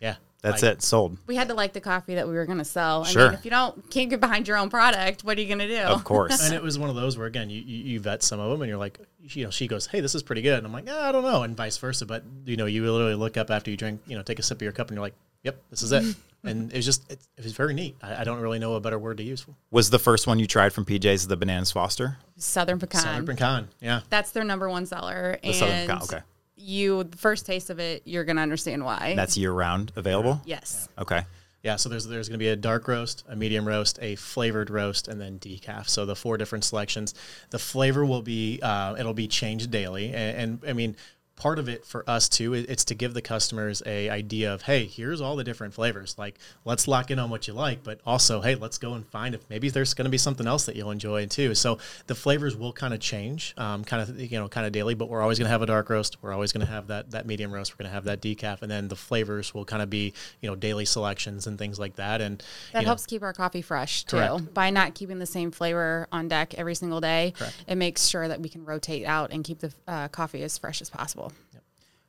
yeah, 0.00 0.16
That's 0.42 0.62
like, 0.62 0.74
it. 0.74 0.82
Sold. 0.82 1.18
We 1.26 1.34
had 1.36 1.48
to 1.48 1.54
like 1.54 1.72
the 1.72 1.80
coffee 1.80 2.14
that 2.14 2.26
we 2.28 2.34
were 2.34 2.46
going 2.46 2.58
to 2.58 2.64
sell. 2.64 3.04
I 3.04 3.08
Sure. 3.08 3.24
mean, 3.26 3.34
if 3.34 3.44
you 3.44 3.50
don't 3.50 3.90
can't 3.90 4.08
get 4.08 4.20
behind 4.20 4.46
your 4.48 4.56
own 4.56 4.70
product, 4.70 5.24
what 5.24 5.36
are 5.36 5.40
you 5.40 5.48
going 5.48 5.58
to 5.58 5.68
do? 5.68 5.80
Of 5.82 6.04
course. 6.04 6.44
And 6.44 6.54
it 6.54 6.62
was 6.62 6.78
one 6.78 6.88
of 6.88 6.96
those 6.96 7.18
where 7.18 7.26
again 7.26 7.50
you, 7.50 7.60
you 7.60 7.84
you 7.84 8.00
vet 8.00 8.22
some 8.22 8.38
of 8.40 8.50
them 8.50 8.62
and 8.62 8.68
you're 8.68 8.78
like 8.78 8.98
you 9.20 9.44
know 9.44 9.50
she 9.50 9.66
goes 9.66 9.86
hey 9.86 10.00
this 10.00 10.14
is 10.14 10.22
pretty 10.22 10.40
good 10.40 10.56
and 10.56 10.66
I'm 10.66 10.72
like 10.72 10.86
"Ah, 10.88 11.08
I 11.08 11.12
don't 11.12 11.24
know 11.24 11.42
and 11.42 11.56
vice 11.56 11.76
versa 11.76 12.06
but 12.06 12.22
you 12.46 12.56
know 12.56 12.66
you 12.66 12.90
literally 12.90 13.16
look 13.16 13.36
up 13.36 13.50
after 13.50 13.70
you 13.70 13.76
drink 13.76 14.00
you 14.06 14.16
know 14.16 14.22
take 14.22 14.38
a 14.38 14.42
sip 14.42 14.58
of 14.58 14.62
your 14.62 14.72
cup 14.72 14.88
and 14.88 14.96
you're 14.96 15.02
like 15.04 15.14
yep 15.42 15.60
this 15.70 15.82
is 15.82 15.90
it 15.92 16.04
and 16.44 16.72
it 16.72 16.76
was 16.76 16.84
just 16.84 17.10
it, 17.10 17.18
it 17.36 17.44
was 17.44 17.52
very 17.52 17.74
neat 17.74 17.96
I, 18.02 18.20
I 18.20 18.24
don't 18.24 18.40
really 18.40 18.58
know 18.58 18.74
a 18.74 18.80
better 18.80 18.98
word 18.98 19.16
to 19.18 19.22
use 19.22 19.40
for 19.40 19.54
Was 19.70 19.90
the 19.90 19.98
first 19.98 20.26
one 20.26 20.38
you 20.38 20.46
tried 20.46 20.72
from 20.72 20.84
PJ's 20.84 21.26
the 21.26 21.36
Bananas 21.36 21.72
Foster? 21.72 22.18
Southern 22.36 22.78
pecan. 22.78 23.00
Southern 23.02 23.26
pecan 23.26 23.68
yeah 23.80 24.00
That's 24.10 24.30
their 24.30 24.44
number 24.44 24.68
one 24.68 24.86
seller. 24.86 25.38
The 25.42 25.48
and 25.48 25.56
Southern 25.56 25.86
Pecan, 25.86 26.02
okay. 26.02 26.20
you, 26.56 27.04
the 27.04 27.16
first 27.16 27.46
taste 27.46 27.70
of 27.70 27.78
it, 27.80 28.02
you're 28.04 28.24
going 28.24 28.36
to 28.36 28.42
understand 28.42 28.84
why. 28.84 29.14
That's 29.16 29.36
year 29.36 29.52
round 29.52 29.92
available? 29.96 30.40
yes. 30.44 30.88
Okay. 30.98 31.24
yeah 31.62 31.76
so 31.76 31.88
there's 31.88 32.06
there's 32.06 32.28
going 32.28 32.38
to 32.38 32.42
be 32.42 32.48
a 32.48 32.56
dark 32.56 32.86
roast 32.86 33.24
a 33.28 33.34
medium 33.34 33.66
roast 33.66 33.98
a 34.00 34.14
flavored 34.14 34.70
roast 34.70 35.08
and 35.08 35.20
then 35.20 35.38
decaf 35.40 35.88
so 35.88 36.06
the 36.06 36.14
four 36.14 36.36
different 36.36 36.64
selections 36.64 37.14
the 37.50 37.58
flavor 37.58 38.04
will 38.04 38.22
be 38.22 38.60
uh, 38.62 38.94
it'll 38.96 39.12
be 39.12 39.26
changed 39.26 39.70
daily 39.70 40.12
and, 40.12 40.62
and 40.62 40.70
I 40.70 40.72
mean 40.72 40.94
part 41.38 41.58
of 41.58 41.68
it 41.68 41.84
for 41.84 42.08
us 42.10 42.28
too 42.28 42.52
it's 42.52 42.84
to 42.84 42.94
give 42.94 43.14
the 43.14 43.22
customers 43.22 43.82
a 43.86 44.10
idea 44.10 44.52
of 44.52 44.62
hey 44.62 44.84
here's 44.86 45.20
all 45.20 45.36
the 45.36 45.44
different 45.44 45.72
flavors 45.72 46.16
like 46.18 46.36
let's 46.64 46.88
lock 46.88 47.10
in 47.10 47.18
on 47.18 47.30
what 47.30 47.46
you 47.46 47.54
like 47.54 47.82
but 47.84 48.00
also 48.04 48.40
hey 48.40 48.54
let's 48.54 48.78
go 48.78 48.94
and 48.94 49.06
find 49.06 49.34
if 49.34 49.48
maybe 49.48 49.70
there's 49.70 49.94
going 49.94 50.04
to 50.04 50.10
be 50.10 50.18
something 50.18 50.46
else 50.46 50.66
that 50.66 50.74
you'll 50.74 50.90
enjoy 50.90 51.24
too 51.26 51.54
so 51.54 51.78
the 52.08 52.14
flavors 52.14 52.56
will 52.56 52.72
kind 52.72 52.92
of 52.92 53.00
change 53.00 53.54
um, 53.56 53.84
kind 53.84 54.02
of 54.02 54.20
you 54.20 54.38
know 54.38 54.48
kind 54.48 54.66
of 54.66 54.72
daily 54.72 54.94
but 54.94 55.08
we're 55.08 55.22
always 55.22 55.38
going 55.38 55.46
to 55.46 55.50
have 55.50 55.62
a 55.62 55.66
dark 55.66 55.88
roast 55.90 56.16
we're 56.22 56.32
always 56.32 56.52
going 56.52 56.64
to 56.64 56.70
have 56.70 56.88
that 56.88 57.10
that 57.10 57.26
medium 57.26 57.52
roast 57.52 57.72
we're 57.72 57.84
going 57.84 57.90
to 57.90 57.94
have 57.94 58.04
that 58.04 58.20
decaf 58.20 58.62
and 58.62 58.70
then 58.70 58.88
the 58.88 58.96
flavors 58.96 59.54
will 59.54 59.64
kind 59.64 59.82
of 59.82 59.88
be 59.88 60.12
you 60.40 60.48
know 60.48 60.56
daily 60.56 60.84
selections 60.84 61.46
and 61.46 61.58
things 61.58 61.78
like 61.78 61.96
that 61.96 62.20
and 62.20 62.42
That 62.72 62.80
you 62.80 62.84
know, 62.84 62.88
helps 62.88 63.06
keep 63.06 63.22
our 63.22 63.32
coffee 63.32 63.62
fresh 63.62 64.04
too. 64.04 64.16
Correct. 64.16 64.54
By 64.54 64.70
not 64.70 64.94
keeping 64.94 65.18
the 65.18 65.26
same 65.26 65.50
flavor 65.50 66.08
on 66.12 66.28
deck 66.28 66.54
every 66.54 66.74
single 66.74 67.00
day, 67.00 67.34
Correct. 67.36 67.64
it 67.66 67.76
makes 67.76 68.06
sure 68.06 68.26
that 68.28 68.40
we 68.40 68.48
can 68.48 68.64
rotate 68.64 69.06
out 69.06 69.30
and 69.32 69.44
keep 69.44 69.60
the 69.60 69.72
uh, 69.86 70.08
coffee 70.08 70.42
as 70.42 70.58
fresh 70.58 70.80
as 70.80 70.90
possible. 70.90 71.27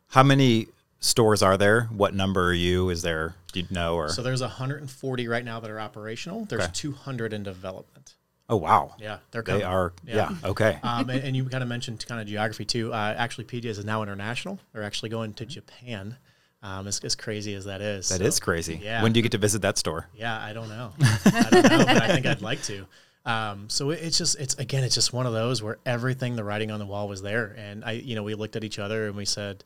How 0.10 0.24
many 0.24 0.68
stores 1.00 1.42
are 1.42 1.58
there? 1.58 1.84
What 1.86 2.14
number 2.14 2.46
are 2.48 2.54
you? 2.54 2.90
Is 2.90 3.02
there, 3.02 3.36
do 3.52 3.60
you 3.62 3.68
know? 3.70 3.96
Or 3.96 4.10
So 4.10 4.22
there's 4.24 4.42
140 4.42 5.28
right 5.28 5.46
now 5.46 5.60
that 5.60 5.70
are 5.72 5.80
operational. 5.80 6.46
There's 6.46 6.64
Okay. 6.64 6.72
200 6.74 7.34
in 7.34 7.44
development. 7.44 8.16
Oh, 8.50 8.58
wow. 8.58 8.96
Yeah, 9.00 9.20
they're 9.30 9.44
good. 9.44 9.60
They 9.62 9.64
are, 9.64 9.94
yeah. 10.06 10.32
Okay. 10.44 10.80
um, 10.84 11.10
and, 11.12 11.24
and 11.24 11.36
you 11.36 11.46
kind 11.46 11.62
of 11.62 11.70
mentioned 11.70 12.04
kind 12.08 12.20
of 12.20 12.28
geography 12.28 12.66
too. 12.66 12.92
Uh, 12.92 13.14
actually, 13.18 13.44
PJ's 13.46 13.78
is 13.78 13.86
now 13.86 14.02
international. 14.02 14.60
They're 14.74 14.84
actually 14.84 15.10
going 15.10 15.34
to 15.36 15.46
Japan. 15.46 16.18
Um, 16.62 16.88
as, 16.88 17.00
as 17.06 17.16
crazy 17.16 17.54
as 17.54 17.64
that 17.66 17.80
is. 17.80 18.10
That 18.10 18.20
So, 18.20 18.26
is 18.26 18.38
crazy. 18.42 18.82
yeah. 18.84 19.02
When 19.02 19.14
do 19.14 19.20
you 19.20 19.22
get 19.22 19.32
to 19.32 19.38
visit 19.38 19.62
that 19.62 19.78
store? 19.78 20.10
Yeah, 20.14 20.38
I 20.44 20.52
don't 20.52 20.68
know. 20.68 20.92
I 21.00 21.48
don't 21.52 21.64
know, 21.70 21.86
but 21.86 22.02
I 22.02 22.08
think 22.10 22.26
I'd 22.26 22.42
like 22.42 22.62
to. 22.64 22.86
Um, 23.26 23.70
so 23.70 23.92
it, 23.92 24.00
it's 24.02 24.18
just, 24.18 24.38
it's 24.40 24.56
again, 24.56 24.84
it's 24.84 24.94
just 24.96 25.14
one 25.14 25.26
of 25.26 25.32
those 25.32 25.64
where 25.64 25.78
everything, 25.86 26.36
the 26.36 26.44
writing 26.44 26.70
on 26.70 26.80
the 26.80 26.86
wall 26.86 27.08
was 27.08 27.22
there, 27.22 27.56
and 27.58 27.86
I, 27.86 27.92
you 27.92 28.14
know, 28.16 28.24
we 28.24 28.34
looked 28.36 28.58
at 28.58 28.66
each 28.66 28.78
other 28.78 29.08
and 29.08 29.16
we 29.16 29.24
said, 29.24 29.64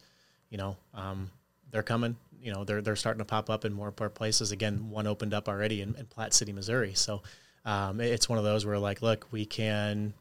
you 0.53 0.57
know, 0.59 0.77
um, 0.93 1.31
they're 1.71 1.83
coming. 1.83 2.15
You 2.39 2.53
know, 2.53 2.63
they're 2.63 2.81
they're 2.81 2.95
starting 2.95 3.19
to 3.19 3.25
pop 3.25 3.49
up 3.49 3.65
in 3.65 3.73
more 3.73 3.87
and 3.87 3.99
more 3.99 4.09
places. 4.09 4.51
Again, 4.51 4.91
one 4.91 5.07
opened 5.07 5.33
up 5.33 5.49
already 5.49 5.81
in, 5.81 5.95
in 5.95 6.05
Platte 6.05 6.33
City, 6.33 6.53
Missouri. 6.53 6.93
So 6.93 7.23
um, 7.65 7.99
it's 7.99 8.29
one 8.29 8.37
of 8.37 8.45
those 8.45 8.63
where 8.65 8.77
like, 8.77 9.01
look, 9.01 9.25
we 9.31 9.45
can 9.45 10.13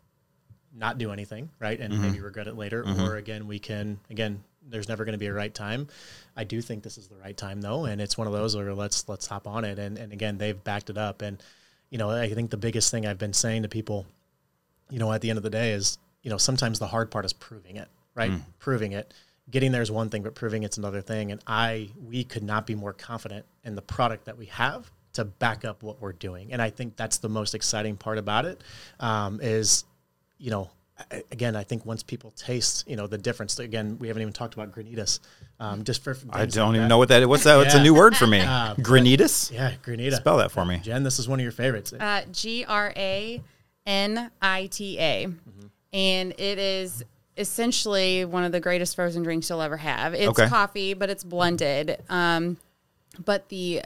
not 0.75 0.97
do 0.97 1.13
anything, 1.13 1.51
right, 1.61 1.79
and 1.79 2.01
maybe 2.01 2.21
regret 2.21 2.47
it 2.47 2.57
later, 2.57 2.83
or 3.03 3.17
again, 3.17 3.47
we 3.47 3.59
can 3.59 4.01
again. 4.11 4.43
There's 4.67 4.89
never 4.89 5.05
going 5.05 5.13
to 5.13 5.19
be 5.19 5.27
a 5.27 5.35
right 5.35 5.53
time. 5.53 5.89
I 6.37 6.45
do 6.45 6.63
think 6.63 6.83
this 6.85 6.97
is 6.97 7.09
the 7.09 7.17
right 7.17 7.37
time 7.37 7.61
though, 7.61 7.85
and 7.85 8.01
it's 8.01 8.17
one 8.17 8.27
of 8.29 8.33
those 8.33 8.57
where 8.57 8.73
let's 8.73 9.07
let's 9.09 9.27
hop 9.27 9.47
on 9.47 9.65
it. 9.65 9.79
And 9.79 9.99
and 9.99 10.13
again, 10.13 10.39
they've 10.39 10.65
backed 10.65 10.89
it 10.89 10.97
up. 10.97 11.21
And 11.21 11.43
you 11.91 11.99
know, 11.99 12.09
I 12.11 12.33
think 12.33 12.51
the 12.51 12.57
biggest 12.57 12.91
thing 12.91 13.05
I've 13.05 13.19
been 13.19 13.35
saying 13.35 13.65
to 13.65 13.69
people, 13.69 14.07
you 14.89 14.99
know, 14.99 15.13
at 15.13 15.21
the 15.21 15.29
end 15.29 15.37
of 15.37 15.43
the 15.43 15.51
day 15.51 15.73
is, 15.73 15.99
you 16.23 16.31
know, 16.31 16.39
sometimes 16.39 16.79
the 16.79 16.87
hard 16.87 17.11
part 17.11 17.27
is 17.27 17.35
proving 17.35 17.77
it, 17.77 17.89
right? 18.15 18.31
Proving 18.61 18.93
it. 18.93 19.13
Getting 19.51 19.73
there 19.73 19.83
is 19.83 19.91
one 19.91 20.09
thing, 20.09 20.23
but 20.23 20.35
proving 20.35 20.63
it's 20.63 20.79
another 20.79 21.01
thing. 21.01 21.33
And 21.33 21.41
I, 21.47 21.91
we 22.03 22.25
could 22.25 22.43
not 22.43 22.67
be 22.67 22.75
more 22.75 22.93
confident 22.93 23.45
in 23.65 23.75
the 23.75 23.83
product 23.83 24.25
that 24.27 24.39
we 24.39 24.47
have 24.47 24.91
to 25.15 25.25
back 25.25 25.65
up 25.65 25.83
what 25.83 26.01
we're 26.01 26.13
doing. 26.13 26.53
And 26.53 26.63
I 26.63 26.71
think 26.71 26.97
that's 26.97 27.19
the 27.19 27.29
most 27.29 27.55
exciting 27.55 27.97
part 27.97 28.19
about 28.19 28.45
it. 28.47 28.63
Um, 29.01 29.41
is, 29.43 29.85
you 30.39 30.51
know, 30.51 30.71
again, 31.31 31.57
I 31.57 31.65
think 31.65 31.85
once 31.85 32.03
people 32.03 32.31
taste, 32.31 32.89
you 32.89 32.97
know, 32.97 33.07
the 33.07 33.19
difference. 33.19 33.59
Again, 33.59 33.99
we 33.99 34.09
haven't 34.09 34.23
even 34.23 34.33
talked 34.33 34.55
about 34.55 34.73
granitas. 34.73 35.21
Um, 35.61 35.85
just 35.85 36.03
for 36.05 36.17
I 36.31 36.47
don't 36.47 36.77
even 36.77 36.89
know 36.89 36.99
what 36.99 37.09
that 37.09 37.23
is. 37.23 37.29
What's 37.29 37.45
that? 37.45 37.57
What's 37.57 37.75
a 37.75 37.83
new 37.83 37.95
word 37.95 38.17
for 38.17 38.27
me? 38.27 38.41
Uh, 38.53 38.75
but- 38.75 38.85
Granitas? 38.85 39.51
Yeah, 39.53 39.73
granita. 39.85 40.17
Spell 40.17 40.39
that 40.39 40.51
for 40.53 40.65
me. 40.65 40.79
Jen, 40.83 41.03
this 41.03 41.19
is 41.19 41.29
one 41.29 41.39
of 41.41 41.43
your 41.43 41.53
favorites. 41.53 41.93
Uh, 41.93 42.23
G 42.33 42.65
R 42.65 42.93
A 42.97 43.43
N 43.87 44.31
I 44.41 44.67
T 44.67 44.99
A. 44.99 45.29
And 45.93 46.33
it 46.39 46.59
is 46.59 47.05
essentially 47.37 48.25
one 48.25 48.45
of 48.45 48.53
the 48.53 48.61
greatest 48.61 48.95
frozen 48.97 49.23
drinks 49.23 49.49
you'll 49.49 49.63
ever 49.63 49.77
have. 49.79 50.15
It's 50.15 50.29
Okay. 50.29 50.49
coffee, 50.49 50.95
but 50.95 51.11
it's 51.11 51.25
blended. 51.25 51.99
Um, 52.09 52.57
but 53.25 53.49
the 53.49 53.83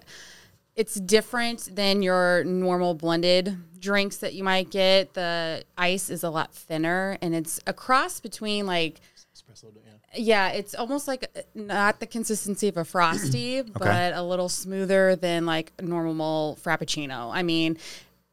it's 0.74 0.96
different 0.96 1.74
than 1.74 2.02
your 2.02 2.44
normal 2.44 2.92
blended 2.92 3.56
drinks 3.80 4.18
that 4.18 4.34
you 4.34 4.44
might 4.44 4.70
get. 4.70 5.14
The 5.14 5.64
ice 5.78 6.10
is 6.10 6.22
a 6.22 6.28
lot 6.28 6.52
thinner 6.52 7.16
and 7.22 7.34
it's 7.34 7.60
a 7.66 7.72
cross 7.72 8.20
between 8.20 8.66
like 8.66 9.00
Espresso, 9.34 9.72
yeah. 9.74 9.92
yeah, 10.16 10.48
it's 10.50 10.74
almost 10.74 11.08
like 11.08 11.30
uh, 11.36 11.40
not 11.54 12.00
the 12.00 12.06
consistency 12.06 12.68
of 12.68 12.76
a 12.76 12.84
frosty, 12.84 13.62
but 13.78 14.12
a 14.14 14.22
little 14.22 14.48
smoother 14.48 15.16
than 15.16 15.46
like 15.46 15.72
normal 15.80 16.58
frappuccino. 16.62 17.30
I 17.34 17.42
mean, 17.42 17.78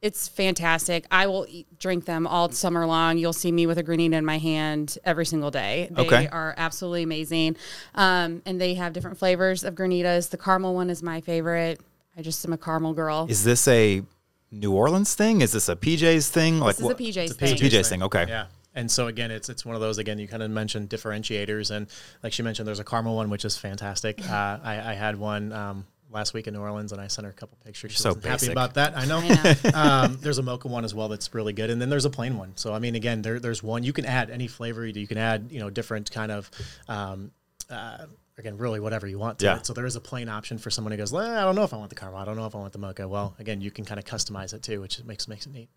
it's 0.04 0.28
fantastic. 0.28 1.06
I 1.10 1.28
will 1.28 1.46
eat, 1.50 1.66
drink 1.80 2.04
them 2.06 2.28
all 2.28 2.52
summer 2.52 2.86
long. 2.86 3.18
You'll 3.18 3.32
see 3.32 3.52
me 3.54 3.66
with 3.66 3.78
a 3.78 3.84
granita 3.84 4.13
in 4.13 4.26
my 4.26 4.38
hand 4.38 4.98
every 5.06 5.26
single 5.26 5.50
day. 5.50 5.88
They 5.92 6.02
Okay. 6.06 6.28
are 6.28 6.54
absolutely 6.58 7.04
amazing. 7.04 7.56
Um, 7.96 8.42
and 8.46 8.60
they 8.60 8.74
have 8.74 8.92
different 8.92 9.18
flavors 9.18 9.63
of 9.63 9.76
granitas. 9.76 10.30
The 10.30 10.38
caramel 10.38 10.76
one 10.76 10.89
is 10.89 11.02
my 11.02 11.22
favorite. 11.22 11.80
I 12.18 12.22
just 12.22 12.46
am 12.46 12.52
a 12.52 12.58
caramel 12.58 12.94
girl. 12.94 13.28
Is 13.30 13.46
this 13.46 13.66
a 13.68 14.04
New 14.52 14.74
Orleans 14.74 15.16
thing? 15.16 15.39
Is 15.42 15.54
this 15.54 15.70
a 15.70 15.76
PJ's 15.76 16.30
thing? 16.30 16.60
Like 16.60 16.76
this 16.76 16.80
is 16.80 16.84
a 16.84 16.86
what- 16.88 16.98
PJ's 16.98 17.32
It's 17.32 17.36
thing. 17.39 17.54
a 17.54 17.56
PJ's 17.56 17.88
thing. 17.89 18.04
Okay. 18.04 18.26
Yeah. 18.28 18.46
And 18.76 18.92
so 18.92 19.08
again, 19.08 19.32
it's 19.32 19.48
it's 19.50 19.63
one 19.66 19.76
of 19.76 19.82
those 19.82 20.00
again. 20.00 20.20
You 20.20 20.28
kind 20.28 20.44
of 20.44 20.50
mentioned 20.52 20.89
differentiators, 20.89 21.70
and 21.72 21.88
like 22.24 22.34
she 22.34 22.42
mentioned, 22.44 22.68
there's 22.68 22.80
a 22.80 22.84
caramel 22.84 23.16
one 23.16 23.30
which 23.30 23.46
is 23.46 23.56
fantastic. 23.56 24.20
Uh, 24.30 24.58
I, 24.63 24.92
I 24.92 24.94
had 24.96 25.16
one 25.18 25.52
um, 25.54 25.86
last 26.13 26.34
week 26.34 26.47
in 26.47 26.54
New 26.54 26.62
Orleans, 26.62 26.91
and 26.91 27.02
I 27.02 27.08
sent 27.08 27.26
her 27.26 27.32
a 27.32 27.34
couple 27.34 27.58
pictures. 27.65 27.91
She 27.91 27.97
So 27.97 28.10
wasn't 28.10 28.26
happy 28.26 28.52
about 28.52 28.76
that. 28.76 28.95
I 28.97 29.06
know. 29.06 29.17
I 29.19 29.28
know. 29.63 29.69
um, 29.73 30.17
there's 30.21 30.38
a 30.38 30.43
mocha 30.43 30.67
one 30.67 30.86
as 30.86 30.93
well 30.93 31.10
that's 31.10 31.34
really 31.34 31.54
good, 31.54 31.69
and 31.69 31.82
then 31.82 31.89
there's 31.89 32.06
a 32.06 32.10
plain 32.10 32.38
one. 32.38 32.54
So 32.56 32.73
I 32.73 32.80
mean, 32.80 32.95
again, 32.95 33.21
there, 33.21 33.39
there's 33.39 33.62
one 33.63 33.84
you 33.84 33.93
can 33.93 34.06
add 34.06 34.30
any 34.30 34.47
flavor. 34.47 34.86
You 34.86 35.08
can 35.08 35.17
add 35.17 35.47
you 35.52 35.60
know 35.60 35.69
different 35.69 36.10
kind 36.12 36.32
of. 36.32 36.49
Um, 36.88 37.32
uh, 37.69 38.06
Again, 38.36 38.58
really, 38.58 38.80
whatever 38.80 39.06
you 39.06 39.19
want 39.19 39.38
to 39.39 39.45
Yeah. 39.45 39.58
it. 39.58 39.65
So 39.67 39.73
there 39.73 39.86
is 39.86 39.95
a 39.95 40.02
plain 40.02 40.28
option 40.28 40.58
for 40.58 40.71
someone 40.71 40.91
who 40.91 40.97
goes, 40.97 41.12
well, 41.13 41.38
I 41.38 41.41
don't 41.43 41.54
know 41.54 41.62
if 41.65 41.71
I 41.71 41.78
want 41.78 41.91
the 41.91 41.95
caramel. 41.95 42.19
I 42.19 42.26
don't 42.26 42.36
know 42.36 42.47
if 42.47 42.56
I 42.56 42.58
want 42.58 42.73
the 42.73 42.80
mocha. 42.80 43.08
Well, 43.08 43.36
again, 43.38 43.62
you 43.62 43.69
can 43.69 43.86
kind 43.86 43.99
of 43.99 44.06
customize 44.06 44.56
it 44.56 44.63
too, 44.63 44.82
which 44.82 45.04
makes 45.04 45.28
makes 45.28 45.45
it 45.45 45.54
neat. 45.54 45.69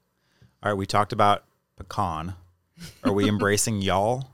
All 0.62 0.70
right. 0.72 0.74
We 0.78 0.86
talked 0.86 1.12
about 1.12 1.44
pecan. 1.76 2.32
Are 3.04 3.12
we 3.12 3.28
embracing 3.28 3.82
y'all? 3.82 4.30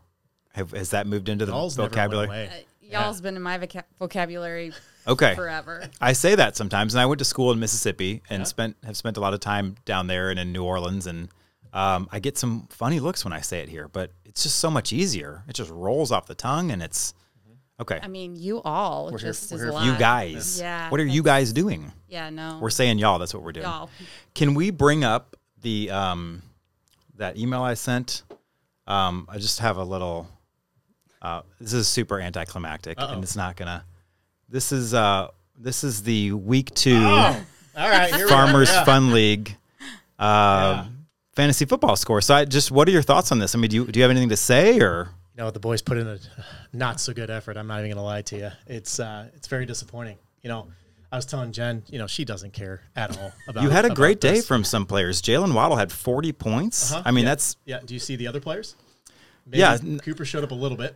Have, 0.53 0.71
has 0.71 0.91
that 0.91 1.09
moved 1.09 1.29
into 1.29 1.47
the 1.47 1.51
Y'all's 1.51 1.75
vocabulary? 1.75 2.29
away. 2.29 2.65
Y'all's 2.81 3.21
been 3.21 3.35
in 3.35 3.43
my 3.43 3.59
voca- 3.59 3.83
vocabulary 3.99 4.71
Okay. 5.07 5.35
forever. 5.35 5.89
I 6.01 6.13
say 6.13 6.35
that 6.37 6.57
sometimes, 6.57 6.95
and 6.95 7.01
I 7.01 7.07
went 7.07 7.19
to 7.19 7.25
school 7.25 7.51
in 7.53 7.59
Mississippi 7.59 8.23
and 8.31 8.47
spent 8.47 8.77
have 8.85 8.97
spent 8.97 9.17
a 9.17 9.21
lot 9.21 9.35
of 9.35 9.41
time 9.41 9.77
down 9.85 10.07
there 10.07 10.31
and 10.31 10.39
in 10.39 10.53
New 10.53 10.63
Orleans, 10.65 11.07
and 11.07 11.29
um, 11.73 12.09
I 12.13 12.21
get 12.21 12.39
some 12.39 12.67
funny 12.71 13.01
looks 13.01 13.25
when 13.25 13.33
I 13.33 13.41
say 13.41 13.61
it 13.61 13.69
here, 13.69 13.89
but 13.89 14.13
it's 14.25 14.43
just 14.45 14.57
so 14.57 14.71
much 14.71 14.93
easier. 14.93 15.43
It 15.49 15.55
just 15.55 15.71
rolls 15.71 16.13
off 16.13 16.27
the 16.27 16.35
tongue, 16.35 16.71
and 16.71 16.83
it's 16.83 17.15
okay. 17.81 17.99
I 18.03 18.09
mean, 18.09 18.37
you 18.37 18.63
all 18.63 19.11
just 19.17 19.51
we're 19.51 19.57
is 19.57 19.63
here 19.63 19.65
a 19.65 19.67
for 19.69 19.73
lot. 19.73 19.87
you 19.87 19.97
guys, 19.99 20.61
Yeah, 20.61 20.89
what 20.91 21.01
are 21.01 21.05
you 21.07 21.23
guys 21.23 21.53
doing? 21.53 21.91
Yeah, 22.09 22.31
no. 22.31 22.59
We're 22.61 22.71
saying 22.71 22.99
y'all. 22.99 23.19
That's 23.19 23.35
what 23.35 23.43
we're 23.43 23.53
doing. 23.53 23.65
y'all. 23.67 23.91
Can 24.35 24.55
we 24.55 24.71
bring 24.71 25.03
up 25.03 25.35
the 25.63 25.91
um, 25.91 26.43
that 27.17 27.37
email 27.37 27.63
I 27.63 27.75
sent? 27.75 28.23
Um, 28.87 29.27
I 29.29 29.39
just 29.39 29.59
have 29.61 29.79
a 29.79 29.85
little. 29.85 30.29
Uh, 31.21 31.43
this 31.61 31.73
is 31.73 31.89
super 31.89 32.21
anticlimactic, 32.21 32.99
Uh-oh. 33.01 33.15
and 33.15 33.23
it's 33.25 33.37
not 33.37 33.57
gonna. 33.57 33.85
This 34.53 34.71
is 34.71 34.93
uh, 34.93 35.29
this 35.59 35.83
is 35.83 36.03
the 36.03 36.33
week 36.33 36.75
two 36.75 36.95
All 36.95 37.35
right, 37.75 38.15
here. 38.15 38.29
Farmers 38.29 38.69
Yeah. 38.69 38.85
Fun 38.85 39.11
League 39.15 39.57
uh, 40.19 40.85
fantasy 41.35 41.65
football 41.65 41.97
score. 41.97 42.21
So, 42.21 42.35
I 42.35 42.45
just 42.45 42.71
what 42.71 42.87
are 42.87 42.91
your 42.91 43.01
thoughts 43.01 43.33
on 43.33 43.39
this? 43.39 43.55
I 43.55 43.59
mean, 43.59 43.71
do 43.71 43.77
you 43.77 43.87
do 43.87 43.99
you 43.99 44.03
have 44.03 44.11
anything 44.11 44.29
to 44.29 44.37
say 44.37 44.79
or? 44.79 45.09
You 45.35 45.43
know, 45.43 45.51
the 45.51 45.59
boys 45.59 45.81
put 45.81 45.97
in 45.97 46.07
a 46.07 46.19
not 46.75 47.01
so 47.01 47.15
good 47.15 47.31
effort. 47.31 47.57
I'm 47.57 47.67
not 47.67 47.79
even 47.79 47.93
gonna 47.93 48.05
lie 48.05 48.21
to 48.21 48.37
you. 48.37 48.51
It's 48.67 49.01
uh, 49.01 49.29
it's 49.35 49.49
very 49.49 49.65
disappointing. 49.65 50.19
You 50.43 50.51
know, 50.51 50.69
I 51.11 51.17
was 51.17 51.25
telling 51.25 51.53
Jen, 51.53 51.83
you 51.89 51.99
know, 51.99 52.07
she 52.07 52.27
doesn't 52.27 52.53
care 52.53 52.83
at 52.95 53.19
all 53.19 53.33
about. 53.49 53.65
You 53.65 53.71
had 53.71 53.87
a 53.87 53.95
great 53.95 54.21
day 54.21 54.35
this. 54.35 54.47
from 54.47 54.65
some 54.65 54.85
players. 54.85 55.23
Jalen 55.23 55.55
Waddle 55.55 55.79
had 55.79 55.91
40 55.91 56.33
points. 56.33 56.93
Uh-huh. 56.93 57.03
I 57.07 57.11
mean, 57.11 57.25
Yeah. 57.25 57.31
that's 57.31 57.57
Yeah. 57.65 57.81
Do 57.83 57.95
you 57.95 58.01
see 58.01 58.17
the 58.17 58.27
other 58.27 58.41
players? 58.41 58.77
Maybe 59.47 59.61
Yeah, 59.61 59.79
Cooper 60.03 60.27
showed 60.27 60.45
up 60.45 60.51
a 60.51 60.55
little 60.55 60.77
bit. 60.77 60.95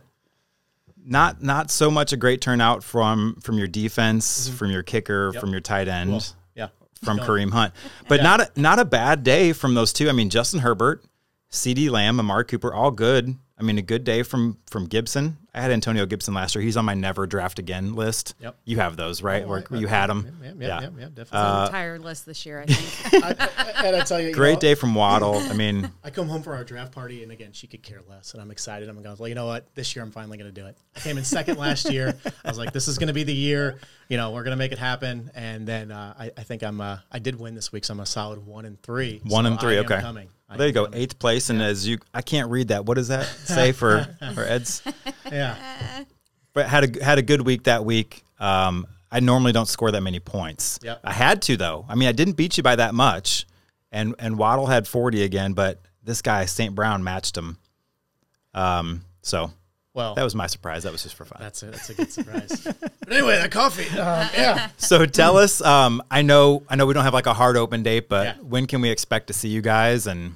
Not 1.09 1.41
not 1.41 1.71
so 1.71 1.89
much 1.89 2.11
a 2.11 2.17
great 2.17 2.41
turnout 2.41 2.83
from 2.83 3.37
from 3.41 3.57
your 3.57 3.67
defense, 3.67 4.49
from 4.49 4.71
your 4.71 4.83
kicker, 4.83 5.29
Mm-hmm. 5.29 5.33
Yep. 5.35 5.41
from 5.41 5.51
your 5.51 5.61
tight 5.61 5.87
end, 5.87 6.11
Well, 6.11 6.23
yeah. 6.55 6.67
from 7.03 7.17
Kareem 7.19 7.51
Hunt. 7.51 7.73
But 8.09 8.21
not 8.23 8.41
a, 8.41 8.51
not 8.59 8.79
a 8.79 8.85
bad 8.85 9.23
day 9.23 9.53
from 9.53 9.73
those 9.73 9.93
two. 9.93 10.09
I 10.09 10.11
mean, 10.11 10.29
Justin 10.29 10.59
Herbert, 10.59 11.03
CeeDee 11.51 11.89
Lamb, 11.89 12.19
Amari 12.19 12.43
Cooper, 12.45 12.73
all 12.73 12.91
good. 12.91 13.35
I 13.59 13.63
mean, 13.63 13.77
a 13.77 13.81
good 13.81 14.03
day 14.03 14.21
from 14.23 14.57
from 14.69 14.85
Gibson. 14.85 15.37
I 15.57 15.61
had 15.61 15.71
Antonio 15.71 16.05
Gibson 16.05 16.33
last 16.35 16.53
year. 16.55 16.63
He's 16.63 16.77
on 16.77 16.85
my 16.85 16.93
never 16.93 17.25
draft 17.25 17.57
again 17.57 17.95
list. 17.95 18.35
Yep. 18.39 18.57
You 18.65 18.77
have 18.77 18.95
those, 18.95 19.23
right? 19.23 19.43
Oh, 19.43 19.47
Where 19.47 19.63
I- 19.71 19.75
you 19.77 19.87
had 19.87 20.07
them. 20.07 20.37
Yeah, 20.43 20.47
yeah, 20.49 20.53
yeah, 20.67 20.79
yeah, 20.81 20.87
definitely. 20.89 21.21
It's 21.21 21.31
Uh, 21.33 21.63
entire 21.67 21.99
list 21.99 22.25
this 22.27 22.45
year, 22.45 22.61
I 22.61 22.65
think. 22.67 23.23
I, 23.23 23.27
I- 23.57 23.87
and 23.87 23.95
I 23.95 24.01
tell 24.03 24.19
you, 24.19 24.27
you 24.29 24.33
Great 24.35 24.53
know, 24.55 24.59
day 24.59 24.75
from 24.75 24.93
Waddle. 24.93 25.35
I 25.37 25.53
mean, 25.53 25.91
I 26.03 26.09
come 26.11 26.27
home 26.27 26.43
for 26.43 26.55
our 26.55 26.63
draft 26.63 26.91
party, 26.91 27.23
and 27.23 27.31
again, 27.31 27.51
she 27.53 27.65
could 27.67 27.81
care 27.81 28.01
less, 28.07 28.33
and 28.33 28.41
I'm 28.41 28.51
excited. 28.51 28.87
I'm 28.87 29.01
going, 29.01 29.17
well, 29.17 29.27
you 29.27 29.35
know 29.35 29.47
what? 29.47 29.73
This 29.75 29.95
year, 29.95 30.03
I'm 30.05 30.11
finally 30.11 30.37
going 30.37 30.53
to 30.53 30.61
do 30.61 30.67
it. 30.67 30.77
I 30.95 30.99
came 30.99 31.17
in 31.17 31.23
second 31.23 31.57
last 31.57 31.91
year. 31.91 32.13
I 32.45 32.49
was 32.49 32.57
like, 32.59 32.71
this 32.71 32.87
is 32.87 32.97
going 32.99 33.07
to 33.07 33.13
be 33.13 33.23
the 33.23 33.33
year. 33.33 33.79
You 34.09 34.17
know, 34.17 34.31
we're 34.31 34.43
going 34.43 34.51
to 34.55 34.57
make 34.57 34.71
it 34.71 34.77
happen. 34.79 35.31
And 35.35 35.67
then 35.67 35.91
uh, 35.91 36.13
I, 36.17 36.31
I 36.37 36.43
think 36.43 36.63
I'm, 36.63 36.79
uh, 36.79 36.97
I 37.11 37.19
did 37.19 37.39
win 37.39 37.55
this 37.55 37.71
week, 37.71 37.83
so 37.83 37.93
I'm 37.93 37.99
a 37.99 38.05
solid 38.05 38.45
one 38.45 38.65
and 38.65 38.81
three. 38.83 39.21
one 39.25 39.43
So 39.45 39.51
and 39.51 39.59
three. 39.59 39.75
I 39.77 39.79
am 39.79 39.85
Okay. 39.85 40.01
coming. 40.01 40.29
I 40.49 40.55
There 40.55 40.67
you 40.67 40.71
go. 40.73 40.85
coming. 40.85 41.01
Eighth 41.01 41.19
place, 41.19 41.49
and 41.49 41.61
as 41.61 41.85
you, 41.85 41.97
I 42.13 42.21
can't 42.21 42.49
read 42.49 42.69
that. 42.69 42.85
What 42.85 42.95
does 42.95 43.09
that 43.09 43.25
say 43.25 43.73
for 43.73 44.07
for 44.33 44.43
Ed's? 44.45 44.81
Yeah. 45.31 46.03
but 46.53 46.67
had 46.67 46.97
a 46.97 47.03
had 47.03 47.17
a 47.17 47.21
good 47.21 47.41
week 47.41 47.63
that 47.63 47.85
week. 47.85 48.23
Um, 48.39 48.85
I 49.11 49.19
normally 49.21 49.51
don't 49.53 49.67
score 49.67 49.91
that 49.91 50.01
many 50.01 50.19
points. 50.19 50.79
Yep. 50.83 50.99
I 51.03 51.13
had 51.13 51.41
to 51.43 51.57
though. 51.57 51.85
I 51.87 51.95
mean, 51.95 52.09
I 52.09 52.11
didn't 52.11 52.33
beat 52.37 52.57
you 52.57 52.63
by 52.63 52.75
that 52.75 52.93
much, 52.93 53.45
and 53.91 54.15
and 54.19 54.37
Waddle 54.37 54.65
had 54.67 54.87
forty 54.87 55.23
again, 55.23 55.53
but 55.53 55.79
this 56.03 56.21
guy 56.21 56.45
St. 56.45 56.73
Brown 56.75 57.03
matched 57.03 57.37
him. 57.37 57.57
Um, 58.53 59.03
so 59.21 59.51
Well, 59.93 60.15
that 60.15 60.23
was 60.23 60.35
my 60.35 60.47
surprise. 60.47 60.83
That 60.83 60.91
was 60.91 61.03
just 61.03 61.15
for 61.15 61.25
fun. 61.25 61.37
that's 61.41 61.61
a, 61.63 61.67
that's 61.67 61.89
a 61.89 61.93
good 61.93 62.11
surprise. 62.11 62.61
but 62.63 63.11
anyway, 63.11 63.35
that 63.37 63.51
coffee. 63.51 63.87
Um, 63.97 64.29
yeah. 64.37 64.69
So 64.77 65.05
tell 65.05 65.37
us. 65.37 65.61
Um, 65.61 66.01
I 66.09 66.21
know 66.21 66.63
I 66.69 66.75
know 66.75 66.85
we 66.85 66.93
don't 66.93 67.03
have 67.03 67.13
like 67.13 67.27
a 67.27 67.33
hard 67.33 67.55
open 67.57 67.83
date, 67.83 68.09
but 68.09 68.25
Yeah. 68.25 68.43
when 68.43 68.65
can 68.67 68.81
we 68.81 68.89
expect 68.89 69.27
to 69.27 69.33
see 69.33 69.49
you 69.49 69.61
guys? 69.61 70.07
And 70.07 70.35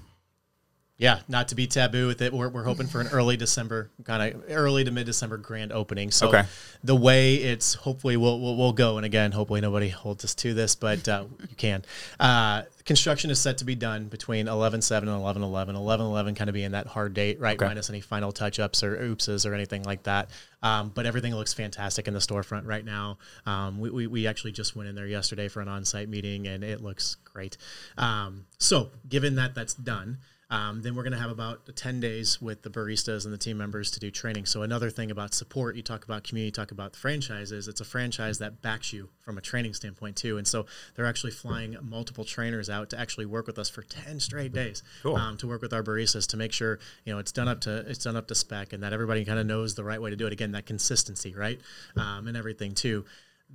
Yeah, 1.01 1.21
not 1.27 1.47
to 1.47 1.55
be 1.55 1.65
taboo 1.65 2.05
with 2.05 2.21
it. 2.21 2.31
We're, 2.31 2.49
we're 2.49 2.63
hoping 2.63 2.85
for 2.85 3.01
an 3.01 3.07
early 3.07 3.35
December, 3.35 3.89
kind 4.03 4.35
of 4.35 4.43
early 4.49 4.83
to 4.83 4.91
mid 4.91 5.07
December 5.07 5.35
grand 5.37 5.71
opening. 5.71 6.11
So 6.11 6.27
Okay. 6.27 6.43
the 6.83 6.95
way 6.95 7.37
it's 7.37 7.73
hopefully 7.73 8.17
we'll, 8.17 8.39
we'll, 8.39 8.55
we'll 8.55 8.71
go, 8.71 8.97
and 8.97 9.05
again, 9.05 9.31
hopefully 9.31 9.61
nobody 9.61 9.89
holds 9.89 10.23
us 10.23 10.35
to 10.35 10.53
this, 10.53 10.75
but 10.75 11.07
uh, 11.09 11.25
you 11.49 11.55
can. 11.57 11.83
Uh, 12.19 12.61
construction 12.85 13.31
is 13.31 13.41
set 13.41 13.57
to 13.57 13.65
be 13.65 13.73
done 13.73 14.09
between 14.09 14.47
11 14.47 14.83
7 14.83 15.09
and 15.09 15.17
11 15.17 15.41
11. 15.41 15.75
11 15.75 16.05
11 16.05 16.35
kind 16.35 16.51
of 16.51 16.53
being 16.53 16.69
that 16.71 16.85
hard 16.85 17.15
date, 17.15 17.39
right? 17.39 17.55
Okay. 17.57 17.65
Minus 17.65 17.89
any 17.89 18.01
final 18.01 18.31
touch 18.31 18.59
ups 18.59 18.83
or 18.83 18.95
oopses 18.97 19.49
or 19.49 19.55
anything 19.55 19.81
like 19.81 20.03
that. 20.03 20.29
Um, 20.61 20.91
but 20.93 21.07
everything 21.07 21.33
looks 21.33 21.51
fantastic 21.51 22.07
in 22.07 22.13
the 22.13 22.19
storefront 22.19 22.67
right 22.67 22.85
now. 22.85 23.17
Um, 23.47 23.79
we, 23.79 23.89
we, 23.89 24.05
we 24.05 24.27
actually 24.27 24.51
just 24.51 24.75
went 24.75 24.87
in 24.87 24.93
there 24.93 25.07
yesterday 25.07 25.47
for 25.47 25.61
an 25.61 25.67
on 25.67 25.83
site 25.83 26.09
meeting, 26.09 26.45
and 26.45 26.63
it 26.63 26.79
looks 26.83 27.15
great. 27.23 27.57
Um, 27.97 28.45
so, 28.59 28.91
given 29.09 29.33
that 29.37 29.55
that's 29.55 29.73
done, 29.73 30.19
um, 30.51 30.81
then 30.81 30.95
we're 30.95 31.03
going 31.03 31.13
to 31.13 31.19
have 31.19 31.31
about 31.31 31.75
10 31.75 32.01
days 32.01 32.41
with 32.41 32.61
the 32.61 32.69
baristas 32.69 33.23
and 33.23 33.33
the 33.33 33.37
team 33.37 33.57
members 33.57 33.89
to 33.91 33.99
do 34.01 34.11
training. 34.11 34.45
So 34.45 34.61
another 34.63 34.89
thing 34.89 35.09
about 35.09 35.33
support, 35.33 35.77
you 35.77 35.81
talk 35.81 36.03
about 36.03 36.25
community, 36.25 36.51
talk 36.51 36.71
about 36.71 36.91
the 36.91 36.99
franchises. 36.99 37.69
It's 37.69 37.79
a 37.79 37.85
franchise 37.85 38.37
that 38.39 38.61
backs 38.61 38.91
you 38.91 39.09
from 39.21 39.37
a 39.37 39.41
training 39.41 39.73
standpoint 39.73 40.17
too. 40.17 40.37
And 40.37 40.45
so 40.45 40.65
they're 40.93 41.05
actually 41.05 41.31
flying 41.31 41.77
multiple 41.81 42.25
trainers 42.25 42.69
out 42.69 42.89
to 42.89 42.99
actually 42.99 43.25
work 43.27 43.47
with 43.47 43.57
us 43.57 43.69
for 43.69 43.81
10 43.81 44.19
straight 44.19 44.51
days 44.51 44.83
Cool. 45.03 45.15
um, 45.15 45.37
to 45.37 45.47
work 45.47 45.61
with 45.61 45.71
our 45.73 45.83
baristas 45.83 46.27
to 46.27 46.37
make 46.37 46.51
sure 46.51 46.79
you 47.05 47.13
know 47.13 47.19
it's 47.19 47.31
done 47.31 47.47
up 47.47 47.61
to 47.61 47.77
it's 47.89 48.03
done 48.03 48.17
up 48.17 48.27
to 48.27 48.35
spec 48.35 48.73
and 48.73 48.83
that 48.83 48.91
everybody 48.91 49.23
kind 49.23 49.39
of 49.39 49.45
knows 49.45 49.75
the 49.75 49.83
right 49.85 50.01
way 50.01 50.09
to 50.09 50.17
do 50.17 50.27
it. 50.27 50.33
Again, 50.33 50.51
that 50.51 50.65
consistency, 50.65 51.33
right, 51.33 51.61
um, 51.95 52.27
and 52.27 52.35
everything 52.35 52.73
too 52.73 53.05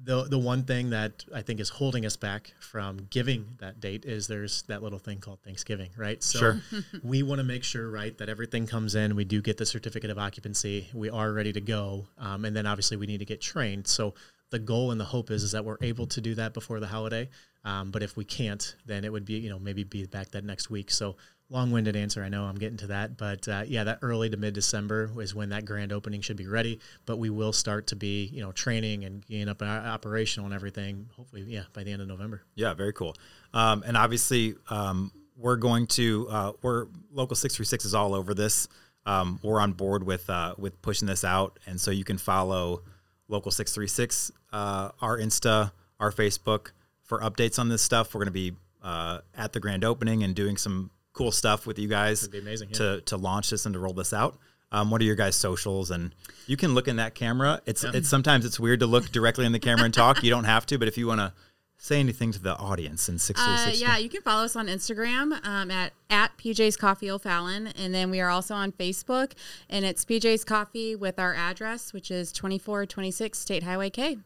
the 0.04 0.24
the 0.24 0.38
one 0.38 0.64
thing 0.64 0.90
that 0.90 1.24
I 1.34 1.42
think 1.42 1.60
is 1.60 1.68
holding 1.68 2.06
us 2.06 2.16
back 2.16 2.52
from 2.60 3.06
giving 3.10 3.56
that 3.58 3.80
date 3.80 4.04
is 4.04 4.26
there's 4.26 4.62
that 4.62 4.82
little 4.82 4.98
thing 4.98 5.18
called 5.18 5.40
Thanksgiving, 5.42 5.90
right? 5.96 6.22
So 6.22 6.38
Sure. 6.38 6.60
we 7.02 7.22
want 7.22 7.38
to 7.40 7.44
make 7.44 7.64
sure, 7.64 7.90
right, 7.90 8.16
that 8.18 8.28
everything 8.28 8.66
comes 8.66 8.94
in. 8.94 9.16
We 9.16 9.24
do 9.24 9.40
get 9.40 9.56
the 9.56 9.66
certificate 9.66 10.10
of 10.10 10.18
occupancy. 10.18 10.88
We 10.94 11.10
are 11.10 11.32
ready 11.32 11.52
to 11.52 11.60
go, 11.60 12.06
um, 12.18 12.44
and 12.44 12.54
then 12.54 12.66
obviously 12.66 12.96
we 12.96 13.06
need 13.06 13.18
to 13.18 13.24
get 13.24 13.40
trained. 13.40 13.86
So 13.86 14.14
the 14.50 14.58
goal 14.58 14.92
and 14.92 15.00
the 15.00 15.04
hope 15.04 15.30
is 15.30 15.42
is 15.42 15.52
that 15.52 15.64
we're 15.64 15.78
able 15.80 16.06
to 16.06 16.20
do 16.20 16.34
that 16.36 16.54
before 16.54 16.78
the 16.78 16.86
holiday. 16.86 17.28
Um, 17.64 17.90
but 17.90 18.02
if 18.02 18.16
we 18.16 18.24
can't, 18.24 18.76
then 18.86 19.04
it 19.04 19.12
would 19.12 19.24
be 19.24 19.34
you 19.34 19.50
know 19.50 19.58
maybe 19.58 19.82
be 19.82 20.06
back 20.06 20.30
that 20.32 20.44
next 20.44 20.70
week. 20.70 20.90
So 20.90 21.16
long-winded 21.48 21.94
answer. 21.94 22.24
I 22.24 22.28
know 22.28 22.44
I'm 22.44 22.56
getting 22.56 22.76
to 22.78 22.88
that, 22.88 23.16
but 23.16 23.46
uh, 23.46 23.62
yeah, 23.66 23.84
that 23.84 24.00
early 24.02 24.28
to 24.30 24.36
mid-December 24.36 25.12
is 25.20 25.34
when 25.34 25.50
that 25.50 25.64
grand 25.64 25.92
opening 25.92 26.20
should 26.20 26.36
be 26.36 26.46
ready. 26.46 26.80
But 27.04 27.18
we 27.18 27.30
will 27.30 27.52
start 27.52 27.86
to 27.88 27.96
be, 27.96 28.24
you 28.24 28.42
know, 28.42 28.52
training 28.52 29.04
and 29.04 29.24
getting 29.26 29.48
up 29.48 29.62
operational 29.62 30.46
and 30.46 30.54
everything. 30.54 31.08
Hopefully, 31.16 31.44
yeah, 31.46 31.62
by 31.72 31.84
the 31.84 31.92
end 31.92 32.02
of 32.02 32.08
November. 32.08 32.42
Yeah, 32.54 32.74
very 32.74 32.92
cool. 32.92 33.14
Um, 33.54 33.84
and 33.86 33.96
obviously, 33.96 34.54
um, 34.70 35.12
we're 35.36 35.56
going 35.56 35.86
to 35.88 36.26
uh, 36.30 36.52
we're 36.62 36.86
local 37.12 37.36
six 37.36 37.54
three 37.54 37.66
six 37.66 37.84
is 37.84 37.94
all 37.94 38.14
over 38.14 38.34
this. 38.34 38.68
Um, 39.04 39.38
we're 39.42 39.60
on 39.60 39.72
board 39.72 40.02
with 40.02 40.28
uh, 40.28 40.54
with 40.58 40.80
pushing 40.82 41.06
this 41.06 41.24
out, 41.24 41.58
and 41.66 41.80
so 41.80 41.90
you 41.90 42.04
can 42.04 42.18
follow 42.18 42.82
local 43.28 43.52
six 43.52 43.72
three 43.72 43.86
six, 43.86 44.32
uh, 44.52 44.90
our 45.00 45.18
Insta, 45.18 45.70
our 46.00 46.10
Facebook 46.10 46.72
for 47.02 47.20
updates 47.20 47.58
on 47.58 47.68
this 47.68 47.82
stuff. 47.82 48.14
We're 48.14 48.20
going 48.20 48.26
to 48.26 48.32
be 48.32 48.52
uh, 48.82 49.20
at 49.36 49.52
the 49.52 49.60
grand 49.60 49.84
opening 49.84 50.24
and 50.24 50.34
doing 50.34 50.56
some 50.56 50.90
cool 51.16 51.32
stuff 51.32 51.66
with 51.66 51.78
you 51.78 51.88
guys 51.88 52.28
be 52.28 52.38
amazing, 52.38 52.68
yeah. 52.68 52.78
to 52.78 53.00
to 53.00 53.16
launch 53.16 53.50
this 53.50 53.66
and 53.66 53.72
to 53.72 53.78
roll 53.78 53.94
this 53.94 54.12
out. 54.12 54.38
Um, 54.70 54.90
what 54.90 55.00
are 55.00 55.04
your 55.04 55.14
guys' 55.14 55.36
socials? 55.36 55.90
And 55.90 56.14
you 56.46 56.56
can 56.56 56.74
look 56.74 56.88
in 56.88 56.96
that 56.96 57.14
camera. 57.14 57.62
It's 57.66 57.82
it's 57.82 58.08
sometimes 58.08 58.44
it's 58.44 58.60
weird 58.60 58.80
to 58.80 58.86
look 58.86 59.10
directly 59.10 59.46
in 59.46 59.52
the 59.52 59.58
camera 59.58 59.84
and 59.84 59.94
talk. 59.94 60.22
You 60.22 60.30
don't 60.30 60.44
have 60.44 60.66
to, 60.66 60.78
but 60.78 60.88
if 60.88 60.98
you 60.98 61.06
want 61.06 61.20
to 61.20 61.32
say 61.78 62.00
anything 62.00 62.32
to 62.32 62.38
the 62.38 62.56
audience 62.56 63.06
in 63.08 63.18
six 63.18 63.38
uh, 63.38 63.70
yeah 63.74 63.98
you 63.98 64.08
can 64.08 64.22
follow 64.22 64.44
us 64.44 64.56
on 64.56 64.66
instagram 64.66 65.38
um, 65.46 65.70
at 65.70 65.92
at 66.08 66.34
pj's 66.38 66.74
coffee 66.74 67.10
o'fallon 67.10 67.66
and 67.66 67.94
then 67.94 68.10
we 68.10 68.18
are 68.18 68.30
also 68.30 68.54
on 68.54 68.72
facebook 68.72 69.32
and 69.68 69.84
it's 69.84 70.02
pj's 70.02 70.42
coffee 70.42 70.96
with 70.96 71.18
our 71.18 71.34
address 71.34 71.92
which 71.92 72.10
is 72.10 72.32
2426 72.32 73.38
state 73.38 73.62
highway 73.62 73.90
k 73.90 74.16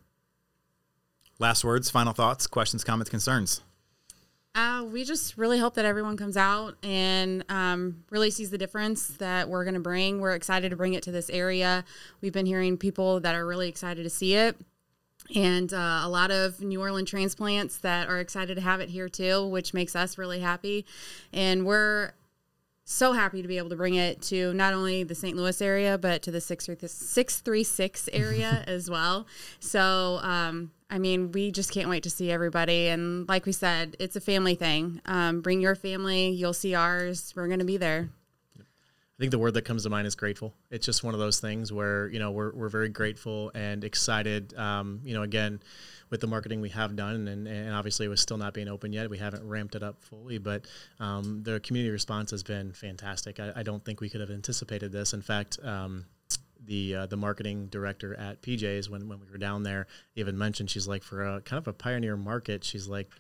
last 1.41 1.65
words 1.65 1.91
final 1.91 2.13
thoughts 2.13 2.47
questions 2.47 2.85
comments 2.85 3.11
concerns 3.11 3.63
uh, 4.55 4.85
we 4.91 5.05
just 5.05 5.39
really 5.39 5.59
hope 5.59 5.75
that 5.75 5.85
everyone 5.85 6.17
comes 6.17 6.37
out 6.37 6.77
and 6.83 7.45
um, 7.49 8.03
really 8.11 8.31
sees 8.31 8.51
the 8.51 8.59
difference 8.59 9.09
that 9.19 9.49
we're 9.49 9.65
going 9.65 9.75
to 9.75 9.81
bring. 9.81 10.21
We're 10.21 10.35
excited 10.35 10.71
to 10.71 10.77
bring 10.77 10.95
it 10.95 11.03
to 11.05 11.13
this 11.13 11.31
area. 11.31 11.85
We've 12.21 12.33
been 12.33 12.47
hearing 12.47 12.77
people 12.77 13.21
that 13.21 13.35
are 13.35 13.47
really 13.47 13.69
excited 13.69 14.03
to 14.03 14.11
see 14.11 14.35
it. 14.35 14.57
And 15.35 15.73
uh, 15.73 16.01
a 16.03 16.09
lot 16.09 16.33
of 16.33 16.61
New 16.61 16.81
Orleans 16.81 17.09
transplants 17.09 17.79
that 17.79 18.09
are 18.09 18.19
excited 18.19 18.57
to 18.57 18.61
have 18.61 18.81
it 18.81 18.89
here 18.89 19.09
too, 19.09 19.47
which 19.47 19.73
makes 19.73 19.95
us 19.95 20.19
really 20.19 20.41
happy. 20.41 20.85
And 21.33 21.65
we're 21.65 22.13
so 22.91 23.13
happy 23.13 23.41
to 23.41 23.47
be 23.47 23.57
able 23.57 23.69
to 23.69 23.77
bring 23.77 23.95
it 23.95 24.21
to 24.21 24.53
not 24.53 24.75
only 24.75 25.05
the 25.05 25.15
St. 25.15 25.37
Louis 25.37 25.63
area, 25.63 25.97
but 25.97 26.23
to 26.23 26.33
the 26.33 26.41
636 26.41 28.09
area 28.13 28.65
as 28.67 28.91
well. 28.91 29.29
So, 29.61 30.19
um, 30.23 30.73
I 30.91 30.99
mean, 30.99 31.31
we 31.31 31.53
just 31.53 31.71
can't 31.71 31.89
wait 31.89 32.03
to 32.03 32.11
see 32.11 32.33
everybody. 32.33 32.89
And 32.89 33.29
like 33.29 33.47
we 33.47 33.53
said, 33.53 33.97
it's 34.01 34.17
a 34.17 34.21
family 34.21 34.57
thing. 34.57 35.01
Um, 35.07 35.41
bring 35.41 35.61
your 35.61 35.77
family, 35.77 36.31
you'll 36.31 36.53
see 36.53 36.75
ours. 36.75 37.33
We're 37.37 37.47
going 37.47 37.61
to 37.61 37.65
be 37.65 37.77
there. 37.77 38.11
I 39.21 39.23
think 39.23 39.33
the 39.33 39.39
word 39.39 39.53
that 39.53 39.67
comes 39.67 39.83
to 39.83 39.91
mind 39.91 40.07
is 40.07 40.15
grateful. 40.15 40.55
It's 40.71 40.87
just 40.87 41.05
one 41.05 41.13
of 41.13 41.21
those 41.21 41.41
things 41.41 41.71
where 41.71 42.09
you 42.09 42.19
know 42.19 42.31
we're, 42.31 42.55
we're 42.55 42.71
very 42.71 42.89
grateful 42.89 43.53
and 43.55 43.85
excited. 43.85 44.57
Um, 44.57 45.01
you 45.05 45.13
know, 45.13 45.21
again, 45.21 45.61
with 46.09 46.23
the 46.23 46.27
marketing 46.27 46.63
we 46.63 46.71
have 46.71 46.97
done, 46.97 47.29
and, 47.29 47.47
and 47.47 47.75
obviously 47.75 48.07
it 48.07 48.09
was 48.09 48.23
still 48.23 48.39
not 48.39 48.55
being 48.55 48.67
open 48.67 48.95
yet. 48.95 49.11
We 49.11 49.19
haven't 49.19 49.47
ramped 49.47 49.75
it 49.75 49.83
up 49.83 50.01
fully, 50.01 50.39
but 50.39 50.65
um, 51.01 51.43
the 51.43 51.61
community 51.61 51.91
response 51.91 52.31
has 52.31 52.43
been 52.43 52.73
fantastic. 52.73 53.39
I, 53.39 53.53
I, 53.57 53.63
don't 53.63 53.85
think 53.85 54.01
we 54.01 54.09
could 54.09 54.23
have 54.23 54.31
anticipated 54.31 54.91
this. 54.91 55.13
In 55.13 55.21
fact. 55.21 55.59
Um, 55.63 56.07
the 56.63 56.95
uh, 56.95 57.07
the 57.07 57.17
marketing 57.17 57.69
director 57.69 58.15
at 58.17 58.43
PJ's 58.43 58.91
when, 58.91 59.09
when 59.09 59.19
we 59.19 59.27
were 59.33 59.39
down 59.39 59.63
there 59.63 59.87
even 60.15 60.37
mentioned 60.37 60.69
she's 60.69 60.87
like 60.87 61.03
for 61.03 61.25
a 61.25 61.41
kind 61.41 61.57
of 61.57 61.67
a 61.67 61.73
pioneer 61.73 62.19
market 62.19 62.63
she's 62.63 62.87
like 62.87 63.11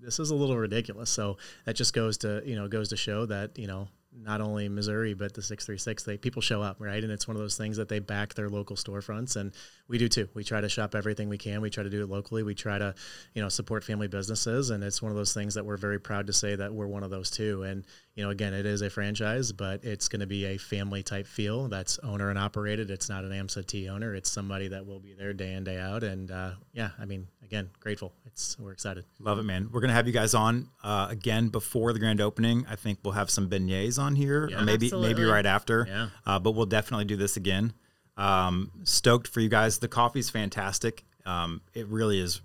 this 0.00 0.18
is 0.18 0.30
a 0.30 0.34
little 0.34 0.56
ridiculous 0.56 1.10
so 1.10 1.36
that 1.66 1.76
just 1.76 1.92
goes 1.92 2.16
to 2.16 2.42
you 2.46 2.56
know 2.56 2.66
goes 2.66 2.88
to 2.88 2.96
show 2.96 3.26
that 3.26 3.58
you 3.58 3.66
know 3.66 3.88
not 4.22 4.40
only 4.40 4.68
Missouri 4.68 5.14
but 5.14 5.34
the 5.34 5.42
636 5.42 6.02
they 6.04 6.16
people 6.16 6.42
show 6.42 6.62
up 6.62 6.76
right? 6.78 7.02
And 7.02 7.12
it's 7.12 7.28
one 7.28 7.36
of 7.36 7.42
those 7.42 7.56
things 7.56 7.76
that 7.76 7.88
they 7.88 7.98
back 7.98 8.34
their 8.34 8.48
local 8.48 8.76
storefronts 8.76 9.36
and 9.36 9.52
we 9.88 9.98
do 9.98 10.08
too. 10.08 10.28
We 10.34 10.44
try 10.44 10.60
to 10.60 10.68
shop 10.68 10.94
everything 10.94 11.28
we 11.28 11.38
can. 11.38 11.60
We 11.60 11.70
try 11.70 11.84
to 11.84 11.90
do 11.90 12.02
it 12.02 12.08
locally. 12.08 12.42
We 12.42 12.54
try 12.54 12.78
to 12.78 12.94
you 13.34 13.42
know 13.42 13.48
support 13.48 13.84
family 13.84 14.08
businesses 14.08 14.70
and 14.70 14.82
it's 14.82 15.02
one 15.02 15.10
of 15.10 15.16
those 15.16 15.34
things 15.34 15.54
that 15.54 15.64
we're 15.64 15.76
very 15.76 16.00
proud 16.00 16.26
to 16.26 16.32
say 16.32 16.56
that 16.56 16.72
we're 16.72 16.86
one 16.86 17.02
of 17.02 17.10
those 17.10 17.30
too. 17.30 17.62
And 17.62 17.84
you 18.18 18.24
know 18.24 18.30
again 18.30 18.52
it 18.52 18.66
is 18.66 18.82
a 18.82 18.90
franchise 18.90 19.52
but 19.52 19.84
it's 19.84 20.08
going 20.08 20.18
to 20.18 20.26
be 20.26 20.44
a 20.46 20.58
family 20.58 21.04
type 21.04 21.24
feel 21.24 21.68
that's 21.68 22.00
owner 22.00 22.30
and 22.30 22.38
operated 22.38 22.90
it's 22.90 23.08
not 23.08 23.22
an 23.22 23.30
AMSA 23.30 23.88
owner 23.88 24.12
it's 24.12 24.28
somebody 24.28 24.66
that 24.66 24.84
will 24.84 24.98
be 24.98 25.14
there 25.14 25.32
day 25.32 25.52
in 25.52 25.62
day 25.62 25.78
out 25.78 26.02
and 26.02 26.32
uh, 26.32 26.50
yeah 26.72 26.90
I 26.98 27.04
mean 27.04 27.28
again 27.44 27.70
grateful 27.78 28.12
it's 28.26 28.58
we're 28.58 28.72
excited 28.72 29.04
love 29.20 29.38
it 29.38 29.44
man 29.44 29.68
we're 29.70 29.80
gonna 29.80 29.92
have 29.92 30.08
you 30.08 30.12
guys 30.12 30.34
on 30.34 30.68
uh, 30.82 31.06
again 31.08 31.48
before 31.48 31.92
the 31.92 32.00
grand 32.00 32.20
opening 32.20 32.66
I 32.68 32.74
think 32.74 32.98
we'll 33.04 33.12
have 33.12 33.30
some 33.30 33.48
beignets 33.48 34.00
on 34.00 34.16
here 34.16 34.48
yeah, 34.50 34.58
or 34.58 34.64
maybe 34.64 34.86
absolutely. 34.86 35.14
maybe 35.14 35.24
right 35.24 35.46
after 35.46 35.86
yeah. 35.88 36.08
Uh, 36.26 36.40
but 36.40 36.52
we'll 36.52 36.66
definitely 36.66 37.04
do 37.04 37.14
this 37.14 37.36
again 37.36 37.72
um, 38.16 38.72
stoked 38.82 39.28
for 39.28 39.38
you 39.38 39.48
guys. 39.48 39.78
The 39.78 39.86
coffee's 39.86 40.28
fantastic. 40.28 41.04
Um, 41.24 41.62
it 41.72 41.86
really 41.86 42.18
is 42.18 42.40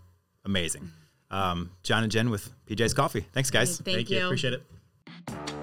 amazing. 0.45 0.91
Um, 1.31 1.71
John 1.81 2.03
and 2.03 2.11
Jen 2.11 2.29
with 2.29 2.53
PJ's 2.67 2.93
Coffee. 2.93 3.25
Thanks, 3.33 3.49
guys. 3.49 3.79
Thank, 3.79 3.97
Thank 3.97 4.09
you. 4.11 4.19
you. 4.19 4.25
Appreciate 4.25 4.53
it. 4.53 5.62